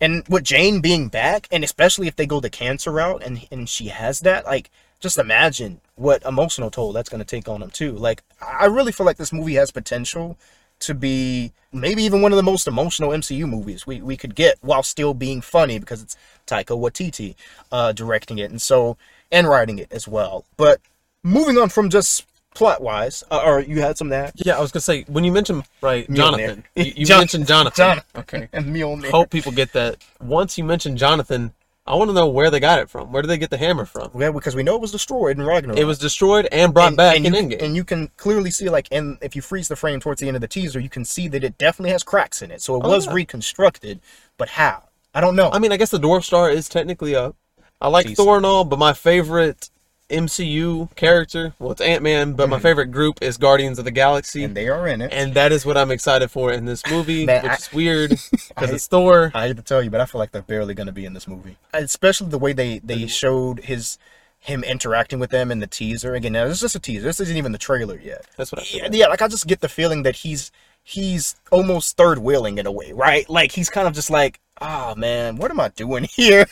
And 0.00 0.26
with 0.28 0.44
Jane 0.44 0.80
being 0.80 1.08
back, 1.08 1.48
and 1.50 1.62
especially 1.62 2.06
if 2.06 2.16
they 2.16 2.26
go 2.26 2.40
the 2.40 2.48
cancer 2.50 2.90
route 2.90 3.22
and 3.22 3.46
and 3.50 3.68
she 3.68 3.88
has 3.88 4.20
that, 4.20 4.46
like 4.46 4.70
just 4.98 5.18
imagine 5.18 5.80
what 5.96 6.22
emotional 6.24 6.70
toll 6.70 6.92
that's 6.92 7.08
gonna 7.08 7.24
take 7.24 7.48
on 7.48 7.62
him 7.62 7.70
too. 7.70 7.92
Like 7.92 8.22
I 8.40 8.66
really 8.66 8.92
feel 8.92 9.04
like 9.04 9.18
this 9.18 9.32
movie 9.32 9.54
has 9.54 9.70
potential 9.70 10.38
to 10.80 10.94
be 10.94 11.52
maybe 11.72 12.02
even 12.02 12.22
one 12.22 12.32
of 12.32 12.36
the 12.36 12.42
most 12.42 12.66
emotional 12.66 13.10
MCU 13.10 13.46
movies 13.46 13.86
we, 13.86 14.00
we 14.00 14.16
could 14.16 14.34
get 14.34 14.56
while 14.62 14.82
still 14.82 15.12
being 15.12 15.42
funny 15.42 15.78
because 15.78 16.02
it's 16.02 16.16
Taika 16.46 16.78
Waititi 16.78 17.34
uh, 17.70 17.92
directing 17.92 18.38
it 18.38 18.50
and 18.50 18.60
so 18.60 18.96
and 19.30 19.46
writing 19.46 19.78
it 19.78 19.92
as 19.92 20.08
well. 20.08 20.44
But 20.56 20.80
moving 21.22 21.58
on 21.58 21.68
from 21.68 21.90
just 21.90 22.26
plot 22.54 22.82
wise, 22.82 23.22
uh, 23.30 23.42
or 23.44 23.60
you 23.60 23.80
had 23.80 23.96
some 23.98 24.08
that 24.10 24.32
Yeah, 24.36 24.56
I 24.56 24.60
was 24.60 24.72
gonna 24.72 24.80
say 24.82 25.04
when 25.08 25.24
you 25.24 25.32
mentioned 25.32 25.64
right, 25.82 26.06
Mjolnir. 26.08 26.16
Jonathan. 26.16 26.64
You, 26.76 26.92
you 26.96 27.06
mentioned 27.08 27.46
Jonathan. 27.46 27.76
Jonathan. 27.76 28.20
Okay. 28.20 28.48
and 28.52 28.66
Mjolnir. 28.74 29.10
Hope 29.10 29.30
people 29.30 29.52
get 29.52 29.72
that. 29.74 29.96
Once 30.20 30.58
you 30.58 30.64
mentioned 30.64 30.98
Jonathan, 30.98 31.52
I 31.86 31.94
want 31.94 32.10
to 32.10 32.14
know 32.14 32.28
where 32.28 32.50
they 32.50 32.60
got 32.60 32.78
it 32.78 32.88
from. 32.90 33.10
Where 33.10 33.22
did 33.22 33.28
they 33.28 33.38
get 33.38 33.50
the 33.50 33.56
hammer 33.56 33.84
from? 33.84 34.10
Yeah, 34.16 34.30
because 34.30 34.54
we 34.54 34.62
know 34.62 34.74
it 34.76 34.80
was 34.80 34.92
destroyed 34.92 35.38
in 35.38 35.44
Ragnarok. 35.44 35.78
It 35.78 35.84
was 35.84 35.98
destroyed 35.98 36.46
and 36.52 36.72
brought 36.74 36.88
and, 36.88 36.96
back 36.96 37.16
and 37.16 37.26
in 37.26 37.34
you, 37.34 37.56
Endgame. 37.56 37.62
and 37.62 37.74
you 37.76 37.84
can 37.84 38.08
clearly 38.16 38.50
see 38.50 38.68
like 38.68 38.86
and 38.92 39.16
if 39.22 39.34
you 39.34 39.42
freeze 39.42 39.68
the 39.68 39.76
frame 39.76 39.98
towards 39.98 40.20
the 40.20 40.28
end 40.28 40.36
of 40.36 40.40
the 40.40 40.48
teaser 40.48 40.78
you 40.78 40.90
can 40.90 41.04
see 41.04 41.26
that 41.28 41.42
it 41.42 41.56
definitely 41.58 41.90
has 41.90 42.02
cracks 42.02 42.42
in 42.42 42.50
it 42.50 42.60
so 42.62 42.76
it 42.76 42.82
Oh, 42.84 42.88
was 42.88 43.06
yeah. 43.06 43.14
reconstructed 43.14 44.00
but 44.36 44.50
how 44.50 44.84
i 45.14 45.20
don't 45.20 45.34
know 45.34 45.50
I 45.52 45.58
mean, 45.58 45.72
I 45.72 45.76
guess 45.76 45.90
the 45.90 45.98
Dwarf 45.98 46.22
Star 46.24 46.50
is 46.50 46.68
technically 46.68 47.16
up. 47.16 47.34
I 47.80 47.88
like 47.88 48.06
Decent. 48.06 48.24
Thor 48.24 48.36
and 48.36 48.44
all, 48.46 48.64
but 48.64 48.78
my 48.78 48.92
favorite 48.92 49.70
MCU 50.10 50.94
character, 50.96 51.54
well, 51.58 51.70
it's 51.72 51.80
Ant 51.80 52.02
Man, 52.02 52.32
but 52.34 52.48
my 52.48 52.58
favorite 52.58 52.86
group 52.88 53.22
is 53.22 53.36
Guardians 53.36 53.78
of 53.78 53.84
the 53.84 53.90
Galaxy. 53.90 54.40
Mm-hmm. 54.40 54.44
and 54.46 54.56
they 54.56 54.68
are 54.68 54.86
in 54.88 55.00
it 55.00 55.12
and 55.12 55.34
that 55.34 55.52
is 55.52 55.64
what 55.64 55.76
I'm 55.76 55.90
excited 55.90 56.30
for 56.30 56.52
in 56.52 56.64
this 56.66 56.82
movie, 56.90 57.24
Man, 57.30 57.42
which 57.42 57.52
I- 57.52 57.54
is 57.56 57.72
weird 57.72 58.10
because 58.48 58.70
it's 58.70 58.86
Thor. 58.86 59.30
i 59.34 59.46
hate 59.48 59.56
to 59.56 59.62
tell 59.62 59.82
you 59.82 59.90
but 59.90 60.00
i 60.00 60.06
feel 60.06 60.18
like 60.18 60.32
they're 60.32 60.42
barely 60.42 60.74
going 60.74 60.86
to 60.86 60.92
be 60.92 61.04
in 61.04 61.14
this 61.14 61.26
movie 61.28 61.56
especially 61.72 62.28
the 62.28 62.38
way 62.38 62.52
they 62.52 62.78
they 62.80 63.06
showed 63.06 63.60
his 63.60 63.98
him 64.38 64.64
interacting 64.64 65.18
with 65.18 65.30
them 65.30 65.50
in 65.50 65.58
the 65.60 65.66
teaser 65.66 66.14
again 66.14 66.32
now 66.32 66.44
this 66.44 66.54
is 66.54 66.60
just 66.60 66.74
a 66.76 66.80
teaser 66.80 67.04
this 67.04 67.20
isn't 67.20 67.36
even 67.36 67.52
the 67.52 67.58
trailer 67.58 67.98
yet 67.98 68.26
That's 68.36 68.50
what 68.52 68.60
I 68.62 68.64
yeah, 68.70 68.84
feel. 68.88 68.94
yeah 68.94 69.06
like 69.08 69.22
i 69.22 69.28
just 69.28 69.46
get 69.46 69.60
the 69.60 69.68
feeling 69.68 70.02
that 70.04 70.16
he's 70.16 70.50
he's 70.82 71.36
almost 71.50 71.96
third 71.96 72.18
wheeling 72.18 72.58
in 72.58 72.66
a 72.66 72.72
way 72.72 72.92
right 72.92 73.28
like 73.28 73.52
he's 73.52 73.68
kind 73.70 73.86
of 73.86 73.92
just 73.94 74.10
like 74.10 74.40
oh 74.60 74.94
man 74.94 75.36
what 75.36 75.50
am 75.50 75.60
i 75.60 75.68
doing 75.68 76.04
here? 76.10 76.46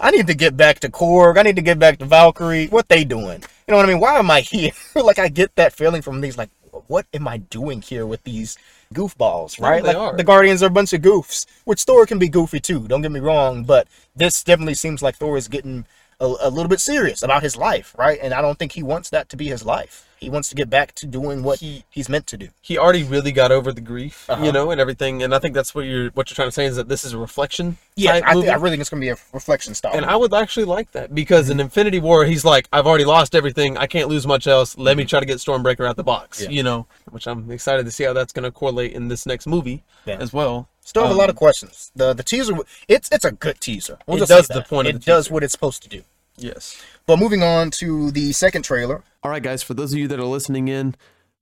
I 0.00 0.10
need 0.10 0.26
to 0.26 0.34
get 0.34 0.56
back 0.56 0.80
to 0.80 0.88
korg. 0.88 1.38
I 1.38 1.42
need 1.42 1.56
to 1.56 1.62
get 1.62 1.78
back 1.78 1.98
to 1.98 2.04
valkyrie. 2.04 2.66
What 2.68 2.88
they 2.88 3.04
doing? 3.04 3.42
You 3.66 3.72
know 3.72 3.76
what 3.76 3.86
i 3.86 3.88
mean? 3.88 4.00
Why 4.00 4.18
am 4.18 4.30
i 4.30 4.40
here? 4.52 4.72
Like 4.94 5.18
i 5.18 5.28
get 5.28 5.54
that 5.56 5.72
feeling 5.72 6.02
from 6.02 6.20
these 6.20 6.38
like 6.38 6.50
what 6.88 7.06
am 7.14 7.28
i 7.28 7.38
doing 7.38 7.80
here 7.80 8.06
with 8.06 8.22
these 8.24 8.58
goofballs 8.92 9.60
right? 9.60 9.84
like 9.84 9.96
are. 9.96 10.16
the 10.16 10.24
guardians 10.24 10.62
are 10.62 10.66
a 10.66 10.70
bunch 10.70 10.92
of 10.92 11.00
goofs 11.00 11.46
which 11.64 11.82
thor 11.84 12.04
can 12.06 12.18
be 12.18 12.28
goofy 12.28 12.60
too 12.60 12.86
don't 12.88 13.02
get 13.02 13.12
me 13.12 13.20
wrong 13.20 13.64
but 13.64 13.86
this 14.16 14.42
definitely 14.42 14.74
seems 14.74 15.02
like 15.02 15.16
thor 15.16 15.36
is 15.36 15.48
getting 15.48 15.86
a, 16.20 16.26
a 16.42 16.50
little 16.50 16.68
bit 16.68 16.80
serious 16.80 17.22
about 17.22 17.42
his 17.42 17.56
life 17.56 17.94
right? 17.98 18.18
And 18.22 18.34
i 18.34 18.40
don't 18.40 18.58
think 18.58 18.72
he 18.72 18.82
wants 18.82 19.10
that 19.10 19.28
to 19.30 19.36
be 19.36 19.46
his 19.48 19.64
life 19.64 20.08
he 20.24 20.30
wants 20.30 20.48
to 20.48 20.54
get 20.54 20.68
back 20.68 20.94
to 20.96 21.06
doing 21.06 21.42
what 21.42 21.60
He- 21.60 21.84
he's 21.90 22.08
meant 22.08 22.26
to 22.28 22.36
do 22.36 22.48
He 22.62 22.76
already 22.78 23.04
really 23.04 23.32
got 23.32 23.50
over 23.52 23.72
the 23.72 23.80
grief, 23.80 24.28
Uh-huh. 24.28 24.44
you 24.44 24.52
know, 24.52 24.70
and 24.70 24.80
everything. 24.80 25.22
And 25.22 25.34
I 25.34 25.38
think 25.38 25.54
that's 25.54 25.74
what 25.74 25.84
you're 25.84 26.10
what 26.16 26.28
you're 26.28 26.34
trying 26.36 26.48
to 26.48 26.52
say 26.60 26.66
is 26.66 26.76
that 26.76 26.88
this 26.88 27.04
is 27.04 27.12
a 27.12 27.18
reflection. 27.18 27.76
yeah 27.96 28.20
I, 28.24 28.34
movie. 28.34 28.46
think, 28.46 28.56
I 28.56 28.60
really 28.60 28.70
think 28.70 28.80
it's 28.80 28.90
gonna 28.90 29.00
be 29.00 29.10
a 29.10 29.16
reflection 29.32 29.74
style 29.74 29.92
And 29.94 30.04
I 30.04 30.16
would 30.16 30.32
actually 30.34 30.64
like 30.76 30.92
that 30.92 31.14
because 31.14 31.44
Mm-hmm. 31.44 31.60
in 31.60 31.60
Infinity 31.68 32.00
War, 32.00 32.24
he's 32.24 32.44
like, 32.44 32.68
I've 32.72 32.86
already 32.86 33.04
lost 33.04 33.34
everything. 33.34 33.76
I 33.76 33.86
can't 33.86 34.08
lose 34.08 34.26
much 34.26 34.46
else. 34.46 34.76
Let 34.78 34.96
me 34.96 35.04
try 35.04 35.20
to 35.20 35.26
get 35.26 35.38
Stormbreaker 35.38 35.86
out 35.88 35.96
the 35.96 36.04
box, 36.04 36.40
Mm-hmm. 36.40 36.50
Yeah. 36.50 36.56
you 36.56 36.62
know, 36.62 36.86
which 37.10 37.26
I'm 37.26 37.50
excited 37.50 37.84
to 37.86 37.92
see 37.92 38.04
how 38.04 38.12
that's 38.12 38.32
going 38.32 38.44
to 38.44 38.50
correlate 38.50 38.92
in 38.92 39.08
this 39.08 39.26
next 39.26 39.46
movie 39.46 39.84
Yeah. 40.06 40.16
as 40.20 40.32
well. 40.32 40.68
Still 40.86 41.02
have 41.02 41.10
a 41.10 41.14
Um, 41.14 41.18
lot 41.18 41.30
of 41.30 41.36
questions. 41.36 41.90
The 41.96 42.12
the 42.12 42.22
teaser, 42.22 42.54
it's 42.88 43.08
it's 43.10 43.24
a 43.24 43.32
good 43.32 43.58
teaser. 43.60 43.98
We'll 44.06 44.22
It 44.22 44.28
does 44.28 44.48
the 44.48 44.62
point 44.62 44.88
It 44.88 44.92
the 44.92 44.98
does 44.98 45.30
what 45.30 45.42
it's 45.44 45.52
supposed 45.52 45.82
to 45.84 45.88
do. 45.88 46.02
Yes. 46.36 46.76
But 47.06 47.18
moving 47.18 47.42
on 47.42 47.70
to 47.82 48.10
the 48.10 48.32
second 48.32 48.62
trailer. 48.62 49.02
All 49.24 49.30
right, 49.30 49.42
guys, 49.42 49.62
for 49.62 49.72
those 49.72 49.90
of 49.90 49.98
you 49.98 50.06
that 50.08 50.20
are 50.20 50.24
listening 50.26 50.68
in, 50.68 50.96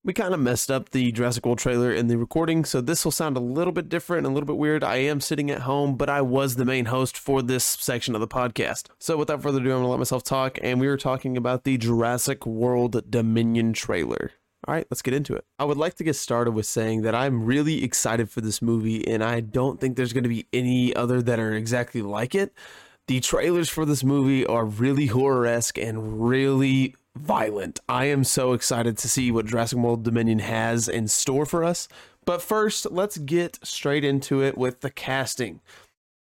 we 0.04 0.12
kind 0.12 0.32
of 0.32 0.38
messed 0.38 0.70
up 0.70 0.90
the 0.90 1.10
Jurassic 1.10 1.44
World 1.44 1.58
trailer 1.58 1.92
in 1.92 2.06
the 2.06 2.16
recording, 2.16 2.64
so 2.64 2.80
this 2.80 3.04
will 3.04 3.10
sound 3.10 3.36
a 3.36 3.40
little 3.40 3.72
bit 3.72 3.88
different 3.88 4.24
and 4.24 4.32
a 4.32 4.32
little 4.32 4.46
bit 4.46 4.56
weird. 4.56 4.84
I 4.84 4.98
am 4.98 5.20
sitting 5.20 5.50
at 5.50 5.62
home, 5.62 5.96
but 5.96 6.08
I 6.08 6.20
was 6.20 6.54
the 6.54 6.64
main 6.64 6.84
host 6.84 7.18
for 7.18 7.42
this 7.42 7.64
section 7.64 8.14
of 8.14 8.20
the 8.20 8.28
podcast. 8.28 8.86
So 9.00 9.16
without 9.16 9.42
further 9.42 9.58
ado, 9.58 9.70
I'm 9.70 9.78
going 9.78 9.82
to 9.82 9.88
let 9.88 9.98
myself 9.98 10.22
talk, 10.22 10.60
and 10.62 10.78
we 10.78 10.86
were 10.86 10.96
talking 10.96 11.36
about 11.36 11.64
the 11.64 11.76
Jurassic 11.76 12.46
World 12.46 13.10
Dominion 13.10 13.72
trailer. 13.72 14.30
All 14.68 14.74
right, 14.74 14.86
let's 14.88 15.02
get 15.02 15.14
into 15.14 15.34
it. 15.34 15.44
I 15.58 15.64
would 15.64 15.76
like 15.76 15.94
to 15.94 16.04
get 16.04 16.14
started 16.14 16.52
with 16.52 16.66
saying 16.66 17.02
that 17.02 17.16
I'm 17.16 17.44
really 17.44 17.82
excited 17.82 18.30
for 18.30 18.40
this 18.40 18.62
movie, 18.62 19.04
and 19.08 19.24
I 19.24 19.40
don't 19.40 19.80
think 19.80 19.96
there's 19.96 20.12
going 20.12 20.22
to 20.22 20.28
be 20.28 20.46
any 20.52 20.94
other 20.94 21.20
that 21.20 21.40
are 21.40 21.52
exactly 21.52 22.00
like 22.00 22.36
it. 22.36 22.54
The 23.08 23.18
trailers 23.18 23.68
for 23.68 23.84
this 23.84 24.04
movie 24.04 24.46
are 24.46 24.64
really 24.64 25.06
horror 25.06 25.46
esque 25.46 25.78
and 25.78 26.28
really 26.28 26.94
violent. 27.16 27.80
I 27.88 28.06
am 28.06 28.24
so 28.24 28.52
excited 28.52 28.98
to 28.98 29.08
see 29.08 29.30
what 29.30 29.46
Jurassic 29.46 29.78
World 29.78 30.02
Dominion 30.02 30.40
has 30.40 30.88
in 30.88 31.08
store 31.08 31.46
for 31.46 31.64
us. 31.64 31.88
But 32.24 32.42
first, 32.42 32.90
let's 32.90 33.18
get 33.18 33.58
straight 33.62 34.04
into 34.04 34.42
it 34.42 34.56
with 34.56 34.80
the 34.80 34.90
casting. 34.90 35.60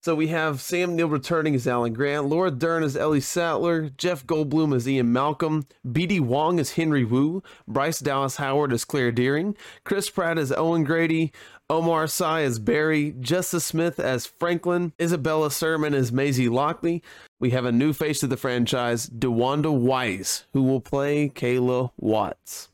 So 0.06 0.14
we 0.14 0.28
have 0.28 0.62
Sam 0.62 0.96
Neill 0.96 1.10
returning 1.10 1.56
as 1.56 1.68
Alan 1.68 1.94
Grant, 1.94 2.28
Laura 2.28 2.52
Dern 2.52 2.84
as 2.84 2.96
Ellie 2.96 3.20
Sattler, 3.20 3.90
Jeff 3.90 4.24
Goldblum 4.24 4.76
as 4.76 4.88
Ian 4.88 5.12
Malcolm, 5.12 5.66
B.D. 5.92 6.20
Wong 6.20 6.60
as 6.60 6.74
Henry 6.74 7.04
Wu, 7.04 7.42
Bryce 7.68 8.02
Dallas 8.02 8.36
Howard 8.36 8.72
as 8.72 8.86
Claire 8.86 9.12
Dearing, 9.12 9.58
Chris 9.84 10.12
Pratt 10.12 10.38
as 10.38 10.52
Owen 10.52 10.84
Grady, 10.84 11.34
Omar 11.68 12.06
Sy 12.06 12.44
as 12.44 12.60
Barry, 12.60 13.16
Justice 13.20 13.66
Smith 13.66 14.00
as 14.00 14.28
Franklin, 14.28 14.94
Isabella 15.02 15.50
Sermon 15.50 15.96
as 15.96 16.12
Maisie 16.12 16.48
Lockley. 16.48 17.02
We 17.40 17.50
have 17.52 17.66
a 17.66 17.72
new 17.72 17.92
face 17.92 18.20
to 18.20 18.28
the 18.28 18.38
franchise, 18.38 19.10
DeWanda 19.10 19.76
Wise, 19.76 20.46
who 20.54 20.62
will 20.62 20.80
play 20.80 21.30
Kayla 21.30 21.90
Watts. 21.98 22.70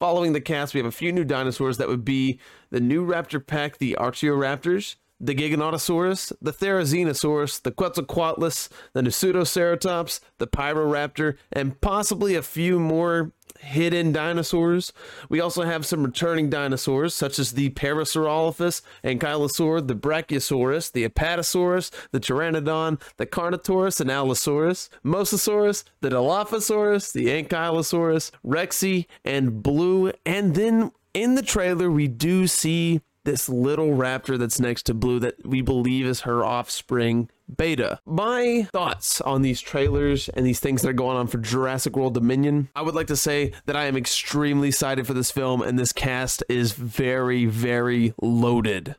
Following 0.00 0.32
the 0.32 0.40
cast, 0.40 0.72
we 0.72 0.78
have 0.78 0.86
a 0.86 0.90
few 0.90 1.12
new 1.12 1.24
dinosaurs 1.24 1.76
that 1.76 1.88
would 1.88 2.04
be 2.04 2.40
the 2.70 2.80
new 2.80 3.06
raptor 3.06 3.46
pack, 3.46 3.76
the 3.76 3.94
Archaeoraptors, 4.00 4.96
the 5.20 5.34
Giganotosaurus, 5.34 6.32
the 6.40 6.52
Therizinosaurus, 6.52 7.62
the 7.62 7.72
Quetzalcoatlus, 7.72 8.68
the 8.94 9.02
Nasutoceratops, 9.02 10.20
the 10.38 10.46
Pyroraptor, 10.46 11.36
and 11.52 11.78
possibly 11.80 12.34
a 12.34 12.42
few 12.42 12.80
more 12.80 13.32
hidden 13.58 14.12
dinosaurs. 14.12 14.92
We 15.28 15.40
also 15.40 15.64
have 15.64 15.84
some 15.84 16.04
returning 16.04 16.48
dinosaurs, 16.48 17.14
such 17.14 17.38
as 17.38 17.52
the 17.52 17.70
Parasaurolophus, 17.70 18.80
Ankylosaur, 19.04 19.86
the 19.86 19.94
Brachiosaurus, 19.94 20.90
the 20.92 21.06
Apatosaurus, 21.06 21.90
the 22.12 22.20
Pteranodon, 22.20 23.00
the 23.18 23.26
Carnotaurus 23.26 24.00
and 24.00 24.10
Allosaurus, 24.10 24.88
Mosasaurus, 25.04 25.84
the 26.00 26.10
Dilophosaurus, 26.10 27.12
the 27.12 27.26
Ankylosaurus, 27.26 28.30
Rexy, 28.46 29.06
and 29.24 29.62
Blue. 29.62 30.12
And 30.24 30.54
then 30.54 30.92
in 31.12 31.34
the 31.34 31.42
trailer, 31.42 31.90
we 31.90 32.08
do 32.08 32.46
see 32.46 33.00
this 33.24 33.48
little 33.48 33.90
raptor 33.90 34.38
that's 34.38 34.60
next 34.60 34.84
to 34.84 34.94
Blue 34.94 35.18
that 35.20 35.46
we 35.46 35.60
believe 35.60 36.06
is 36.06 36.20
her 36.20 36.44
offspring, 36.44 37.28
Beta. 37.54 38.00
My 38.06 38.68
thoughts 38.72 39.20
on 39.20 39.42
these 39.42 39.60
trailers 39.60 40.28
and 40.30 40.46
these 40.46 40.60
things 40.60 40.82
that 40.82 40.88
are 40.88 40.94
going 40.94 41.16
on 41.16 41.26
for 41.26 41.38
Jurassic 41.38 41.96
World 41.96 42.14
Dominion, 42.14 42.68
I 42.74 42.82
would 42.82 42.94
like 42.94 43.08
to 43.08 43.16
say 43.16 43.52
that 43.66 43.76
I 43.76 43.84
am 43.84 43.96
extremely 43.96 44.68
excited 44.68 45.06
for 45.06 45.14
this 45.14 45.30
film, 45.30 45.62
and 45.62 45.78
this 45.78 45.92
cast 45.92 46.42
is 46.48 46.72
very, 46.72 47.46
very 47.46 48.14
loaded. 48.22 48.96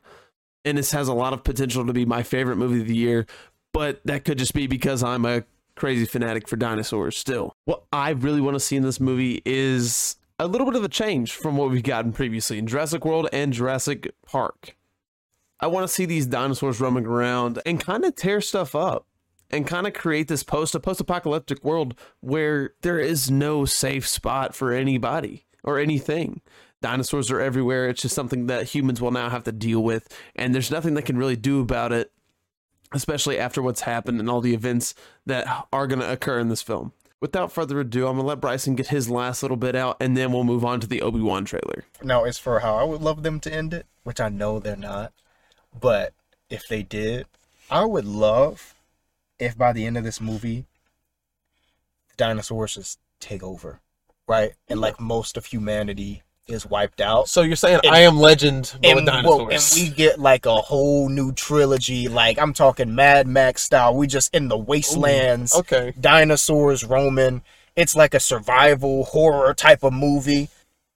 And 0.64 0.78
this 0.78 0.92
has 0.92 1.08
a 1.08 1.14
lot 1.14 1.32
of 1.32 1.42
potential 1.42 1.84
to 1.86 1.92
be 1.92 2.04
my 2.04 2.22
favorite 2.22 2.56
movie 2.56 2.82
of 2.82 2.86
the 2.86 2.96
year, 2.96 3.26
but 3.72 4.00
that 4.04 4.24
could 4.24 4.38
just 4.38 4.54
be 4.54 4.66
because 4.66 5.02
I'm 5.02 5.24
a 5.24 5.44
crazy 5.74 6.04
fanatic 6.04 6.46
for 6.46 6.56
dinosaurs 6.56 7.16
still. 7.16 7.56
What 7.64 7.84
I 7.92 8.10
really 8.10 8.40
want 8.40 8.54
to 8.54 8.60
see 8.60 8.76
in 8.76 8.82
this 8.82 9.00
movie 9.00 9.42
is 9.44 10.16
a 10.38 10.46
little 10.46 10.66
bit 10.66 10.76
of 10.76 10.84
a 10.84 10.88
change 10.88 11.32
from 11.32 11.56
what 11.56 11.70
we've 11.70 11.82
gotten 11.82 12.12
previously 12.12 12.58
in 12.58 12.66
Jurassic 12.66 13.04
World 13.04 13.28
and 13.32 13.52
Jurassic 13.52 14.12
Park. 14.26 14.76
I 15.60 15.66
want 15.68 15.86
to 15.86 15.92
see 15.92 16.04
these 16.04 16.26
dinosaurs 16.26 16.80
roaming 16.80 17.06
around 17.06 17.60
and 17.64 17.78
kind 17.78 18.04
of 18.04 18.16
tear 18.16 18.40
stuff 18.40 18.74
up 18.74 19.06
and 19.50 19.66
kind 19.66 19.86
of 19.86 19.92
create 19.92 20.28
this 20.28 20.42
post 20.42 20.74
a 20.74 20.80
post-apocalyptic 20.80 21.62
world 21.62 21.94
where 22.20 22.74
there 22.80 22.98
is 22.98 23.30
no 23.30 23.64
safe 23.64 24.08
spot 24.08 24.54
for 24.54 24.72
anybody 24.72 25.46
or 25.62 25.78
anything. 25.78 26.40
Dinosaurs 26.80 27.30
are 27.30 27.40
everywhere. 27.40 27.88
It's 27.88 28.02
just 28.02 28.14
something 28.14 28.46
that 28.46 28.70
humans 28.74 29.00
will 29.00 29.12
now 29.12 29.28
have 29.28 29.44
to 29.44 29.52
deal 29.52 29.84
with 29.84 30.08
and 30.34 30.54
there's 30.54 30.70
nothing 30.70 30.94
they 30.94 31.02
can 31.02 31.18
really 31.18 31.36
do 31.36 31.60
about 31.60 31.92
it 31.92 32.12
especially 32.94 33.38
after 33.38 33.62
what's 33.62 33.82
happened 33.82 34.20
and 34.20 34.28
all 34.28 34.40
the 34.40 34.54
events 34.54 34.94
that 35.26 35.66
are 35.72 35.86
going 35.86 36.00
to 36.00 36.12
occur 36.12 36.38
in 36.38 36.48
this 36.48 36.62
film. 36.62 36.92
Without 37.22 37.52
further 37.52 37.78
ado, 37.78 38.08
I'm 38.08 38.16
to 38.16 38.22
let 38.22 38.40
Bryson 38.40 38.74
get 38.74 38.88
his 38.88 39.08
last 39.08 39.44
little 39.44 39.56
bit 39.56 39.76
out 39.76 39.96
and 40.00 40.16
then 40.16 40.32
we'll 40.32 40.42
move 40.42 40.64
on 40.64 40.80
to 40.80 40.88
the 40.88 41.00
Obi-Wan 41.00 41.44
trailer. 41.44 41.84
Now, 42.02 42.24
as 42.24 42.36
for 42.36 42.58
how 42.58 42.74
I 42.74 42.82
would 42.82 43.00
love 43.00 43.22
them 43.22 43.38
to 43.40 43.54
end 43.54 43.72
it, 43.72 43.86
which 44.02 44.20
I 44.20 44.28
know 44.28 44.58
they're 44.58 44.74
not, 44.74 45.12
but 45.80 46.14
if 46.50 46.66
they 46.66 46.82
did, 46.82 47.26
I 47.70 47.84
would 47.84 48.04
love 48.04 48.74
if 49.38 49.56
by 49.56 49.72
the 49.72 49.86
end 49.86 49.96
of 49.96 50.02
this 50.02 50.20
movie, 50.20 50.64
the 52.08 52.16
dinosaurs 52.16 52.74
just 52.74 52.98
take 53.20 53.44
over, 53.44 53.78
right? 54.26 54.54
And 54.66 54.80
like 54.80 54.98
most 54.98 55.36
of 55.36 55.46
humanity 55.46 56.24
is 56.52 56.66
wiped 56.66 57.00
out. 57.00 57.28
So 57.28 57.42
you're 57.42 57.56
saying 57.56 57.80
And- 57.84 57.94
I 57.94 58.00
am 58.00 58.18
Legend, 58.18 58.72
but 58.80 58.88
And, 58.90 59.06
dinosaurs? 59.06 59.24
well, 59.24 59.48
and 59.50 59.72
we 59.74 59.88
get 59.88 60.20
like 60.20 60.46
a 60.46 60.56
whole 60.56 61.08
new 61.08 61.32
trilogy. 61.32 62.08
Like 62.08 62.38
I'm 62.38 62.52
talking 62.52 62.94
Mad 62.94 63.26
Max 63.26 63.62
style. 63.62 63.94
We 63.94 64.06
just 64.06 64.34
in 64.34 64.48
the 64.48 64.58
wastelands, 64.58 65.54
okay. 65.54 65.94
dinosaurs 66.00 66.84
roaming. 66.84 67.42
It's 67.74 67.96
like 67.96 68.14
a 68.14 68.20
survival 68.20 69.04
horror 69.04 69.54
type 69.54 69.82
of 69.82 69.92
movie. 69.92 70.48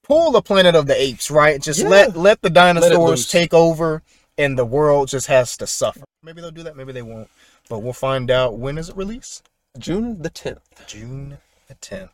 pull 0.04 0.30
the 0.30 0.40
Planet 0.40 0.76
of 0.76 0.86
the 0.86 0.94
Apes, 1.00 1.32
right? 1.32 1.61
Just 1.61 1.80
Yeah. 1.80 1.88
let 1.88 2.16
let 2.16 2.40
the 2.40 2.48
dinosaurs 2.50 2.94
loose. 2.94 3.28
take 3.28 3.52
over, 3.52 4.02
and 4.38 4.57
the 4.57 4.64
world 4.64 5.09
just 5.09 5.26
has 5.26 5.57
to 5.57 5.66
suffer. 5.66 6.04
Maybe 6.22 6.40
they'll 6.40 6.52
do 6.52 6.62
that. 6.62 6.76
Maybe 6.76 6.92
they 6.92 7.02
won't. 7.02 7.28
But 7.68 7.80
we'll 7.80 7.92
find 7.92 8.30
out. 8.30 8.57
When 8.57 8.78
is 8.78 8.88
it 8.88 8.96
released? 8.96 9.48
June 9.76 10.22
the 10.22 10.30
10th. 10.30 10.61
June 10.86 11.38
the 11.66 11.74
10th. 11.74 12.11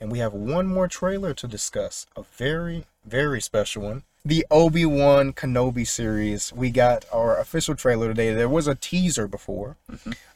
And 0.00 0.12
we 0.12 0.18
have 0.18 0.34
one 0.34 0.66
more 0.66 0.88
trailer 0.88 1.32
to 1.34 1.46
discuss. 1.46 2.06
A 2.16 2.22
very, 2.22 2.84
very 3.04 3.40
special 3.40 3.82
one. 3.82 4.02
The 4.24 4.44
Obi 4.50 4.84
Wan 4.84 5.32
Kenobi 5.32 5.86
series. 5.86 6.52
We 6.52 6.70
got 6.70 7.04
our 7.12 7.38
official 7.38 7.74
trailer 7.74 8.08
today. 8.08 8.34
There 8.34 8.48
was 8.48 8.66
a 8.66 8.74
teaser 8.74 9.28
before, 9.28 9.76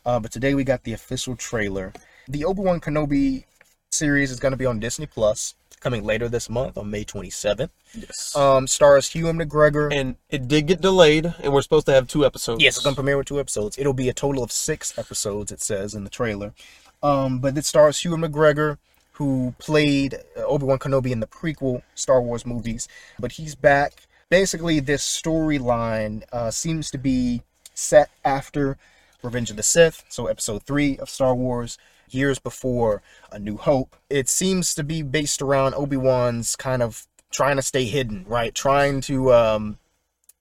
uh, 0.06 0.20
but 0.20 0.30
today 0.30 0.54
we 0.54 0.64
got 0.64 0.84
the 0.84 0.92
official 0.92 1.34
trailer. 1.36 1.92
The 2.28 2.44
Obi 2.44 2.62
Wan 2.62 2.80
Kenobi 2.80 3.44
series 3.90 4.30
is 4.30 4.38
going 4.38 4.52
to 4.52 4.56
be 4.56 4.64
on 4.66 4.78
Disney 4.78 5.06
Plus 5.06 5.54
coming 5.80 6.04
later 6.04 6.28
this 6.28 6.48
month 6.48 6.78
on 6.78 6.90
May 6.90 7.04
27th. 7.04 7.70
Yes. 7.94 8.36
Um, 8.36 8.66
stars 8.66 9.12
Ewan 9.14 9.38
McGregor. 9.38 9.92
and 9.92 10.16
it 10.28 10.46
did 10.46 10.66
get 10.68 10.80
delayed, 10.80 11.34
and 11.42 11.52
we're 11.52 11.62
supposed 11.62 11.86
to 11.86 11.92
have 11.92 12.06
two 12.06 12.24
episodes. 12.24 12.62
Yes, 12.62 12.76
it's 12.76 12.84
gonna 12.84 12.94
premiere 12.94 13.16
with 13.16 13.26
two 13.26 13.40
episodes. 13.40 13.76
It'll 13.78 13.92
be 13.94 14.08
a 14.08 14.14
total 14.14 14.42
of 14.44 14.52
six 14.52 14.96
episodes. 14.98 15.50
It 15.50 15.61
says 15.61 15.94
in 15.94 16.04
the 16.04 16.11
trailer. 16.11 16.54
Um, 17.02 17.40
but 17.40 17.56
it 17.58 17.64
stars 17.64 18.04
Ewan 18.04 18.20
McGregor, 18.20 18.76
who 19.20 19.54
played 19.58 20.16
Obi 20.34 20.64
Wan 20.64 20.78
Kenobi 20.78 21.10
in 21.10 21.20
the 21.20 21.26
prequel 21.26 21.82
Star 21.94 22.22
Wars 22.22 22.46
movies. 22.46 22.88
But 23.18 23.32
he's 23.32 23.54
back. 23.54 23.92
Basically, 24.30 24.80
this 24.80 25.02
storyline 25.02 26.22
uh, 26.32 26.50
seems 26.50 26.90
to 26.90 26.96
be 26.96 27.42
set 27.74 28.08
after 28.24 28.78
Revenge 29.22 29.50
of 29.50 29.58
the 29.58 29.62
Sith, 29.62 30.04
so 30.08 30.26
Episode 30.26 30.62
three 30.62 30.96
of 30.96 31.10
Star 31.10 31.34
Wars, 31.34 31.76
years 32.08 32.38
before 32.38 33.02
A 33.30 33.38
New 33.38 33.58
Hope. 33.58 33.94
It 34.08 34.30
seems 34.30 34.72
to 34.72 34.82
be 34.82 35.02
based 35.02 35.42
around 35.42 35.74
Obi 35.74 35.98
Wan's 35.98 36.56
kind 36.56 36.82
of 36.82 37.06
trying 37.30 37.56
to 37.56 37.62
stay 37.62 37.84
hidden, 37.84 38.24
right? 38.26 38.54
Trying 38.54 39.02
to 39.02 39.34
um, 39.34 39.78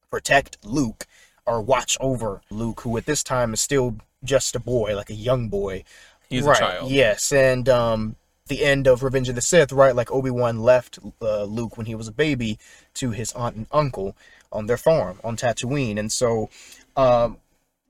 protect 0.09 0.57
Luke 0.63 1.05
or 1.45 1.61
watch 1.61 1.97
over 1.99 2.39
Luke, 2.49 2.79
who 2.79 2.95
at 2.95 3.05
this 3.05 3.23
time 3.23 3.53
is 3.53 3.59
still 3.59 3.97
just 4.23 4.55
a 4.55 4.59
boy, 4.61 4.95
like 4.95 5.09
a 5.09 5.15
young 5.15 5.49
boy. 5.49 5.83
He's 6.29 6.43
right. 6.43 6.55
a 6.55 6.59
child. 6.59 6.91
Yes, 6.91 7.33
and 7.33 7.67
um, 7.67 8.15
the 8.49 8.63
end 8.63 8.87
of 8.87 9.03
Revenge 9.03 9.29
of 9.29 9.35
the 9.35 9.41
Sith, 9.41 9.71
right? 9.71 9.95
Like 9.95 10.11
Obi 10.11 10.29
Wan 10.29 10.61
left 10.61 10.99
uh, 11.21 11.43
Luke 11.45 11.77
when 11.77 11.85
he 11.85 11.95
was 11.95 12.07
a 12.07 12.11
baby 12.11 12.59
to 12.95 13.11
his 13.11 13.31
aunt 13.33 13.55
and 13.55 13.67
uncle 13.71 14.15
on 14.51 14.65
their 14.65 14.77
farm 14.77 15.19
on 15.23 15.37
Tatooine, 15.37 15.97
and 15.97 16.11
so. 16.11 16.49
Um, 16.97 17.37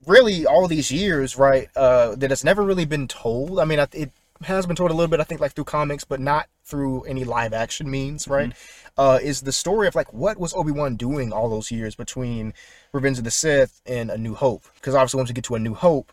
really 0.06 0.46
all 0.46 0.66
these 0.68 0.90
years, 0.90 1.36
right, 1.36 1.68
uh, 1.76 2.14
that 2.14 2.32
it's 2.32 2.44
never 2.44 2.62
really 2.62 2.84
been 2.84 3.08
told. 3.08 3.58
I 3.58 3.64
mean, 3.64 3.78
it 3.78 4.12
has 4.42 4.66
been 4.66 4.76
told 4.76 4.90
a 4.90 4.94
little 4.94 5.10
bit, 5.10 5.20
I 5.20 5.24
think, 5.24 5.40
like 5.40 5.52
through 5.52 5.64
comics, 5.64 6.04
but 6.04 6.20
not 6.20 6.48
through 6.64 7.02
any 7.02 7.24
live 7.24 7.52
action 7.52 7.90
means, 7.90 8.28
right? 8.28 8.52
Uh, 8.96 9.18
is 9.22 9.42
the 9.42 9.52
story 9.52 9.86
of 9.88 9.94
like 9.94 10.12
what 10.12 10.38
was 10.38 10.54
Obi 10.54 10.72
Wan 10.72 10.96
doing 10.96 11.32
all 11.32 11.48
those 11.48 11.70
years 11.70 11.94
between 11.94 12.54
Revenge 12.92 13.18
of 13.18 13.24
the 13.24 13.30
Sith 13.30 13.80
and 13.86 14.10
A 14.10 14.18
New 14.18 14.34
Hope? 14.34 14.64
Because 14.74 14.94
obviously, 14.94 15.18
once 15.18 15.30
we 15.30 15.34
get 15.34 15.44
to 15.44 15.54
A 15.54 15.58
New 15.58 15.74
Hope, 15.74 16.12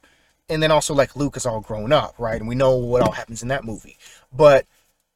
and 0.49 0.61
then 0.63 0.71
also 0.71 0.93
like 0.93 1.15
Luke 1.15 1.37
is 1.37 1.45
all 1.45 1.61
grown 1.61 1.91
up, 1.91 2.15
right? 2.17 2.39
And 2.39 2.47
we 2.47 2.55
know 2.55 2.75
what 2.77 3.01
all 3.01 3.11
happens 3.11 3.41
in 3.41 3.49
that 3.49 3.65
movie. 3.65 3.97
But 4.33 4.65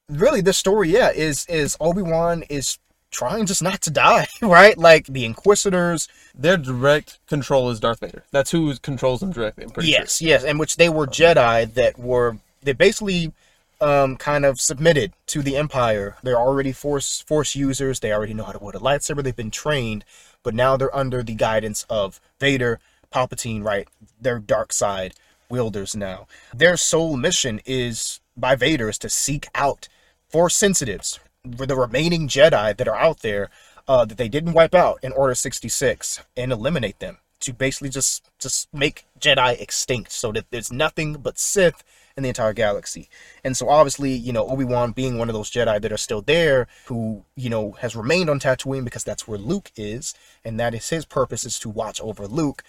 really, 0.09 0.41
this 0.41 0.57
story, 0.57 0.89
yeah, 0.89 1.11
is 1.11 1.45
is 1.47 1.77
Obi 1.79 2.01
Wan 2.01 2.43
is 2.49 2.77
trying 3.11 3.45
just 3.45 3.61
not 3.61 3.81
to 3.81 3.89
die, 3.89 4.27
right? 4.41 4.77
Like 4.77 5.05
the 5.07 5.25
Inquisitors, 5.25 6.07
Their 6.33 6.57
direct 6.57 7.19
control 7.27 7.69
is 7.69 7.79
Darth 7.79 7.99
Vader. 7.99 8.23
That's 8.31 8.51
who 8.51 8.75
controls 8.77 9.19
them 9.19 9.31
directly. 9.31 9.65
I'm 9.65 9.69
pretty 9.69 9.89
yes, 9.89 10.21
yes, 10.21 10.43
in 10.43 10.57
which 10.57 10.77
they 10.77 10.89
were 10.89 11.07
Jedi 11.07 11.73
that 11.73 11.99
were 11.99 12.37
they 12.63 12.73
basically 12.73 13.33
um, 13.79 14.15
kind 14.17 14.45
of 14.45 14.61
submitted 14.61 15.13
to 15.27 15.41
the 15.41 15.57
Empire. 15.57 16.15
They're 16.23 16.39
already 16.39 16.71
force 16.71 17.21
force 17.21 17.55
users. 17.55 17.99
They 17.99 18.13
already 18.13 18.33
know 18.33 18.43
how 18.43 18.53
to 18.53 18.59
wield 18.59 18.75
a 18.75 18.79
lightsaber. 18.79 19.23
They've 19.23 19.35
been 19.35 19.51
trained, 19.51 20.05
but 20.43 20.53
now 20.53 20.77
they're 20.77 20.95
under 20.95 21.23
the 21.23 21.35
guidance 21.35 21.85
of 21.89 22.21
Vader, 22.39 22.79
Palpatine. 23.11 23.63
Right, 23.63 23.87
they're 24.19 24.39
dark 24.39 24.73
side 24.73 25.13
wielders 25.49 25.95
now. 25.95 26.27
Their 26.53 26.77
sole 26.77 27.17
mission 27.17 27.61
is 27.65 28.21
by 28.37 28.55
Vader 28.55 28.89
is 28.89 28.97
to 28.99 29.09
seek 29.09 29.47
out 29.53 29.87
force 30.29 30.55
sensitives, 30.55 31.19
for 31.57 31.65
the 31.65 31.75
remaining 31.75 32.27
Jedi 32.27 32.75
that 32.77 32.87
are 32.87 32.95
out 32.95 33.21
there 33.21 33.49
uh, 33.87 34.05
that 34.05 34.17
they 34.17 34.29
didn't 34.29 34.53
wipe 34.53 34.75
out 34.75 34.99
in 35.03 35.11
Order 35.11 35.35
66 35.35 36.21
and 36.37 36.51
eliminate 36.51 36.99
them 36.99 37.17
to 37.41 37.53
basically 37.53 37.89
just 37.89 38.29
just 38.39 38.71
make 38.73 39.05
Jedi 39.19 39.59
extinct 39.59 40.11
so 40.11 40.31
that 40.31 40.45
there's 40.51 40.71
nothing 40.71 41.13
but 41.13 41.39
Sith 41.39 41.83
in 42.15 42.23
the 42.23 42.29
entire 42.29 42.53
galaxy. 42.53 43.09
And 43.43 43.55
so 43.55 43.69
obviously, 43.69 44.11
you 44.11 44.33
know, 44.33 44.47
Obi-Wan 44.47 44.91
being 44.91 45.17
one 45.17 45.29
of 45.29 45.33
those 45.33 45.49
Jedi 45.49 45.81
that 45.81 45.91
are 45.91 45.97
still 45.97 46.21
there 46.21 46.67
who, 46.85 47.23
you 47.35 47.49
know, 47.49 47.71
has 47.79 47.95
remained 47.95 48.29
on 48.29 48.39
Tatooine 48.39 48.83
because 48.83 49.03
that's 49.03 49.27
where 49.27 49.39
Luke 49.39 49.71
is 49.75 50.13
and 50.43 50.59
that 50.59 50.73
is 50.73 50.89
his 50.89 51.05
purpose 51.05 51.45
is 51.45 51.57
to 51.59 51.69
watch 51.69 51.99
over 52.01 52.27
Luke 52.27 52.63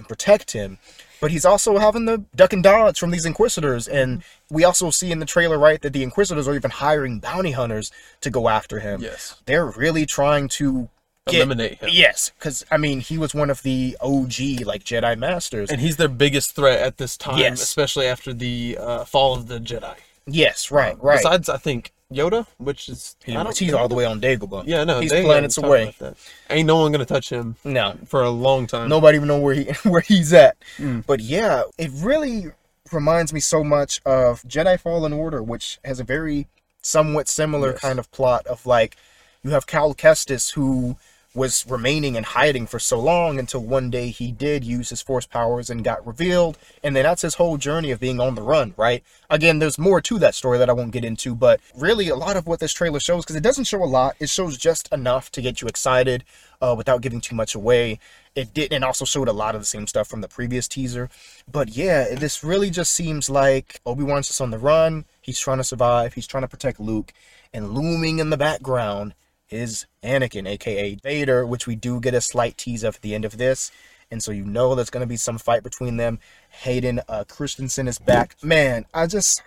and 0.00 0.08
protect 0.08 0.50
him. 0.52 0.78
But 1.20 1.30
he's 1.30 1.44
also 1.44 1.76
having 1.78 2.06
the 2.06 2.24
duck 2.34 2.52
and 2.54 2.62
dodge 2.62 2.98
from 2.98 3.10
these 3.10 3.26
Inquisitors. 3.26 3.86
And 3.86 4.22
we 4.50 4.64
also 4.64 4.88
see 4.90 5.12
in 5.12 5.18
the 5.20 5.26
trailer, 5.26 5.58
right, 5.58 5.80
that 5.82 5.92
the 5.92 6.02
Inquisitors 6.02 6.48
are 6.48 6.54
even 6.54 6.70
hiring 6.70 7.20
bounty 7.20 7.50
hunters 7.52 7.92
to 8.22 8.30
go 8.30 8.48
after 8.48 8.80
him. 8.80 9.02
Yes. 9.02 9.36
They're 9.44 9.66
really 9.66 10.06
trying 10.06 10.48
to 10.48 10.88
get- 11.28 11.36
Eliminate 11.42 11.78
him. 11.80 11.90
Yes, 11.92 12.32
because, 12.38 12.64
I 12.70 12.78
mean, 12.78 13.00
he 13.00 13.18
was 13.18 13.34
one 13.34 13.50
of 13.50 13.62
the 13.62 13.98
OG, 14.00 14.64
like, 14.64 14.82
Jedi 14.82 15.16
Masters. 15.18 15.70
And 15.70 15.80
he's 15.82 15.98
their 15.98 16.08
biggest 16.08 16.52
threat 16.56 16.80
at 16.80 16.96
this 16.96 17.18
time, 17.18 17.36
Yes. 17.38 17.60
especially 17.62 18.06
after 18.06 18.32
the 18.32 18.78
uh, 18.80 19.04
fall 19.04 19.34
of 19.34 19.46
the 19.48 19.60
Jedi. 19.60 19.96
yes, 20.26 20.70
right, 20.70 20.96
right. 21.02 21.18
Besides, 21.18 21.50
I 21.50 21.58
think 21.58 21.92
Yoda, 22.12 22.46
which 22.58 22.88
is 22.88 23.16
He- 23.24 23.36
I 23.36 23.42
don't 23.42 23.56
he's 23.56 23.72
all 23.72 23.88
the 23.88 23.94
way 23.94 24.04
on 24.04 24.20
Dagobah. 24.20 24.64
Yeah, 24.66 24.84
no, 24.84 25.00
he's 25.00 25.12
planets 25.12 25.56
away. 25.58 25.86
talked 25.86 26.00
about 26.00 26.16
that. 26.16 26.54
Ain't 26.56 26.66
no 26.66 26.76
one 26.76 26.90
gonna 26.92 27.04
touch 27.04 27.30
him 27.30 27.56
No, 27.64 27.96
for 28.06 28.22
a 28.22 28.30
long 28.30 28.66
time. 28.66 28.88
nobody 28.88 29.16
even 29.16 29.28
know 29.28 29.38
where 29.38 29.54
he 29.54 29.64
where 29.88 30.00
he's 30.00 30.32
at. 30.32 30.56
Mm. 30.78 31.06
But 31.06 31.20
yeah, 31.20 31.62
it 31.78 31.90
really 31.94 32.46
reminds 32.92 33.32
me 33.32 33.38
so 33.40 33.62
much 33.62 34.00
of 34.04 34.42
Jedi 34.42 34.78
Fallen 34.80 35.12
Order, 35.12 35.42
which 35.42 35.78
has 35.84 36.00
a 36.00 36.04
very 36.04 36.48
somewhat 36.82 37.28
similar 37.28 37.70
Yes. 37.72 37.80
kind 37.80 37.98
of 37.98 38.10
plot 38.10 38.46
of 38.48 38.66
like 38.66 38.96
you 39.44 39.50
have 39.50 39.66
Cal 39.66 39.94
Kestis 39.94 40.54
who 40.54 40.96
was 41.32 41.64
remaining 41.68 42.16
and 42.16 42.26
hiding 42.26 42.66
for 42.66 42.80
so 42.80 42.98
long 42.98 43.38
until 43.38 43.60
one 43.60 43.88
day 43.88 44.08
he 44.08 44.32
did 44.32 44.64
use 44.64 44.90
his 44.90 45.00
force 45.00 45.26
powers 45.26 45.70
and 45.70 45.84
got 45.84 46.04
revealed. 46.04 46.58
And 46.82 46.96
then 46.96 47.04
that's 47.04 47.22
his 47.22 47.34
whole 47.34 47.56
journey 47.56 47.92
of 47.92 48.00
being 48.00 48.20
on 48.20 48.34
the 48.34 48.42
run 48.42 48.74
right? 48.76 49.04
Again 49.28 49.60
there's 49.60 49.78
more 49.78 50.00
to 50.00 50.18
that 50.18 50.34
story 50.34 50.58
that 50.58 50.68
i 50.68 50.72
won't 50.72 50.90
get 50.90 51.04
into 51.04 51.34
but 51.34 51.60
really 51.76 52.08
a 52.08 52.16
lot 52.16 52.36
of 52.36 52.46
what 52.46 52.58
this 52.60 52.72
trailer 52.72 53.00
shows 53.00 53.24
because 53.24 53.36
it 53.36 53.42
doesn't 53.42 53.64
show 53.64 53.82
a 53.82 53.84
lot. 53.84 54.16
It 54.18 54.28
shows 54.28 54.58
just 54.58 54.92
enough 54.92 55.30
to 55.32 55.42
get 55.42 55.62
you 55.62 55.68
excited 55.68 56.24
uh, 56.60 56.74
without 56.76 57.00
giving 57.00 57.20
too 57.20 57.36
much 57.36 57.54
away. 57.54 58.00
It 58.34 58.52
did 58.52 58.72
and 58.72 58.84
also 58.84 59.04
showed 59.04 59.28
a 59.28 59.32
lot 59.32 59.54
of 59.54 59.60
the 59.60 59.66
same 59.66 59.86
stuff 59.86 60.08
from 60.08 60.22
the 60.22 60.28
previous 60.28 60.66
teaser. 60.66 61.10
But 61.50 61.70
yeah 61.70 62.14
this 62.14 62.42
really 62.42 62.70
just 62.70 62.92
seems 62.92 63.30
like 63.30 63.80
obi-wan's 63.86 64.26
just 64.26 64.40
on 64.40 64.50
the 64.50 64.58
run. 64.58 65.04
He's 65.20 65.38
trying 65.38 65.58
to 65.58 65.64
survive. 65.64 66.14
He's 66.14 66.26
trying 66.26 66.42
to 66.42 66.48
protect 66.48 66.80
luke. 66.80 67.12
And 67.52 67.72
looming 67.72 68.18
in 68.18 68.30
the 68.30 68.36
background 68.36 69.14
is 69.50 69.86
Anakin, 70.02 70.48
aka 70.48 70.94
Vader, 70.96 71.46
which 71.46 71.66
we 71.66 71.76
do 71.76 72.00
get 72.00 72.14
a 72.14 72.20
slight 72.20 72.56
tease 72.56 72.84
of 72.84 72.96
at 72.96 73.02
the 73.02 73.14
end 73.14 73.24
of 73.24 73.38
this. 73.38 73.70
And 74.12 74.22
so 74.22 74.32
you 74.32 74.44
know 74.44 74.74
there's 74.74 74.90
going 74.90 75.02
to 75.02 75.06
be 75.06 75.16
some 75.16 75.38
fight 75.38 75.62
between 75.62 75.96
them. 75.96 76.18
Hayden 76.50 77.00
uh, 77.08 77.24
Christensen 77.28 77.86
is 77.86 77.98
back. 77.98 78.36
Man, 78.42 78.84
I 78.92 79.06
just. 79.06 79.42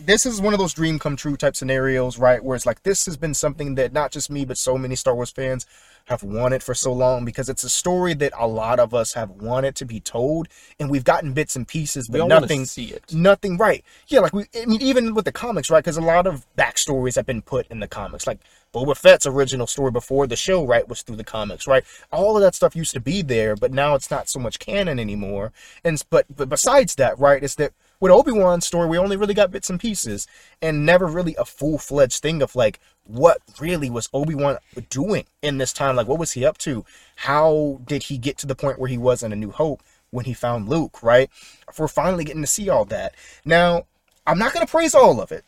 This 0.00 0.24
is 0.24 0.40
one 0.40 0.52
of 0.52 0.60
those 0.60 0.74
dream 0.74 1.00
come 1.00 1.16
true 1.16 1.36
type 1.36 1.56
scenarios, 1.56 2.18
right? 2.18 2.42
Where 2.42 2.54
it's 2.54 2.66
like, 2.66 2.84
this 2.84 3.04
has 3.06 3.16
been 3.16 3.34
something 3.34 3.74
that 3.74 3.92
not 3.92 4.12
just 4.12 4.30
me, 4.30 4.44
but 4.44 4.56
so 4.56 4.78
many 4.78 4.94
Star 4.94 5.12
Wars 5.12 5.32
fans 5.32 5.66
have 6.08 6.22
wanted 6.22 6.62
for 6.62 6.74
so 6.74 6.92
long 6.92 7.24
because 7.24 7.48
it's 7.48 7.64
a 7.64 7.68
story 7.68 8.14
that 8.14 8.32
a 8.38 8.46
lot 8.46 8.80
of 8.80 8.94
us 8.94 9.14
have 9.14 9.30
wanted 9.30 9.74
to 9.76 9.84
be 9.84 10.00
told. 10.00 10.48
And 10.80 10.90
we've 10.90 11.04
gotten 11.04 11.32
bits 11.32 11.56
and 11.56 11.66
pieces, 11.66 12.08
but 12.08 12.26
nothing 12.26 12.64
see 12.64 12.86
it. 12.86 13.12
nothing 13.12 13.56
right 13.56 13.84
yeah 14.06 14.20
like 14.20 14.32
we 14.32 14.44
i 14.60 14.66
mean 14.66 14.80
even 14.80 15.14
with 15.14 15.24
the 15.24 15.32
comics 15.32 15.70
right 15.70 15.82
because 15.82 15.96
a 15.96 16.02
lot 16.02 16.26
of 16.26 16.46
backstories 16.56 17.16
have 17.16 17.26
been 17.26 17.42
put 17.42 17.66
in 17.68 17.80
the 17.80 17.88
comics 17.88 18.26
like 18.26 18.38
boba 18.72 18.96
fett's 18.96 19.26
original 19.26 19.66
story 19.66 19.90
before 19.90 20.26
the 20.26 20.36
show 20.36 20.64
right 20.64 20.88
was 20.88 21.02
through 21.02 21.16
the 21.16 21.24
comics 21.24 21.66
right 21.66 21.84
all 22.12 22.36
of 22.36 22.42
that 22.42 22.54
stuff 22.54 22.76
used 22.76 22.92
to 22.92 23.00
be 23.00 23.22
there 23.22 23.56
but 23.56 23.72
now 23.72 23.94
it's 23.94 24.10
not 24.10 24.28
so 24.28 24.38
much 24.38 24.58
canon 24.58 24.98
anymore 24.98 25.52
and 25.84 26.02
but 26.10 26.26
but 26.34 26.48
besides 26.48 26.94
that 26.94 27.18
right 27.18 27.42
is 27.42 27.54
that 27.56 27.72
with 28.00 28.12
obi-wan's 28.12 28.66
story 28.66 28.88
we 28.88 28.98
only 28.98 29.16
really 29.16 29.34
got 29.34 29.50
bits 29.50 29.70
and 29.70 29.80
pieces 29.80 30.26
and 30.62 30.84
never 30.84 31.06
really 31.06 31.34
a 31.36 31.44
full-fledged 31.44 32.22
thing 32.22 32.42
of 32.42 32.54
like 32.54 32.78
what 33.08 33.38
really 33.58 33.90
was 33.90 34.08
obi-wan 34.12 34.58
doing 34.90 35.24
in 35.42 35.58
this 35.58 35.72
time 35.72 35.96
like 35.96 36.06
what 36.06 36.18
was 36.18 36.32
he 36.32 36.44
up 36.44 36.58
to 36.58 36.84
how 37.16 37.80
did 37.86 38.04
he 38.04 38.18
get 38.18 38.38
to 38.38 38.46
the 38.46 38.54
point 38.54 38.78
where 38.78 38.88
he 38.88 38.98
was 38.98 39.22
in 39.22 39.32
a 39.32 39.36
new 39.36 39.50
hope 39.50 39.82
when 40.10 40.24
he 40.24 40.34
found 40.34 40.68
Luke, 40.68 41.02
right? 41.02 41.30
We're 41.78 41.88
finally 41.88 42.24
getting 42.24 42.42
to 42.42 42.46
see 42.46 42.68
all 42.68 42.84
that. 42.86 43.14
Now, 43.44 43.86
I'm 44.26 44.38
not 44.38 44.52
going 44.52 44.66
to 44.66 44.70
praise 44.70 44.94
all 44.94 45.20
of 45.20 45.32
it 45.32 45.44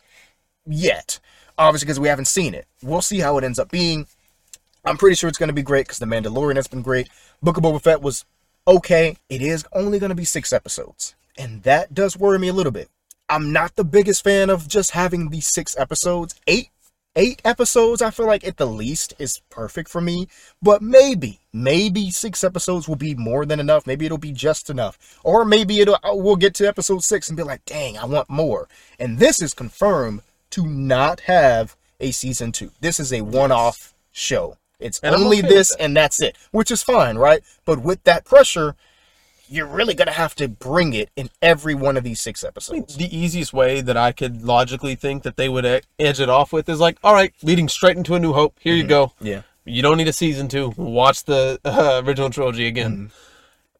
yet, 0.65 1.19
obviously, 1.57 1.85
because 1.85 1.99
we 1.99 2.07
haven't 2.07 2.25
seen 2.25 2.53
it. 2.53 2.67
We'll 2.81 3.01
see 3.01 3.19
how 3.19 3.37
it 3.37 3.43
ends 3.43 3.59
up 3.59 3.71
being. 3.71 4.07
I'm 4.85 4.97
pretty 4.97 5.15
sure 5.15 5.29
it's 5.29 5.37
going 5.37 5.49
to 5.49 5.53
be 5.53 5.61
great 5.61 5.85
because 5.85 5.99
The 5.99 6.05
Mandalorian 6.05 6.55
has 6.55 6.67
been 6.67 6.81
great. 6.81 7.09
Book 7.41 7.57
of 7.57 7.63
Boba 7.63 7.81
Fett 7.81 8.01
was 8.01 8.25
okay. 8.67 9.17
It 9.29 9.41
is 9.41 9.65
only 9.73 9.99
going 9.99 10.09
to 10.09 10.15
be 10.15 10.25
six 10.25 10.51
episodes, 10.51 11.15
and 11.37 11.63
that 11.63 11.93
does 11.93 12.17
worry 12.17 12.39
me 12.39 12.47
a 12.47 12.53
little 12.53 12.71
bit. 12.71 12.89
I'm 13.29 13.51
not 13.53 13.75
the 13.75 13.83
biggest 13.83 14.23
fan 14.23 14.49
of 14.49 14.67
just 14.67 14.91
having 14.91 15.29
these 15.29 15.47
six 15.47 15.77
episodes. 15.77 16.35
Eight 16.47 16.69
eight 17.15 17.41
episodes, 17.43 18.01
I 18.01 18.09
feel 18.11 18.27
like 18.27 18.45
at 18.45 18.57
the 18.57 18.65
least 18.67 19.13
is 19.19 19.41
perfect 19.49 19.89
for 19.89 20.01
me. 20.01 20.27
But 20.61 20.81
maybe, 20.81 21.39
maybe 21.53 22.09
six 22.11 22.43
episodes 22.43 22.87
will 22.87 22.95
be 22.95 23.15
more 23.15 23.45
than 23.45 23.59
enough. 23.59 23.85
Maybe 23.87 24.05
it'll 24.05 24.17
be 24.17 24.31
just 24.31 24.69
enough. 24.69 25.19
Or 25.23 25.45
maybe 25.45 25.79
it'll 25.79 25.97
we'll 26.03 26.35
get 26.35 26.53
to 26.55 26.67
episode 26.67 27.03
six 27.03 27.27
and 27.29 27.37
be 27.37 27.43
like, 27.43 27.65
dang, 27.65 27.97
I 27.97 28.05
want 28.05 28.29
more. 28.29 28.67
And 28.99 29.19
this 29.19 29.41
is 29.41 29.53
confirmed 29.53 30.21
to 30.51 30.65
not 30.65 31.21
have 31.21 31.75
a 31.99 32.11
season 32.11 32.51
two. 32.51 32.71
This 32.81 32.99
is 32.99 33.13
a 33.13 33.21
one-off 33.21 33.93
show. 34.11 34.57
It's 34.79 34.99
And 35.01 35.15
only 35.15 35.39
okay 35.39 35.47
this 35.47 35.69
that. 35.69 35.81
and 35.83 35.95
that's 35.95 36.21
it, 36.21 36.35
which 36.51 36.71
is 36.71 36.81
fine, 36.81 37.17
right? 37.17 37.43
But 37.65 37.79
with 37.83 38.03
that 38.05 38.25
pressure, 38.25 38.75
you're 39.51 39.67
really 39.67 39.93
gonna 39.93 40.11
have 40.11 40.33
to 40.35 40.47
bring 40.47 40.93
it 40.93 41.09
in 41.15 41.29
every 41.41 41.75
one 41.75 41.97
of 41.97 42.03
these 42.03 42.21
six 42.21 42.43
episodes. 42.43 42.95
The 42.95 43.15
easiest 43.15 43.51
way 43.51 43.81
that 43.81 43.97
I 43.97 44.13
could 44.13 44.43
logically 44.43 44.95
think 44.95 45.23
that 45.23 45.35
they 45.35 45.49
would 45.49 45.65
e- 45.65 45.81
edge 45.99 46.21
it 46.21 46.29
off 46.29 46.53
with 46.53 46.69
is 46.69 46.79
like, 46.79 46.97
all 47.03 47.13
right, 47.13 47.33
leading 47.43 47.67
straight 47.67 47.97
into 47.97 48.15
a 48.15 48.19
New 48.19 48.31
Hope. 48.31 48.57
Here 48.59 48.73
you 48.73 48.83
mm-hmm. 48.83 48.89
go. 48.89 49.13
Yeah. 49.19 49.41
You 49.65 49.81
don't 49.81 49.97
need 49.97 50.07
a 50.07 50.13
season 50.13 50.47
two. 50.47 50.73
Watch 50.77 51.25
the 51.25 51.59
uh, 51.65 52.01
original 52.05 52.29
trilogy 52.29 52.65
again. 52.65 52.93
Mm-hmm. 52.95 53.05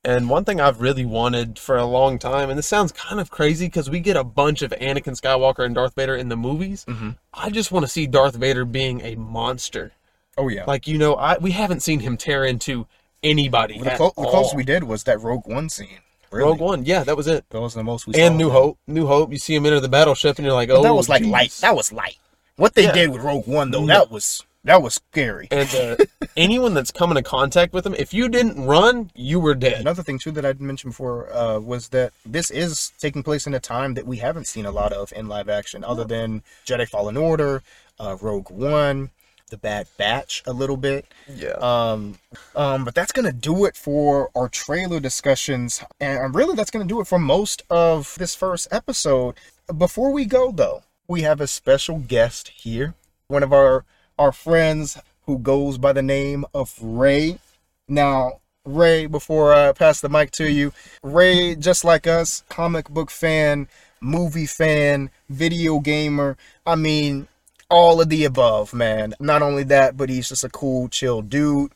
And 0.03 0.29
one 0.29 0.45
thing 0.45 0.59
I've 0.59 0.81
really 0.81 1.05
wanted 1.05 1.59
for 1.59 1.77
a 1.77 1.85
long 1.85 2.17
time, 2.19 2.49
and 2.49 2.57
this 2.57 2.67
sounds 2.67 2.91
kind 2.91 3.19
of 3.19 3.29
crazy 3.29 3.67
because 3.67 3.89
we 3.89 3.99
get 3.99 4.17
a 4.17 4.23
bunch 4.23 4.63
of 4.63 4.71
Anakin 4.71 5.19
Skywalker 5.19 5.63
and 5.63 5.75
Darth 5.75 5.93
Vader 5.95 6.15
in 6.15 6.27
the 6.27 6.35
movies. 6.35 6.85
Mm-hmm. 6.85 7.11
I 7.33 7.49
just 7.51 7.71
want 7.71 7.85
to 7.85 7.91
see 7.91 8.07
Darth 8.07 8.35
Vader 8.35 8.65
being 8.65 9.01
a 9.01 9.15
monster. 9.15 9.93
Oh 10.37 10.47
yeah. 10.47 10.65
Like 10.65 10.87
you 10.87 10.97
know, 10.97 11.15
I 11.15 11.37
we 11.37 11.51
haven't 11.51 11.81
seen 11.81 11.99
him 11.99 12.17
tear 12.17 12.43
into 12.43 12.87
anybody. 13.23 13.79
the, 13.79 13.91
clo- 13.91 14.13
the 14.15 14.23
closest 14.27 14.55
we 14.55 14.63
did 14.63 14.83
was 14.83 15.03
that 15.05 15.19
Rogue 15.21 15.47
One 15.47 15.69
scene. 15.69 15.99
Really. 16.31 16.45
Rogue 16.49 16.59
One, 16.61 16.85
yeah, 16.85 17.03
that 17.03 17.17
was 17.17 17.27
it. 17.27 17.43
That 17.49 17.59
was 17.59 17.73
the 17.73 17.83
most 17.83 18.07
we 18.07 18.13
saw. 18.13 18.21
And 18.21 18.37
New 18.37 18.47
him. 18.47 18.53
Hope, 18.53 18.77
New 18.87 19.05
Hope. 19.05 19.31
You 19.33 19.37
see 19.37 19.53
him 19.55 19.65
enter 19.65 19.79
the 19.81 19.89
battleship, 19.89 20.37
and 20.37 20.45
you're 20.45 20.53
like, 20.53 20.69
But 20.69 20.77
oh, 20.77 20.83
that 20.83 20.93
was 20.95 21.09
like 21.09 21.23
geez. 21.23 21.31
light. 21.31 21.51
That 21.61 21.75
was 21.75 21.91
light. 21.91 22.17
What 22.55 22.73
they 22.73 22.83
Yeah. 22.85 22.93
did 22.93 23.09
with 23.11 23.21
Rogue 23.21 23.47
One 23.47 23.71
though, 23.71 23.81
No. 23.85 23.87
that 23.87 24.11
was 24.11 24.43
that 24.63 24.81
was 24.81 24.93
scary. 24.93 25.47
And 25.51 25.73
uh, 25.75 25.95
anyone 26.37 26.73
that's 26.75 26.91
come 26.91 27.09
into 27.09 27.23
contact 27.23 27.73
with 27.73 27.85
him, 27.85 27.95
if 27.95 28.13
you 28.13 28.29
didn't 28.29 28.63
run, 28.63 29.09
you 29.15 29.39
were 29.39 29.55
dead. 29.55 29.81
Another 29.81 30.03
thing 30.03 30.19
too 30.19 30.31
that 30.33 30.45
I 30.45 30.53
mentioned 30.53 30.91
before 30.93 31.33
uh, 31.35 31.59
was 31.59 31.89
that 31.89 32.13
this 32.25 32.49
is 32.51 32.93
taking 32.99 33.23
place 33.23 33.45
in 33.47 33.53
a 33.55 33.59
time 33.59 33.95
that 33.95 34.05
we 34.05 34.17
haven't 34.17 34.45
seen 34.47 34.65
a 34.67 34.71
lot 34.71 34.93
of 34.93 35.11
in 35.13 35.27
live 35.27 35.49
action, 35.49 35.83
other 35.83 36.03
than 36.05 36.43
Jedi 36.65 36.87
Fallen 36.87 37.17
Order, 37.17 37.63
uh, 37.99 38.15
Rogue 38.21 38.51
One, 38.51 39.09
The 39.51 39.57
Bad 39.57 39.87
Batch, 39.97 40.41
a 40.47 40.53
little 40.53 40.77
bit. 40.77 41.05
Yeah. 41.31 41.51
Um, 41.59 42.17
um, 42.55 42.83
but 42.83 42.95
that's 42.95 43.11
gonna 43.11 43.31
do 43.31 43.65
it 43.65 43.75
for 43.75 44.31
our 44.35 44.49
trailer 44.49 44.99
discussions, 44.99 45.83
and 45.99 46.33
really 46.33 46.55
that's 46.55 46.71
gonna 46.71 46.85
do 46.85 47.01
it 47.01 47.07
for 47.07 47.19
most 47.19 47.61
of 47.69 48.15
this 48.17 48.33
first 48.33 48.67
episode. 48.71 49.35
Before 49.77 50.11
we 50.11 50.25
go 50.25 50.51
though, 50.51 50.83
we 51.07 51.21
have 51.21 51.39
a 51.39 51.47
special 51.47 51.99
guest 51.99 52.47
here, 52.47 52.95
one 53.27 53.43
of 53.43 53.53
our 53.53 53.85
our 54.17 54.31
friends 54.31 54.97
who 55.25 55.37
goes 55.37 55.77
by 55.77 55.93
the 55.93 56.01
name 56.01 56.45
of 56.53 56.73
Ray. 56.81 57.39
Now, 57.87 58.39
Ray, 58.65 59.05
before 59.05 59.53
I 59.53 59.71
pass 59.73 60.01
the 60.01 60.09
mic 60.09 60.31
to 60.31 60.49
you, 60.49 60.71
Ray, 61.03 61.55
just 61.55 61.83
like 61.83 62.07
us, 62.07 62.43
comic 62.49 62.89
book 62.89 63.09
fan, 63.11 63.67
movie 63.99 64.45
fan, 64.45 65.09
video 65.29 65.79
gamer. 65.79 66.37
I 66.65 66.75
mean, 66.75 67.27
all 67.71 68.01
of 68.01 68.09
the 68.09 68.25
above, 68.25 68.73
man. 68.73 69.15
Not 69.19 69.41
only 69.41 69.63
that, 69.63 69.97
but 69.97 70.09
he's 70.09 70.29
just 70.29 70.43
a 70.43 70.49
cool, 70.49 70.89
chill 70.89 71.21
dude. 71.21 71.71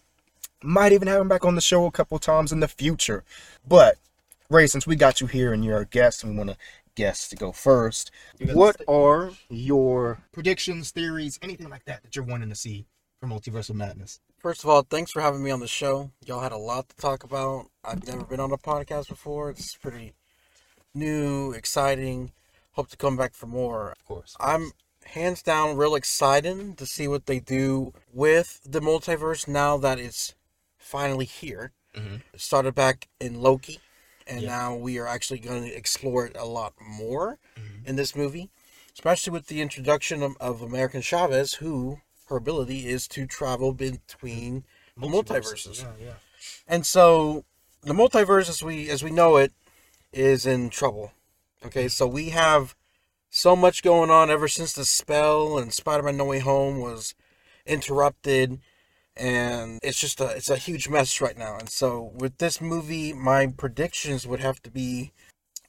Might 0.61 0.91
even 0.91 1.07
have 1.07 1.21
him 1.21 1.27
back 1.27 1.45
on 1.45 1.55
the 1.55 1.61
show 1.61 1.85
a 1.85 1.91
couple 1.91 2.19
times 2.19 2.51
in 2.51 2.59
the 2.59 2.67
future. 2.67 3.23
But 3.67 3.95
Ray, 4.49 4.67
since 4.67 4.85
we 4.85 4.95
got 4.95 5.21
you 5.21 5.27
here 5.27 5.53
and 5.53 5.65
you're 5.65 5.79
a 5.79 5.85
guest, 5.85 6.23
and 6.23 6.33
we 6.33 6.37
want 6.37 6.51
to 6.51 6.57
guests 6.95 7.27
to 7.29 7.35
go 7.35 7.51
first. 7.51 8.09
What 8.39 8.81
are 8.87 9.31
your 9.49 10.19
predictions, 10.31 10.91
theories, 10.91 11.37
anything 11.41 11.69
like 11.69 11.85
that 11.85 12.03
that 12.03 12.15
you're 12.15 12.25
wanting 12.25 12.49
to 12.49 12.55
see 12.55 12.85
for 13.19 13.27
Multiverse 13.27 13.69
of 13.69 13.75
Madness? 13.75 14.19
First 14.39 14.63
of 14.63 14.69
all, 14.69 14.83
thanks 14.83 15.11
for 15.11 15.21
having 15.21 15.43
me 15.43 15.51
on 15.51 15.59
the 15.59 15.67
show. 15.67 16.11
Y'all 16.25 16.41
had 16.41 16.51
a 16.51 16.57
lot 16.57 16.89
to 16.89 16.95
talk 16.95 17.23
about. 17.23 17.67
I've 17.83 18.07
never 18.07 18.23
been 18.23 18.39
on 18.39 18.51
a 18.51 18.57
podcast 18.57 19.09
before. 19.09 19.49
It's 19.49 19.75
pretty 19.75 20.13
new, 20.93 21.51
exciting. 21.51 22.31
Hope 22.71 22.89
to 22.89 22.97
come 22.97 23.17
back 23.17 23.33
for 23.33 23.47
more. 23.47 23.91
Of 23.91 24.05
course. 24.05 24.35
I'm 24.39 24.71
hands 25.07 25.41
down 25.41 25.77
real 25.77 25.95
excited 25.95 26.77
to 26.77 26.85
see 26.85 27.07
what 27.07 27.25
they 27.25 27.39
do 27.39 27.93
with 28.11 28.59
the 28.65 28.79
multiverse 28.79 29.47
now 29.47 29.77
that 29.77 29.99
it's 29.99 30.33
finally 30.77 31.25
here. 31.25 31.71
Mhm. 31.95 32.21
It 32.33 32.41
started 32.41 32.75
back 32.75 33.07
in 33.19 33.41
Loki, 33.41 33.79
and 34.27 34.41
Yeah. 34.41 34.49
now 34.49 34.75
we 34.75 34.97
are 34.97 35.07
actually 35.07 35.39
going 35.39 35.63
to 35.63 35.73
explore 35.73 36.25
it 36.25 36.35
a 36.35 36.45
lot 36.45 36.73
more 36.81 37.39
Mhm. 37.55 37.87
in 37.87 37.95
this 37.95 38.15
movie, 38.15 38.49
especially 38.93 39.31
with 39.31 39.47
the 39.47 39.61
introduction 39.61 40.21
of, 40.23 40.35
of 40.39 40.61
American 40.61 41.01
Chavez, 41.01 41.55
who 41.55 42.01
her 42.25 42.35
ability 42.37 42.87
is 42.87 43.07
to 43.09 43.27
travel 43.27 43.71
between 43.71 44.65
the 44.97 45.07
multiverses. 45.07 45.81
Yeah, 45.81 45.93
yeah. 45.99 46.13
And 46.67 46.85
so 46.85 47.45
the 47.81 47.93
multiverse 47.93 48.49
as 48.49 48.63
we 48.63 48.89
as 48.89 49.03
we 49.03 49.11
know 49.11 49.37
it 49.37 49.53
is 50.11 50.45
in 50.45 50.69
trouble. 50.69 51.11
Okay, 51.63 51.87
so 51.87 52.07
we 52.07 52.29
have 52.29 52.75
so 53.35 53.53
much 53.53 53.83
going 53.83 54.09
on 54.09 54.29
ever 54.29 54.47
since 54.47 54.71
the 54.71 54.85
spell 54.85 55.57
and 55.57 55.73
Spider-Man 55.73 56.15
No 56.15 56.23
Way 56.23 56.39
Home 56.39 56.79
was 56.79 57.15
interrupted 57.65 58.61
and 59.17 59.77
it's 59.83 59.99
just 59.99 60.21
a 60.21 60.29
it's 60.29 60.49
a 60.49 60.55
huge 60.55 60.87
mess 60.87 61.19
right 61.19 61.37
now. 61.37 61.57
And 61.57 61.69
so 61.69 62.11
with 62.15 62.37
this 62.37 62.61
movie 62.61 63.11
my 63.11 63.47
predictions 63.47 64.25
would 64.25 64.39
have 64.39 64.61
to 64.63 64.71
be 64.71 65.11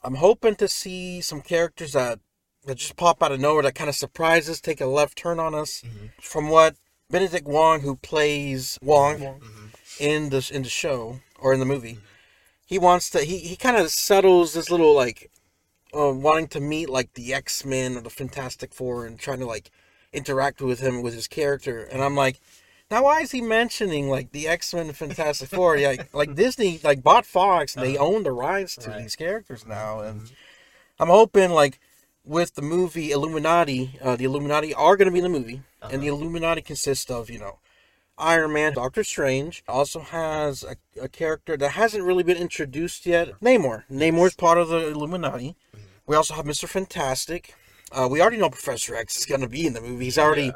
I'm 0.04 0.14
hoping 0.16 0.54
to 0.56 0.68
see 0.68 1.20
some 1.20 1.40
characters 1.40 1.92
that 1.94 2.20
that 2.66 2.76
just 2.76 2.96
pop 2.96 3.20
out 3.20 3.32
of 3.32 3.40
nowhere 3.40 3.64
that 3.64 3.74
kind 3.74 3.90
of 3.90 3.96
surprise 3.96 4.48
us, 4.48 4.60
take 4.60 4.80
a 4.80 4.86
left 4.86 5.18
turn 5.18 5.40
on 5.40 5.52
us. 5.52 5.82
Mhm. 5.84 6.10
From 6.22 6.48
what 6.48 6.76
Benedict 7.10 7.48
Wong, 7.48 7.80
who 7.80 7.96
plays 7.96 8.78
Wong, 8.80 9.18
Mhm. 9.18 9.70
in 9.98 10.30
the 10.30 10.48
in 10.52 10.62
the 10.62 10.68
show 10.68 11.20
or 11.40 11.52
in 11.52 11.58
the 11.58 11.66
movie. 11.66 11.98
He 12.64 12.78
wants 12.78 13.10
to. 13.10 13.24
He 13.24 13.38
he 13.38 13.56
kind 13.56 13.76
of 13.76 13.90
settles 13.90 14.52
this 14.54 14.70
little 14.70 14.94
like, 14.94 15.30
uh, 15.97 16.12
wanting 16.12 16.49
to 16.49 16.61
meet 16.61 16.88
like 16.88 17.14
the 17.14 17.32
X 17.32 17.64
Men 17.64 17.97
or 17.97 18.01
the 18.01 18.11
Fantastic 18.11 18.74
Four 18.74 19.07
and 19.07 19.18
trying 19.18 19.38
to 19.40 19.47
like 19.47 19.70
interact 20.12 20.61
with 20.61 20.80
him 20.80 21.03
with 21.03 21.14
his 21.14 21.28
character. 21.28 21.82
And 21.82 22.03
I'm 22.03 22.14
like, 22.14 22.40
now 22.90 23.05
why 23.05 23.20
is 23.20 23.32
he 23.32 23.40
mentioning 23.40 24.09
like 24.09 24.32
the 24.32 24.47
X 24.49 24.74
Men 24.74 24.86
and 24.88 24.97
Fantastic 24.97 25.49
Four? 25.49 25.76
Yeah, 25.76 25.88
like, 25.88 26.14
like 26.14 26.34
Disney 26.34 26.80
like 26.84 27.03
bought 27.03 27.26
Fox 27.26 27.76
and 27.76 27.84
they 27.84 27.97
own 27.97 28.22
the 28.22 28.32
rights 28.32 28.76
to 28.76 28.90
Right. 28.90 29.03
these 29.03 29.16
characters 29.16 29.66
now. 29.66 30.01
And 30.01 30.30
I'm 31.01 31.09
hoping 31.09 31.51
like 31.51 31.78
with 32.24 32.55
the 32.55 32.62
movie 32.62 33.12
Illuminati, 33.12 33.99
uh, 34.03 34.16
the 34.16 34.24
Illuminati 34.24 34.74
are 34.74 34.97
going 34.97 35.07
to 35.07 35.12
be 35.12 35.18
in 35.18 35.24
the 35.24 35.38
movie, 35.38 35.62
and 35.80 36.03
the 36.03 36.09
Illuminati 36.09 36.61
consists 36.62 37.11
of 37.11 37.30
you 37.30 37.38
know 37.38 37.59
Iron 38.18 38.53
Man, 38.53 38.72
Doctor 38.72 39.05
Strange 39.05 39.62
also 39.68 40.01
has 40.01 40.64
a, 40.64 40.76
a 41.01 41.09
character 41.09 41.57
that 41.57 41.72
hasn't 41.72 42.03
really 42.03 42.22
been 42.22 42.38
introduced 42.38 43.05
yet. 43.07 43.38
Namor. 43.40 43.84
Namor's 43.90 44.34
part 44.34 44.59
of 44.59 44.68
the 44.68 44.88
Illuminati. 44.88 45.55
We 46.07 46.16
also 46.16 46.34
have 46.34 46.46
Mister 46.46 46.66
Fantastic. 46.66 47.54
Uh, 47.92 48.09
we 48.11 48.20
already 48.20 48.36
know 48.36 48.50
Professor 48.50 48.94
X 48.94 49.16
is 49.18 49.26
going 49.26 49.40
to 49.40 49.48
be 49.48 49.66
in 49.66 49.72
the 49.72 49.80
movie. 49.80 50.04
He's 50.04 50.18
already 50.18 50.52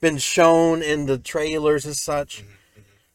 been 0.00 0.18
shown 0.18 0.82
in 0.82 1.06
the 1.06 1.18
trailers 1.18 1.84
and 1.84 1.96
such. 1.96 2.44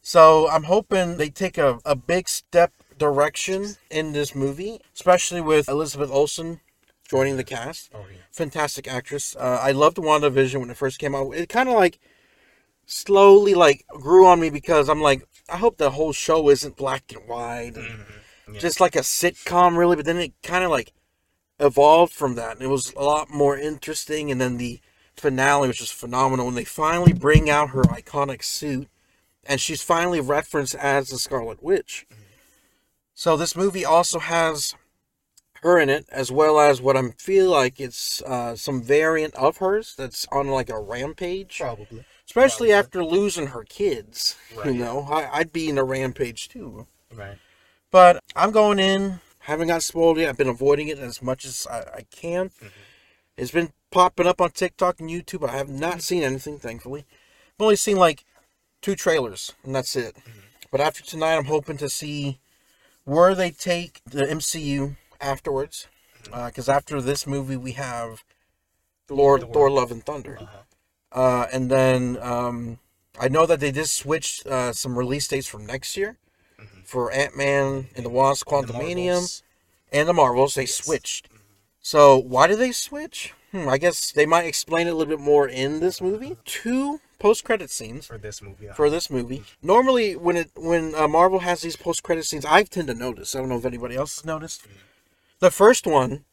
So 0.02 0.48
I'm 0.50 0.64
hoping 0.64 1.16
they 1.16 1.30
take 1.30 1.56
a, 1.56 1.78
a 1.84 1.96
big 1.96 2.28
step 2.28 2.72
direction 2.98 3.76
in 3.90 4.12
this 4.12 4.34
movie, 4.34 4.80
especially 4.94 5.40
with 5.40 5.68
Elizabeth 5.68 6.10
Olsen 6.10 6.60
joining 7.08 7.36
the 7.36 7.44
cast 7.44 7.90
Oh, 7.94 8.00
yeah. 8.10 8.18
fantastic 8.30 8.86
actress. 8.86 9.34
Uh, 9.36 9.58
I 9.62 9.72
loved 9.72 9.96
WandaVision 9.96 10.60
when 10.60 10.70
it 10.70 10.76
first 10.76 10.98
came 10.98 11.14
out. 11.14 11.30
It 11.32 11.48
kind 11.48 11.68
of 11.70 11.74
like 11.74 11.98
slowly 12.86 13.54
like 13.54 13.84
grew 13.88 14.26
on 14.26 14.40
me 14.40 14.50
because 14.50 14.88
I'm 14.90 15.00
like, 15.00 15.26
I 15.48 15.56
hope 15.56 15.78
the 15.78 15.90
whole 15.90 16.12
show 16.12 16.50
isn't 16.50 16.76
black 16.76 17.04
and 17.14 17.26
white, 17.28 17.76
and 17.76 17.84
Mm-hmm. 17.86 18.54
Yeah. 18.54 18.60
just 18.60 18.78
like 18.78 18.94
a 18.94 19.00
sitcom 19.00 19.76
really. 19.78 19.96
But 19.96 20.04
then 20.04 20.18
it 20.18 20.34
kind 20.42 20.64
of 20.64 20.70
like 20.70 20.92
evolved 21.58 22.12
from 22.12 22.34
that, 22.36 22.52
and 22.52 22.62
it 22.62 22.68
was 22.68 22.92
a 22.96 23.02
lot 23.04 23.30
more 23.30 23.56
interesting. 23.56 24.30
And 24.30 24.40
then 24.40 24.56
the 24.56 24.80
finale 25.16 25.68
was 25.68 25.78
just 25.78 25.92
phenomenal 25.94 26.46
when 26.46 26.54
they 26.54 26.64
finally 26.64 27.12
bring 27.12 27.48
out 27.48 27.70
her 27.70 27.82
iconic 27.84 28.42
suit, 28.42 28.88
and 29.46 29.60
she's 29.60 29.82
finally 29.82 30.20
referenced 30.20 30.74
as 30.74 31.08
the 31.08 31.18
Scarlet 31.18 31.62
Witch. 31.62 32.06
So 33.14 33.36
this 33.36 33.54
movie 33.54 33.84
also 33.84 34.18
has 34.18 34.74
her 35.62 35.78
in 35.78 35.88
it, 35.88 36.06
as 36.10 36.30
well 36.32 36.58
as 36.58 36.82
what 36.82 36.96
I 36.96 37.02
feel 37.18 37.50
like 37.50 37.80
it's 37.80 38.20
uh, 38.22 38.56
some 38.56 38.82
variant 38.82 39.34
of 39.36 39.58
hers 39.58 39.94
that's 39.96 40.26
on 40.32 40.48
like 40.48 40.68
a 40.68 40.78
rampage. 40.80 41.58
Probably. 41.60 42.04
Especially 42.26 42.68
Probably. 42.68 42.72
after 42.86 43.04
losing 43.04 43.46
her 43.48 43.64
kids, 43.64 44.36
Right. 44.56 44.66
you 44.66 44.72
know, 44.74 45.02
I, 45.10 45.38
I'd 45.38 45.52
be 45.52 45.68
in 45.68 45.78
a 45.78 45.84
rampage 45.84 46.48
too. 46.48 46.86
Right. 47.14 47.36
But 47.90 48.22
I'm 48.34 48.50
going 48.50 48.78
in, 48.78 49.20
haven't 49.44 49.68
got 49.68 49.82
spoiled 49.82 50.18
yet. 50.18 50.28
I've 50.28 50.38
been 50.38 50.48
avoiding 50.48 50.88
it 50.88 50.98
as 50.98 51.20
much 51.20 51.44
as 51.44 51.66
I, 51.70 51.78
I 51.78 52.06
can. 52.10 52.50
It's 53.36 53.50
been 53.50 53.72
popping 53.90 54.26
up 54.26 54.40
on 54.40 54.50
TikTok 54.50 55.00
and 55.00 55.10
YouTube. 55.10 55.46
I 55.48 55.56
have 55.56 55.68
not 55.68 56.02
seen 56.02 56.22
anything, 56.22 56.58
thankfully. 56.58 57.04
I've 57.58 57.64
only 57.64 57.76
seen 57.76 57.96
like 57.96 58.24
two 58.80 58.94
trailers, 58.94 59.52
and 59.62 59.74
that's 59.74 59.96
it. 59.96 60.16
But 60.70 60.80
after 60.80 61.02
tonight, 61.02 61.36
I'm 61.36 61.44
hoping 61.44 61.76
to 61.78 61.90
see 61.90 62.38
where 63.04 63.34
they 63.34 63.50
take 63.50 64.00
the 64.06 64.24
MCU 64.24 64.96
afterwards. 65.20 65.88
Because 66.24 66.70
after 66.70 67.02
this 67.02 67.26
movie, 67.26 67.56
we 67.56 67.72
have 67.72 68.24
Lord 69.10 69.42
Thor. 69.42 69.52
Thor: 69.52 69.70
Love 69.70 69.90
and 69.90 70.04
Thunder. 70.04 70.38
Uh-huh. 70.40 70.58
Uh, 71.12 71.46
and 71.52 71.70
then 71.70 72.16
um, 72.22 72.78
I 73.20 73.28
know 73.28 73.44
that 73.44 73.60
they 73.60 73.70
just 73.70 73.94
switched 73.94 74.46
uh, 74.46 74.72
some 74.72 74.98
release 74.98 75.28
dates 75.28 75.46
from 75.46 75.66
next 75.66 75.98
year 75.98 76.16
for 76.84 77.10
Ant 77.10 77.36
Man 77.36 77.88
and 77.96 78.04
the 78.04 78.10
Wasp: 78.10 78.46
Mm-hmm. 78.46 78.66
The 78.66 78.72
Quantumanium 78.72 79.42
and 79.92 80.08
the 80.08 80.12
Marvels. 80.12 80.54
They 80.54 80.66
switched. 80.66 81.28
So 81.80 82.16
why 82.16 82.46
do 82.46 82.56
they 82.56 82.72
switch? 82.72 83.34
Hmm, 83.52 83.68
I 83.68 83.78
guess 83.78 84.10
they 84.10 84.26
might 84.26 84.46
explain 84.46 84.86
it 84.86 84.90
a 84.90 84.94
little 84.94 85.16
bit 85.16 85.22
more 85.22 85.46
in 85.46 85.80
this 85.80 86.00
movie. 86.00 86.36
Two 86.44 87.00
post-credit 87.18 87.70
scenes 87.70 88.06
for 88.06 88.18
this 88.18 88.42
movie. 88.42 88.68
for 88.74 88.90
this 88.90 89.08
movie. 89.08 89.44
Normally, 89.62 90.16
when 90.16 90.36
it 90.36 90.50
when 90.56 90.94
uh, 90.94 91.06
Marvel 91.08 91.40
has 91.40 91.62
these 91.62 91.76
post-credit 91.76 92.24
scenes, 92.24 92.44
I 92.44 92.64
tend 92.64 92.88
to 92.88 92.94
notice. 92.94 93.34
I 93.34 93.38
don't 93.40 93.48
know 93.48 93.58
if 93.58 93.64
anybody 93.64 93.96
else 93.96 94.16
has 94.16 94.24
noticed. 94.24 94.66
The 95.40 95.50
first 95.50 95.86
one 95.86 96.24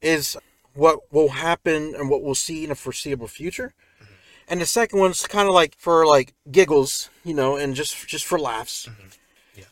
is 0.00 0.36
what 0.74 1.12
will 1.12 1.30
happen 1.30 1.94
and 1.94 2.08
what 2.08 2.22
we'll 2.22 2.34
see 2.34 2.62
in 2.62 2.70
the 2.70 2.74
foreseeable 2.74 3.28
future, 3.28 3.74
and 4.48 4.60
the 4.60 4.66
second 4.66 4.98
one's 4.98 5.26
kind 5.26 5.46
of 5.48 5.54
like 5.54 5.74
for 5.78 6.06
like 6.06 6.32
giggles, 6.50 7.10
you 7.24 7.34
know, 7.34 7.56
and 7.56 7.74
just 7.74 8.08
just 8.08 8.24
for 8.24 8.38
laughs. 8.38 8.88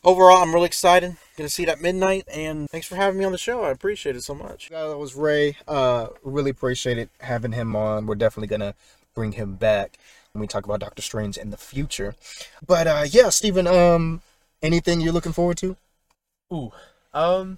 Overall, 0.03 0.41
I'm 0.41 0.53
really 0.53 0.67
excited. 0.67 1.17
Gonna 1.37 1.49
see 1.49 1.63
it 1.63 1.69
at 1.69 1.81
midnight, 1.81 2.25
and 2.31 2.69
thanks 2.69 2.87
for 2.87 2.95
having 2.95 3.19
me 3.19 3.25
on 3.25 3.31
the 3.31 3.37
show. 3.37 3.63
I 3.63 3.71
appreciate 3.71 4.15
it 4.15 4.23
so 4.23 4.35
much. 4.35 4.69
That 4.69 4.97
was 4.97 5.15
Ray. 5.15 5.57
Uh, 5.67 6.07
really 6.23 6.51
appreciated 6.51 7.09
having 7.19 7.51
him 7.51 7.75
on. 7.75 8.05
We're 8.05 8.15
definitely 8.15 8.47
gonna 8.47 8.75
bring 9.13 9.33
him 9.33 9.55
back 9.55 9.97
when 10.33 10.41
we 10.41 10.47
talk 10.47 10.65
about 10.65 10.79
Doctor 10.79 11.01
Strange 11.01 11.37
in 11.37 11.49
the 11.49 11.57
future. 11.57 12.15
But 12.65 12.87
uh, 12.87 13.05
yeah, 13.09 13.29
Stephen, 13.29 13.67
um, 13.67 14.21
anything 14.61 15.01
you're 15.01 15.13
looking 15.13 15.33
forward 15.33 15.57
to? 15.57 15.77
Ooh, 16.53 16.71
um, 17.13 17.57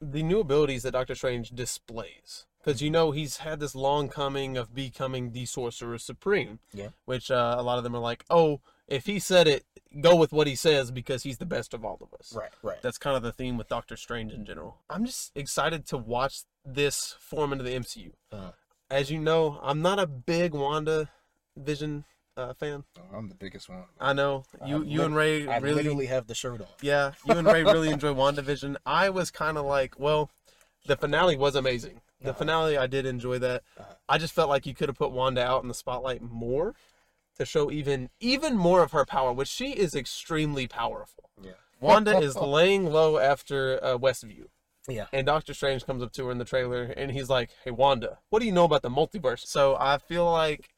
the 0.00 0.22
new 0.22 0.40
abilities 0.40 0.82
that 0.82 0.92
Doctor 0.92 1.14
Strange 1.14 1.50
displays, 1.50 2.46
because 2.62 2.82
you 2.82 2.90
know 2.90 3.10
he's 3.10 3.38
had 3.38 3.60
this 3.60 3.74
long 3.74 4.08
coming 4.08 4.56
of 4.56 4.74
becoming 4.74 5.32
the 5.32 5.46
Sorcerer 5.46 5.98
Supreme. 5.98 6.58
Yeah. 6.72 6.88
Which 7.04 7.30
uh, 7.30 7.56
a 7.58 7.62
lot 7.62 7.78
of 7.78 7.84
them 7.84 7.94
are 7.94 8.00
like, 8.00 8.24
oh, 8.30 8.60
if 8.88 9.06
he 9.06 9.18
said 9.18 9.46
it, 9.48 9.64
go 10.00 10.14
with 10.14 10.32
what 10.32 10.46
he 10.46 10.54
says 10.54 10.90
because 10.90 11.22
he's 11.22 11.38
the 11.38 11.46
best 11.46 11.74
of 11.74 11.84
all 11.84 11.98
of 12.00 12.12
us. 12.18 12.32
Right, 12.36 12.50
right. 12.62 12.80
That's 12.82 12.98
kind 12.98 13.16
of 13.16 13.22
the 13.22 13.32
theme 13.32 13.56
with 13.56 13.68
Doctor 13.68 13.96
Strange 13.96 14.32
in 14.32 14.44
general. 14.44 14.78
I'm 14.90 15.04
just 15.06 15.32
excited 15.34 15.86
to 15.86 15.96
watch 15.96 16.42
this 16.64 17.16
form 17.20 17.52
into 17.52 17.64
the 17.64 17.70
MCU. 17.74 18.12
Uh-huh. 18.32 18.52
As 18.90 19.10
you 19.10 19.18
know, 19.18 19.58
I'm 19.62 19.82
not 19.82 19.98
a 19.98 20.06
big 20.06 20.52
Wanda 20.52 21.08
Vision 21.56 22.04
uh, 22.36 22.52
fan. 22.52 22.84
Oh, 22.98 23.16
I'm 23.16 23.28
the 23.28 23.34
biggest 23.34 23.68
one. 23.68 23.84
I 23.98 24.12
know 24.12 24.44
you, 24.64 24.82
I 24.82 24.86
you 24.86 25.02
and 25.02 25.16
Ray 25.16 25.48
I 25.48 25.56
really 25.58 25.82
literally 25.82 26.06
have 26.06 26.26
the 26.26 26.34
shirt 26.34 26.60
on. 26.60 26.66
yeah, 26.82 27.12
you 27.26 27.34
and 27.34 27.46
Ray 27.46 27.64
really 27.64 27.88
enjoy 27.90 28.08
WandaVision. 28.14 28.76
I 28.84 29.08
was 29.08 29.30
kind 29.30 29.56
of 29.56 29.64
like, 29.64 29.98
well, 29.98 30.30
the 30.86 30.96
finale 30.96 31.36
was 31.36 31.54
amazing. 31.56 32.00
The 32.20 32.30
Uh-huh. 32.30 32.38
finale, 32.38 32.76
I 32.78 32.86
did 32.86 33.06
enjoy 33.06 33.38
that. 33.40 33.62
Uh-huh. 33.78 33.94
I 34.08 34.18
just 34.18 34.34
felt 34.34 34.48
like 34.50 34.66
you 34.66 34.74
could 34.74 34.88
have 34.88 34.96
put 34.98 35.10
Wanda 35.12 35.42
out 35.42 35.62
in 35.62 35.68
the 35.68 35.74
spotlight 35.74 36.20
more 36.22 36.74
to 37.36 37.44
show 37.46 37.70
even 37.70 38.10
even 38.20 38.56
more 38.56 38.82
of 38.82 38.92
her 38.92 39.04
power, 39.04 39.32
which 39.32 39.48
she 39.48 39.72
is 39.72 39.94
extremely 39.94 40.66
powerful. 40.66 41.30
Yeah. 41.42 41.52
Wanda 41.80 42.18
is 42.18 42.34
laying 42.36 42.86
low 42.86 43.18
after 43.18 43.78
uh, 43.82 43.98
Westview, 43.98 44.46
Yeah. 44.88 45.06
and 45.12 45.26
Doctor 45.26 45.52
Strange 45.54 45.84
comes 45.86 46.02
up 46.02 46.12
to 46.12 46.26
her 46.26 46.30
in 46.32 46.38
the 46.38 46.44
trailer, 46.44 46.82
and 46.84 47.10
he's 47.12 47.28
like, 47.28 47.50
"Hey, 47.64 47.70
Wanda, 47.70 48.18
what 48.30 48.40
do 48.40 48.46
you 48.46 48.52
know 48.52 48.64
about 48.64 48.82
the 48.82 48.90
multiverse?" 48.90 49.46
So 49.46 49.76
I 49.78 49.98
feel 49.98 50.30
like 50.30 50.70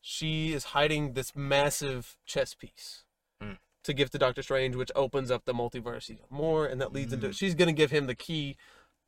she 0.00 0.52
is 0.52 0.64
hiding 0.66 1.14
this 1.14 1.34
massive 1.34 2.16
chess 2.24 2.54
piece 2.54 3.02
Hmm. 3.40 3.54
to 3.82 3.92
give 3.92 4.10
to 4.10 4.18
Doctor 4.18 4.42
Strange, 4.42 4.76
which 4.76 4.92
opens 4.94 5.30
up 5.32 5.44
the 5.44 5.52
multiverse 5.54 6.08
even 6.10 6.24
more, 6.30 6.66
and 6.66 6.80
that 6.80 6.92
leads 6.92 7.10
Hmm. 7.12 7.14
into 7.24 7.32
she's 7.32 7.54
gonna 7.56 7.72
give 7.72 7.90
him 7.90 8.06
the 8.06 8.14
key 8.14 8.56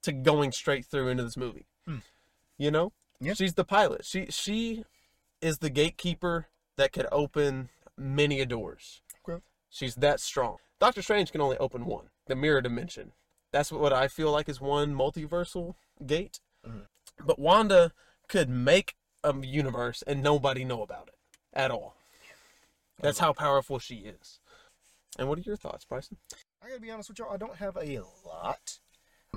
to 0.03 0.13
going 0.13 0.51
straight 0.53 0.85
through 0.87 1.09
into 1.09 1.23
this 1.23 1.37
movie. 1.37 1.67
Hmm. 1.87 1.99
You 2.57 2.73
know, 2.73 2.93
Yeah. 3.21 3.35
she's 3.35 3.55
the 3.55 3.65
pilot. 3.65 4.05
She 4.05 4.27
she 4.31 4.85
is 5.41 5.59
the 5.59 5.71
gatekeeper 5.71 6.49
that 6.79 6.93
could 6.93 7.07
open 7.12 7.68
many 7.99 8.43
doors. 8.47 9.03
Okay. 9.29 9.43
She's 9.68 9.97
that 9.97 10.20
strong. 10.20 10.57
Doctor 10.81 11.03
Strange 11.03 11.31
can 11.33 11.41
only 11.41 11.59
open 11.59 11.85
one, 11.85 12.07
the 12.26 12.37
mirror 12.37 12.62
dimension. 12.62 13.12
That's 13.53 13.70
what 13.70 13.93
I 13.93 14.09
feel 14.09 14.31
like 14.31 14.49
is 14.49 14.61
one 14.61 14.95
multiversal 14.95 15.74
gate. 16.07 16.41
Mhm. 16.66 16.87
But 17.24 17.39
Wanda 17.39 17.93
could 18.29 18.49
make 18.49 18.97
a 19.24 19.35
universe 19.37 20.03
and 20.07 20.22
nobody 20.22 20.64
know 20.64 20.83
about 20.83 21.09
it 21.09 21.16
at 21.53 21.70
all. 21.70 21.97
That's 23.01 23.18
how 23.18 23.33
powerful 23.33 23.79
she 23.79 23.97
is. 23.97 24.41
And 25.18 25.29
what 25.29 25.39
are 25.39 25.43
your 25.43 25.57
thoughts, 25.57 25.85
Bryson? 25.85 26.18
I 26.62 26.68
gotta 26.68 26.81
be 26.81 26.91
honest 26.91 27.09
with 27.09 27.18
y'all, 27.18 27.33
I 27.33 27.37
don't 27.37 27.57
have 27.57 27.76
a 27.76 28.03
lot. 28.24 28.79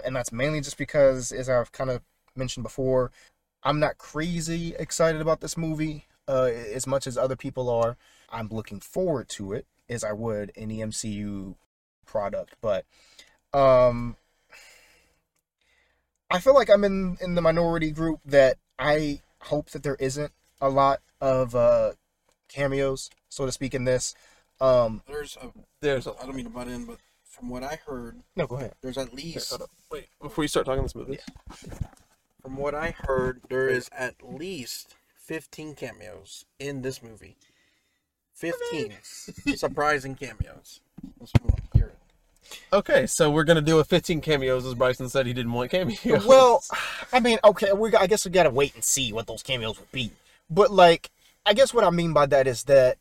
And 0.05 0.15
that's 0.15 0.31
mainly 0.31 0.61
just 0.61 0.77
because, 0.77 1.31
as 1.31 1.49
I've 1.49 1.71
kind 1.71 1.89
of 1.89 2.01
mentioned 2.35 2.63
before, 2.63 3.11
I'm 3.63 3.79
not 3.79 3.97
crazy 3.97 4.75
excited 4.77 5.21
about 5.21 5.41
this 5.41 5.57
movie 5.57 6.07
uh, 6.27 6.51
as 6.73 6.87
much 6.87 7.07
as 7.07 7.17
other 7.17 7.35
people 7.35 7.69
are. 7.69 7.97
I'm 8.29 8.47
looking 8.49 8.79
forward 8.79 9.29
to 9.29 9.53
it 9.53 9.65
as 9.89 10.03
I 10.03 10.13
would 10.13 10.51
any 10.55 10.77
MCU 10.77 11.55
product. 12.05 12.55
But 12.61 12.85
um, 13.53 14.15
I 16.29 16.39
feel 16.39 16.53
like 16.53 16.69
I'm 16.69 16.83
in, 16.83 17.17
in 17.21 17.35
the 17.35 17.41
minority 17.41 17.91
group 17.91 18.19
that 18.25 18.57
I 18.79 19.21
hope 19.41 19.69
that 19.71 19.83
there 19.83 19.97
isn't 19.99 20.31
a 20.61 20.69
lot 20.69 21.01
of 21.19 21.55
uh, 21.55 21.91
cameos, 22.47 23.09
so 23.29 23.45
to 23.45 23.51
speak, 23.51 23.73
in 23.73 23.85
this. 23.85 24.15
Um, 24.59 25.01
There's, 25.07 25.37
a, 25.41 25.51
There's 25.81 26.07
a 26.07 26.13
I 26.21 26.25
don't 26.25 26.35
mean 26.35 26.45
to 26.45 26.51
butt 26.51 26.67
in, 26.67 26.85
but 26.85 26.97
from 27.23 27.49
what 27.49 27.63
I 27.63 27.79
heard, 27.85 28.21
no, 28.35 28.45
go 28.45 28.57
ahead. 28.57 28.73
there's 28.81 28.97
at 28.97 29.13
least 29.13 29.49
hold 29.49 29.63
up. 29.63 29.69
Wait, 29.91 30.07
before 30.21 30.43
you 30.43 30.47
start 30.47 30.65
talking 30.65 30.83
this 30.83 30.95
movie. 30.95 31.17
From 32.41 32.57
what 32.57 32.75
I 32.75 32.93
heard, 33.05 33.41
there 33.49 33.67
is 33.67 33.89
at 33.97 34.15
least 34.23 34.95
15 35.31 35.75
cameos 35.75 36.43
in 36.59 36.81
this 36.81 37.01
movie. 37.01 37.37
15 38.33 38.91
surprising 39.55 40.13
cameos. 40.13 40.81
Let's 41.21 41.31
move 41.41 41.53
on. 41.53 41.59
Hear. 41.73 41.91
Okay, 42.73 43.07
so 43.07 43.31
we're 43.31 43.45
gonna 43.45 43.61
do 43.61 43.79
a 43.79 43.85
15 43.85 44.19
cameos, 44.19 44.65
as 44.65 44.73
Bryson 44.73 45.07
said 45.07 45.25
he 45.25 45.31
didn't 45.31 45.53
want 45.53 45.71
cameos. 45.71 46.25
Well, 46.25 46.61
I 47.13 47.21
mean, 47.21 47.37
okay, 47.45 47.71
we 47.71 47.95
I 47.95 48.07
guess 48.07 48.25
we 48.25 48.31
gotta 48.31 48.49
wait 48.49 48.75
and 48.75 48.83
see 48.83 49.13
what 49.13 49.25
those 49.25 49.41
cameos 49.41 49.79
would 49.79 49.91
be. 49.93 50.11
But 50.49 50.69
like, 50.69 51.09
I 51.45 51.53
guess 51.53 51.73
what 51.73 51.85
I 51.85 51.91
mean 51.91 52.11
by 52.11 52.25
that 52.25 52.45
is 52.45 52.63
that 52.63 52.97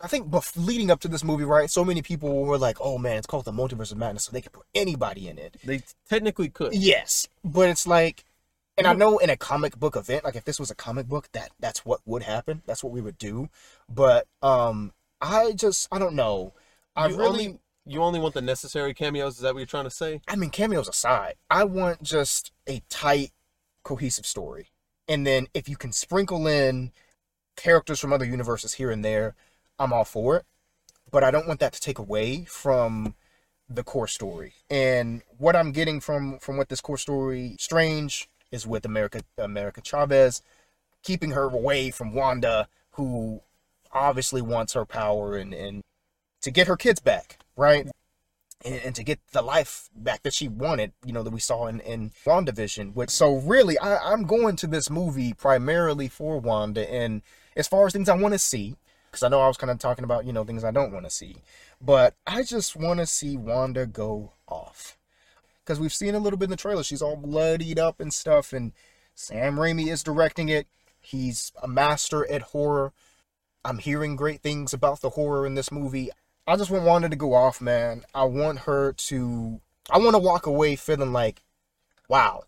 I 0.00 0.08
think 0.08 0.28
bef- 0.28 0.56
leading 0.56 0.90
up 0.90 0.98
to 1.02 1.08
this 1.08 1.22
movie, 1.22 1.44
right? 1.44 1.70
So 1.70 1.84
many 1.84 2.02
people 2.02 2.44
were 2.44 2.58
like, 2.58 2.78
"Oh 2.80 2.98
man, 2.98 3.18
it's 3.18 3.28
called 3.28 3.44
the 3.44 3.52
Multiverse 3.52 3.92
of 3.92 3.98
Madness, 3.98 4.24
so 4.24 4.32
they 4.32 4.40
could 4.40 4.52
put 4.52 4.66
anybody 4.74 5.28
in 5.28 5.38
it." 5.38 5.58
they 5.62 5.82
technically 6.08 6.48
could. 6.48 6.74
Yes, 6.74 7.28
but 7.44 7.68
it's 7.68 7.86
like, 7.86 8.24
and 8.76 8.86
I 8.86 8.92
know 8.92 9.18
in 9.18 9.30
a 9.30 9.36
comic 9.36 9.78
book 9.78 9.96
event, 9.96 10.24
like 10.24 10.36
if 10.36 10.44
this 10.44 10.58
was 10.58 10.70
a 10.70 10.74
comic 10.74 11.08
book, 11.08 11.28
that 11.32 11.50
that's 11.60 11.84
what 11.84 12.00
would 12.04 12.24
happen. 12.24 12.62
That's 12.66 12.82
what 12.82 12.92
we 12.92 13.00
would 13.00 13.18
do. 13.18 13.48
But 13.88 14.26
um, 14.42 14.92
I 15.20 15.52
just 15.52 15.88
I 15.92 15.98
don't 15.98 16.14
know. 16.14 16.54
I 16.96 17.08
You 17.08 17.16
really. 17.16 17.28
only 17.28 17.58
you 17.86 18.02
only 18.02 18.18
want 18.18 18.34
the 18.34 18.42
necessary 18.42 18.94
cameos. 18.94 19.36
Is 19.36 19.40
that 19.40 19.54
what 19.54 19.60
you're 19.60 19.66
trying 19.66 19.84
to 19.84 19.90
say? 19.90 20.20
I 20.26 20.36
mean, 20.36 20.50
cameos 20.50 20.88
aside, 20.88 21.34
I 21.50 21.64
want 21.64 22.02
just 22.02 22.52
a 22.68 22.82
tight, 22.88 23.30
cohesive 23.82 24.26
story. 24.26 24.68
And 25.06 25.26
then 25.26 25.48
if 25.52 25.68
you 25.68 25.76
can 25.76 25.92
sprinkle 25.92 26.46
in 26.46 26.92
characters 27.56 28.00
from 28.00 28.12
other 28.12 28.24
universes 28.24 28.74
here 28.74 28.90
and 28.90 29.04
there, 29.04 29.34
I'm 29.78 29.92
all 29.92 30.04
for 30.04 30.36
it. 30.36 30.44
But 31.10 31.22
I 31.22 31.30
don't 31.30 31.46
want 31.46 31.60
that 31.60 31.74
to 31.74 31.80
take 31.80 31.98
away 31.98 32.44
from 32.44 33.14
the 33.68 33.84
core 33.84 34.08
story. 34.08 34.54
And 34.70 35.22
what 35.38 35.54
I'm 35.54 35.72
getting 35.72 36.00
from 36.00 36.38
from 36.38 36.56
what 36.56 36.68
this 36.68 36.80
core 36.80 36.98
story 36.98 37.56
Strange 37.58 38.28
is 38.54 38.66
with 38.66 38.84
America 38.84 39.22
America 39.38 39.80
Chavez, 39.82 40.42
keeping 41.02 41.32
her 41.32 41.44
away 41.44 41.90
from 41.90 42.14
Wanda, 42.14 42.68
who 42.92 43.40
obviously 43.92 44.42
wants 44.42 44.72
her 44.74 44.84
power 44.84 45.36
and, 45.36 45.52
and 45.52 45.82
to 46.42 46.50
get 46.50 46.66
her 46.66 46.76
kids 46.76 47.00
back, 47.00 47.38
right? 47.56 47.88
and, 48.64 48.74
and 48.76 48.94
to 48.94 49.04
get 49.04 49.20
the 49.32 49.42
life 49.42 49.88
back 49.94 50.22
that 50.22 50.34
she 50.34 50.48
wanted, 50.48 50.92
you 51.04 51.12
know, 51.12 51.22
that 51.22 51.32
we 51.32 51.40
saw 51.40 51.66
in, 51.66 51.80
in 51.80 52.10
WandaVision. 52.24 52.94
Which, 52.94 53.10
so 53.10 53.36
really, 53.36 53.78
I, 53.78 54.12
I'm 54.12 54.24
going 54.24 54.56
to 54.56 54.66
this 54.66 54.90
movie 54.90 55.34
primarily 55.34 56.08
for 56.08 56.38
Wanda. 56.38 56.90
And 56.90 57.22
as 57.56 57.68
far 57.68 57.86
as 57.86 57.92
things 57.92 58.08
I 58.08 58.16
want 58.16 58.32
to 58.32 58.38
see, 58.38 58.76
because 59.10 59.22
I 59.22 59.28
know 59.28 59.40
I 59.40 59.48
was 59.48 59.56
kind 59.56 59.70
of 59.70 59.78
talking 59.78 60.04
about, 60.04 60.24
you 60.24 60.32
know, 60.32 60.44
things 60.44 60.64
I 60.64 60.70
don't 60.70 60.92
want 60.92 61.04
to 61.04 61.10
see, 61.10 61.36
but 61.80 62.14
I 62.26 62.42
just 62.42 62.74
want 62.74 63.00
to 63.00 63.06
see 63.06 63.36
Wanda 63.36 63.86
go 63.86 64.32
off. 64.48 64.98
Because 65.64 65.80
we've 65.80 65.92
seen 65.94 66.14
a 66.14 66.18
little 66.18 66.38
bit 66.38 66.44
in 66.46 66.50
the 66.50 66.56
trailer. 66.56 66.82
She's 66.82 67.00
all 67.02 67.16
bloodied 67.16 67.78
up 67.78 68.00
and 68.00 68.12
stuff. 68.12 68.52
And 68.52 68.72
Sam 69.14 69.56
Raimi 69.56 69.90
is 69.90 70.02
directing 70.02 70.48
it. 70.48 70.66
He's 71.00 71.52
a 71.62 71.68
master 71.68 72.30
at 72.30 72.42
horror. 72.42 72.92
I'm 73.64 73.78
hearing 73.78 74.14
great 74.16 74.42
things 74.42 74.74
about 74.74 75.00
the 75.00 75.10
horror 75.10 75.46
in 75.46 75.54
this 75.54 75.72
movie. 75.72 76.10
I 76.46 76.56
just 76.56 76.70
want 76.70 76.84
Wanda 76.84 77.08
to 77.08 77.16
go 77.16 77.32
off, 77.32 77.60
man. 77.62 78.02
I 78.14 78.24
want 78.24 78.60
her 78.60 78.92
to. 78.92 79.60
I 79.90 79.98
want 79.98 80.14
to 80.14 80.18
walk 80.18 80.46
away 80.46 80.76
feeling 80.76 81.12
like, 81.12 81.42
wow, 82.08 82.44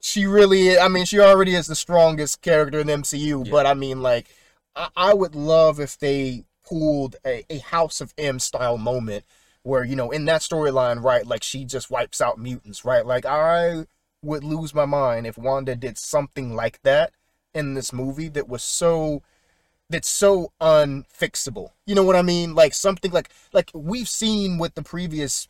she 0.00 0.26
really. 0.26 0.78
I 0.78 0.88
mean, 0.88 1.06
she 1.06 1.18
already 1.20 1.54
is 1.54 1.66
the 1.66 1.74
strongest 1.74 2.42
character 2.42 2.80
in 2.80 2.86
the 2.88 2.92
MCU, 2.94 3.46
Yeah. 3.46 3.50
but 3.50 3.64
I 3.66 3.72
mean, 3.72 4.02
like, 4.02 4.28
I, 4.76 4.88
I 4.94 5.14
would 5.14 5.34
love 5.34 5.80
if 5.80 5.98
they 5.98 6.44
pulled 6.66 7.16
a, 7.24 7.44
a 7.48 7.58
House 7.58 8.02
of 8.02 8.12
M 8.18 8.38
style 8.38 8.76
moment 8.76 9.24
where 9.62 9.84
you 9.84 9.96
know 9.96 10.10
in 10.10 10.24
that 10.26 10.40
storyline, 10.40 11.02
right? 11.02 11.26
Like 11.26 11.42
she 11.42 11.64
just 11.64 11.90
wipes 11.90 12.20
out 12.20 12.38
mutants, 12.38 12.84
right? 12.84 13.04
Like 13.04 13.24
I 13.26 13.86
would 14.22 14.44
lose 14.44 14.74
my 14.74 14.84
mind 14.84 15.26
if 15.26 15.36
Wanda 15.36 15.74
did 15.74 15.98
something 15.98 16.54
like 16.54 16.80
that 16.82 17.12
in 17.54 17.74
this 17.74 17.92
movie 17.92 18.28
that 18.28 18.48
was 18.48 18.62
so 18.62 19.22
that's 19.90 20.08
so 20.08 20.52
unfixable. 20.60 21.70
You 21.86 21.94
know 21.94 22.04
what 22.04 22.16
I 22.16 22.22
mean? 22.22 22.54
Like 22.54 22.74
something 22.74 23.10
like 23.10 23.30
like 23.52 23.70
we've 23.74 24.08
seen 24.08 24.58
with 24.58 24.74
the 24.74 24.82
previous 24.82 25.46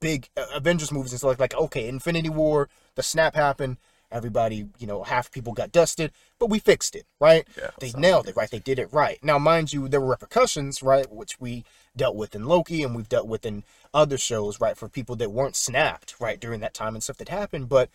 big 0.00 0.28
uh, 0.36 0.46
Avengers 0.54 0.92
movies 0.92 1.12
and 1.12 1.18
stuff 1.18 1.38
like 1.38 1.40
like 1.40 1.54
okay, 1.54 1.88
Infinity 1.88 2.28
War, 2.28 2.68
the 2.96 3.02
snap 3.02 3.34
happened, 3.34 3.78
everybody, 4.10 4.66
you 4.78 4.86
know, 4.86 5.02
half 5.02 5.30
people 5.30 5.52
got 5.52 5.72
dusted, 5.72 6.12
but 6.38 6.50
we 6.50 6.58
fixed 6.58 6.94
it, 6.94 7.06
right? 7.20 7.46
Yeah, 7.58 7.70
they 7.80 7.92
nailed 7.92 8.28
it, 8.28 8.36
right? 8.36 8.50
They 8.50 8.58
did 8.58 8.78
it 8.78 8.92
right. 8.92 9.18
Now, 9.22 9.38
mind 9.38 9.72
you, 9.72 9.88
there 9.88 10.00
were 10.00 10.10
repercussions, 10.10 10.82
right, 10.82 11.10
which 11.10 11.40
we 11.40 11.64
dealt 11.96 12.16
with 12.16 12.34
in 12.34 12.44
Loki 12.44 12.82
and 12.82 12.94
we've 12.94 13.08
dealt 13.08 13.26
with 13.26 13.46
in 13.46 13.64
other 13.92 14.18
shows, 14.18 14.60
right, 14.60 14.76
for 14.76 14.88
people 14.88 15.16
that 15.16 15.30
weren't 15.30 15.56
snapped, 15.56 16.14
right, 16.20 16.40
during 16.40 16.60
that 16.60 16.74
time 16.74 16.94
and 16.94 17.02
stuff 17.02 17.18
that 17.18 17.28
happened, 17.28 17.68
but 17.68 17.88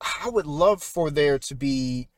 I 0.00 0.30
would 0.30 0.46
love 0.46 0.82
for 0.82 1.10
there 1.10 1.38
to 1.38 1.54
be 1.54 2.08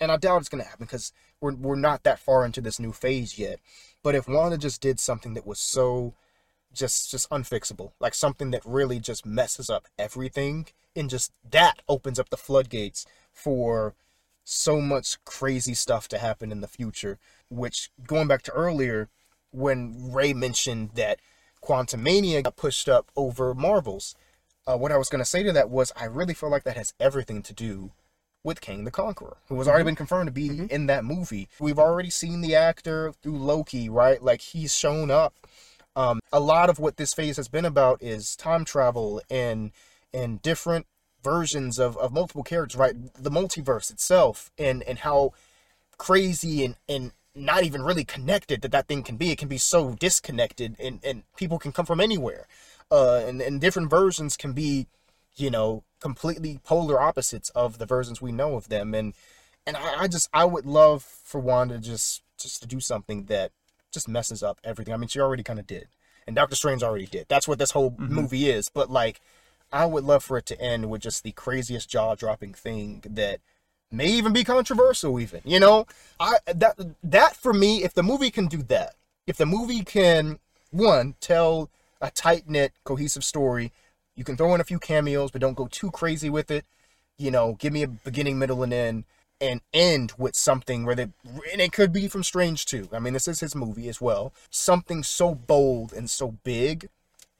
and 0.00 0.10
I 0.10 0.16
doubt 0.16 0.40
it's 0.40 0.48
going 0.48 0.62
to 0.62 0.68
happen 0.68 0.86
because 0.86 1.12
we're, 1.40 1.54
we're 1.54 1.76
not 1.76 2.02
that 2.02 2.18
far 2.18 2.44
into 2.44 2.60
this 2.60 2.80
new 2.80 2.92
phase 2.92 3.38
yet. 3.38 3.60
But 4.02 4.14
if 4.14 4.28
Wanda 4.28 4.58
just 4.58 4.80
did 4.80 5.00
something 5.00 5.34
that 5.34 5.46
was 5.46 5.58
so 5.58 6.14
just 6.72 7.10
just 7.10 7.30
unfixable, 7.30 7.92
like 8.00 8.14
something 8.14 8.50
that 8.50 8.62
really 8.64 8.98
just 8.98 9.24
messes 9.24 9.70
up 9.70 9.86
everything, 9.98 10.66
and 10.96 11.08
just 11.08 11.32
that 11.48 11.82
opens 11.88 12.18
up 12.18 12.30
the 12.30 12.36
floodgates 12.36 13.06
for 13.32 13.94
so 14.42 14.80
much 14.80 15.24
crazy 15.24 15.74
stuff 15.74 16.08
to 16.08 16.18
happen 16.18 16.50
in 16.50 16.60
the 16.60 16.68
future. 16.68 17.18
Which 17.48 17.90
going 18.06 18.26
back 18.28 18.42
to 18.42 18.52
earlier, 18.52 19.08
when 19.54 20.12
Ray 20.12 20.32
mentioned 20.32 20.90
that 20.94 21.20
Quantumania 21.62 22.42
got 22.42 22.56
pushed 22.56 22.88
up 22.88 23.10
over 23.16 23.54
Marvels, 23.54 24.14
uh, 24.66 24.76
what 24.76 24.92
I 24.92 24.96
was 24.96 25.08
going 25.08 25.20
to 25.20 25.24
say 25.24 25.42
to 25.42 25.52
that 25.52 25.70
was 25.70 25.92
I 25.96 26.04
really 26.04 26.34
feel 26.34 26.50
like 26.50 26.64
that 26.64 26.76
has 26.76 26.94
everything 26.98 27.42
to 27.42 27.52
do 27.52 27.92
with 28.42 28.60
Kang 28.60 28.84
the 28.84 28.90
Conqueror, 28.90 29.38
who 29.48 29.56
has 29.58 29.66
already 29.66 29.84
been 29.84 29.96
confirmed 29.96 30.28
to 30.28 30.32
be 30.32 30.66
in 30.70 30.86
that 30.86 31.04
movie. 31.04 31.48
We've 31.58 31.78
already 31.78 32.10
seen 32.10 32.42
the 32.42 32.54
actor 32.54 33.12
through 33.22 33.38
Loki, 33.38 33.88
right? 33.88 34.22
Like 34.22 34.42
he's 34.42 34.74
shown 34.76 35.10
up. 35.10 35.34
Um, 35.96 36.20
a 36.32 36.40
lot 36.40 36.68
of 36.68 36.78
what 36.78 36.96
this 36.96 37.14
phase 37.14 37.36
has 37.36 37.48
been 37.48 37.64
about 37.64 38.02
is 38.02 38.36
time 38.36 38.64
travel 38.64 39.22
and 39.30 39.70
and 40.12 40.42
different 40.42 40.86
versions 41.22 41.78
of, 41.78 41.96
of 41.96 42.12
multiple 42.12 42.42
characters, 42.42 42.78
right? 42.78 42.94
The 43.14 43.30
multiverse 43.30 43.90
itself 43.90 44.50
and 44.58 44.82
and 44.82 44.98
how 44.98 45.32
crazy 45.96 46.64
and 46.64 46.76
and 46.88 47.12
not 47.34 47.64
even 47.64 47.82
really 47.82 48.04
connected 48.04 48.62
that 48.62 48.72
that 48.72 48.86
thing 48.86 49.02
can 49.02 49.16
be. 49.16 49.30
It 49.30 49.38
can 49.38 49.48
be 49.48 49.58
so 49.58 49.90
disconnected 49.92 50.76
and 50.78 51.00
and 51.04 51.22
people 51.36 51.58
can 51.58 51.72
come 51.72 51.86
from 51.86 52.00
anywhere. 52.00 52.46
Uh, 52.90 53.22
and 53.26 53.40
and 53.40 53.60
different 53.60 53.90
versions 53.90 54.36
can 54.36 54.52
be 54.52 54.86
you 55.36 55.50
know, 55.50 55.84
completely 56.00 56.60
polar 56.64 57.00
opposites 57.00 57.50
of 57.50 57.78
the 57.78 57.86
versions 57.86 58.20
we 58.20 58.32
know 58.32 58.56
of 58.56 58.68
them. 58.68 58.94
And 58.94 59.14
and 59.66 59.76
I, 59.76 60.02
I 60.02 60.08
just 60.08 60.28
I 60.32 60.44
would 60.44 60.66
love 60.66 61.02
for 61.02 61.40
Wanda 61.40 61.78
just 61.78 62.22
just 62.38 62.62
to 62.62 62.68
do 62.68 62.80
something 62.80 63.24
that 63.24 63.52
just 63.92 64.08
messes 64.08 64.42
up 64.42 64.60
everything. 64.64 64.94
I 64.94 64.96
mean, 64.96 65.08
she 65.08 65.20
already 65.20 65.42
kind 65.42 65.58
of 65.58 65.66
did, 65.66 65.88
and 66.26 66.36
Doctor 66.36 66.56
Strange 66.56 66.82
already 66.82 67.06
did. 67.06 67.26
That's 67.28 67.48
what 67.48 67.58
this 67.58 67.72
whole 67.72 67.94
movie 67.98 68.48
is. 68.48 68.68
But 68.68 68.90
like, 68.90 69.20
I 69.72 69.86
would 69.86 70.04
love 70.04 70.22
for 70.24 70.38
it 70.38 70.46
to 70.46 70.60
end 70.60 70.90
with 70.90 71.02
just 71.02 71.22
the 71.22 71.32
craziest 71.32 71.88
jaw 71.88 72.14
dropping 72.14 72.54
thing 72.54 73.02
that 73.08 73.40
may 73.90 74.06
even 74.06 74.32
be 74.32 74.44
controversial. 74.44 75.18
Even 75.20 75.40
you 75.44 75.60
know, 75.60 75.86
I 76.20 76.38
that 76.46 76.76
that 77.02 77.36
for 77.36 77.52
me, 77.52 77.82
if 77.82 77.94
the 77.94 78.02
movie 78.02 78.30
can 78.30 78.46
do 78.46 78.62
that, 78.64 78.94
if 79.26 79.36
the 79.36 79.46
movie 79.46 79.82
can 79.82 80.38
one 80.70 81.14
tell 81.20 81.70
a 82.00 82.10
tight 82.10 82.48
knit, 82.48 82.72
cohesive 82.84 83.24
story 83.24 83.72
you 84.16 84.24
can 84.24 84.36
throw 84.36 84.54
in 84.54 84.60
a 84.60 84.64
few 84.64 84.78
cameos, 84.78 85.30
but 85.30 85.40
don't 85.40 85.56
go 85.56 85.66
too 85.66 85.90
crazy 85.90 86.30
with 86.30 86.50
it. 86.50 86.64
You 87.18 87.30
know, 87.30 87.54
give 87.54 87.72
me 87.72 87.82
a 87.82 87.88
beginning, 87.88 88.38
middle, 88.38 88.62
and 88.62 88.72
end, 88.72 89.04
and 89.40 89.60
end 89.72 90.12
with 90.18 90.36
something 90.36 90.84
where 90.84 90.94
they, 90.94 91.08
and 91.52 91.60
it 91.60 91.72
could 91.72 91.92
be 91.92 92.08
from 92.08 92.22
Strange 92.22 92.66
too. 92.66 92.88
I 92.92 92.98
mean, 92.98 93.12
this 93.12 93.28
is 93.28 93.40
his 93.40 93.54
movie 93.54 93.88
as 93.88 94.00
well. 94.00 94.32
Something 94.50 95.02
so 95.02 95.34
bold 95.34 95.92
and 95.92 96.08
so 96.08 96.36
big. 96.44 96.88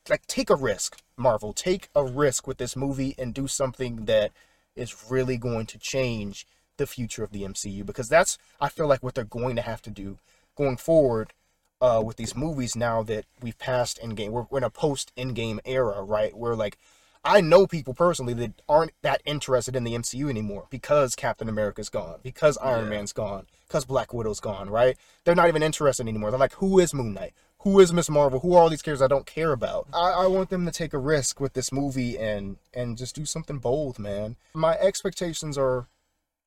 Like, 0.09 0.27
take 0.27 0.51
a 0.51 0.57
risk, 0.57 1.01
Marvel. 1.17 1.53
Take 1.53 1.89
a 1.95 2.05
risk 2.05 2.47
with 2.47 2.59
this 2.59 2.77
movie 2.77 3.15
and 3.19 3.33
do 3.33 3.49
something 3.49 4.05
that 4.05 4.33
is 4.77 5.11
really 5.11 5.37
going 5.37 5.67
to 5.67 5.79
change 5.79 6.47
the 6.77 6.87
future 6.87 7.23
of 7.23 7.31
the 7.31 7.43
MCU 7.43 7.87
because 7.87 8.09
that's, 8.09 8.37
I 8.61 8.69
feel 8.69 8.89
like, 8.89 9.03
what 9.03 9.15
they're 9.15 9.25
going 9.25 9.57
to 9.57 9.63
have 9.63 9.83
to 9.83 9.91
do 9.91 10.19
going 10.57 10.77
forward 10.77 11.33
uh, 11.81 12.03
with 12.05 12.17
these 12.17 12.37
movies 12.37 12.75
now 12.75 13.03
that 13.03 13.27
we've 13.41 13.59
passed 13.59 14.01
Endgame. 14.03 14.31
We're, 14.31 14.47
we're 14.51 14.59
in 14.59 14.65
a 14.65 14.71
post 14.71 15.13
Endgame 15.17 15.61
era, 15.65 16.03
right? 16.03 16.37
Where 16.37 16.57
like 16.57 16.79
I 17.25 17.41
know 17.41 17.67
people 17.67 17.95
personally 17.95 18.35
that 18.35 18.61
aren't 18.69 18.93
that 19.03 19.23
interested 19.25 19.75
in 19.75 19.85
the 19.85 19.95
MCU 19.95 20.29
anymore 20.29 20.67
because 20.69 21.15
Captain 21.15 21.49
America's 21.49 21.89
gone, 21.89 22.19
because 22.23 22.59
Iron 22.59 22.85
Yeah. 22.85 22.91
Man's 22.91 23.13
gone, 23.13 23.47
because 23.67 23.87
Black 23.87 24.13
Widow's 24.13 24.41
gone, 24.41 24.69
right? 24.69 24.97
They're 25.25 25.35
not 25.35 25.49
even 25.49 25.63
interested 25.63 26.07
anymore. 26.07 26.31
They're 26.31 26.41
like, 26.41 26.55
who 26.55 26.79
is 26.79 26.93
Moon 26.93 27.15
Knight? 27.15 27.33
Who 27.65 27.81
is 27.81 27.95
Miss 27.95 28.11
Marvel? 28.11 28.41
Who 28.41 28.55
are 28.55 28.61
all 28.61 28.69
these 28.69 28.83
characters 28.83 29.01
I 29.01 29.09
don't 29.09 29.25
care 29.25 29.51
about? 29.53 29.89
I, 29.95 30.11
I 30.11 30.27
want 30.27 30.51
them 30.51 30.67
to 30.67 30.71
take 30.71 30.93
a 30.93 30.99
risk 30.99 31.41
with 31.41 31.55
this 31.55 31.73
movie 31.73 32.19
and 32.19 32.59
and 32.75 32.99
just 32.99 33.15
do 33.15 33.25
something 33.25 33.59
bold, 33.59 33.99
man. 33.99 34.37
My 34.53 34.75
expectations 34.75 35.57
are 35.57 35.87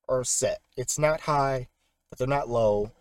are 0.07 0.23
set. 0.23 0.59
It's 0.75 0.99
not 0.99 1.21
high, 1.21 1.69
but 2.11 2.19
they're 2.19 2.27
not 2.27 2.49
low. 2.49 2.91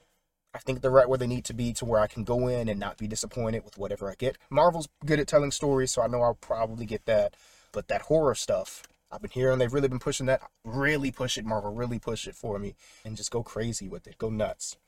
I 0.54 0.60
think 0.60 0.80
they're 0.80 0.90
right 0.90 1.06
where 1.06 1.18
they 1.18 1.26
need 1.26 1.44
to 1.44 1.52
be 1.52 1.74
to 1.74 1.84
where 1.84 2.00
I 2.00 2.06
can 2.06 2.24
go 2.24 2.48
in 2.48 2.70
and 2.70 2.80
not 2.80 2.96
be 2.96 3.06
disappointed 3.06 3.66
with 3.66 3.76
whatever 3.76 4.10
I 4.10 4.14
get. 4.14 4.38
Marvel's 4.48 4.88
good 5.04 5.20
at 5.20 5.28
telling 5.28 5.50
stories, 5.50 5.92
so 5.92 6.00
I 6.00 6.06
know 6.06 6.22
I'll 6.22 6.32
probably 6.32 6.86
get 6.86 7.04
that. 7.04 7.34
But 7.70 7.88
that 7.88 8.02
horror 8.02 8.34
stuff, 8.34 8.84
I've 9.12 9.20
been 9.20 9.30
hearing 9.30 9.58
they've 9.58 9.74
really 9.74 9.88
been 9.88 9.98
pushing 9.98 10.24
that. 10.24 10.40
Really 10.64 11.10
push 11.10 11.36
it, 11.36 11.44
Marvel. 11.44 11.74
Really 11.74 11.98
push 11.98 12.26
it 12.26 12.34
for 12.34 12.58
me. 12.58 12.76
And 13.04 13.14
just 13.14 13.30
go 13.30 13.42
crazy 13.42 13.86
with 13.88 14.06
it. 14.06 14.16
Go 14.16 14.30
nuts. 14.30 14.78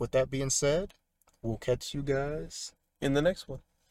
With 0.00 0.10
that 0.10 0.28
being 0.28 0.50
said, 0.50 0.94
we'll 1.46 1.58
catch 1.58 1.94
you 1.94 2.02
guys 2.02 2.72
In 3.00 3.14
the 3.14 3.22
next 3.22 3.48
one. 3.48 3.60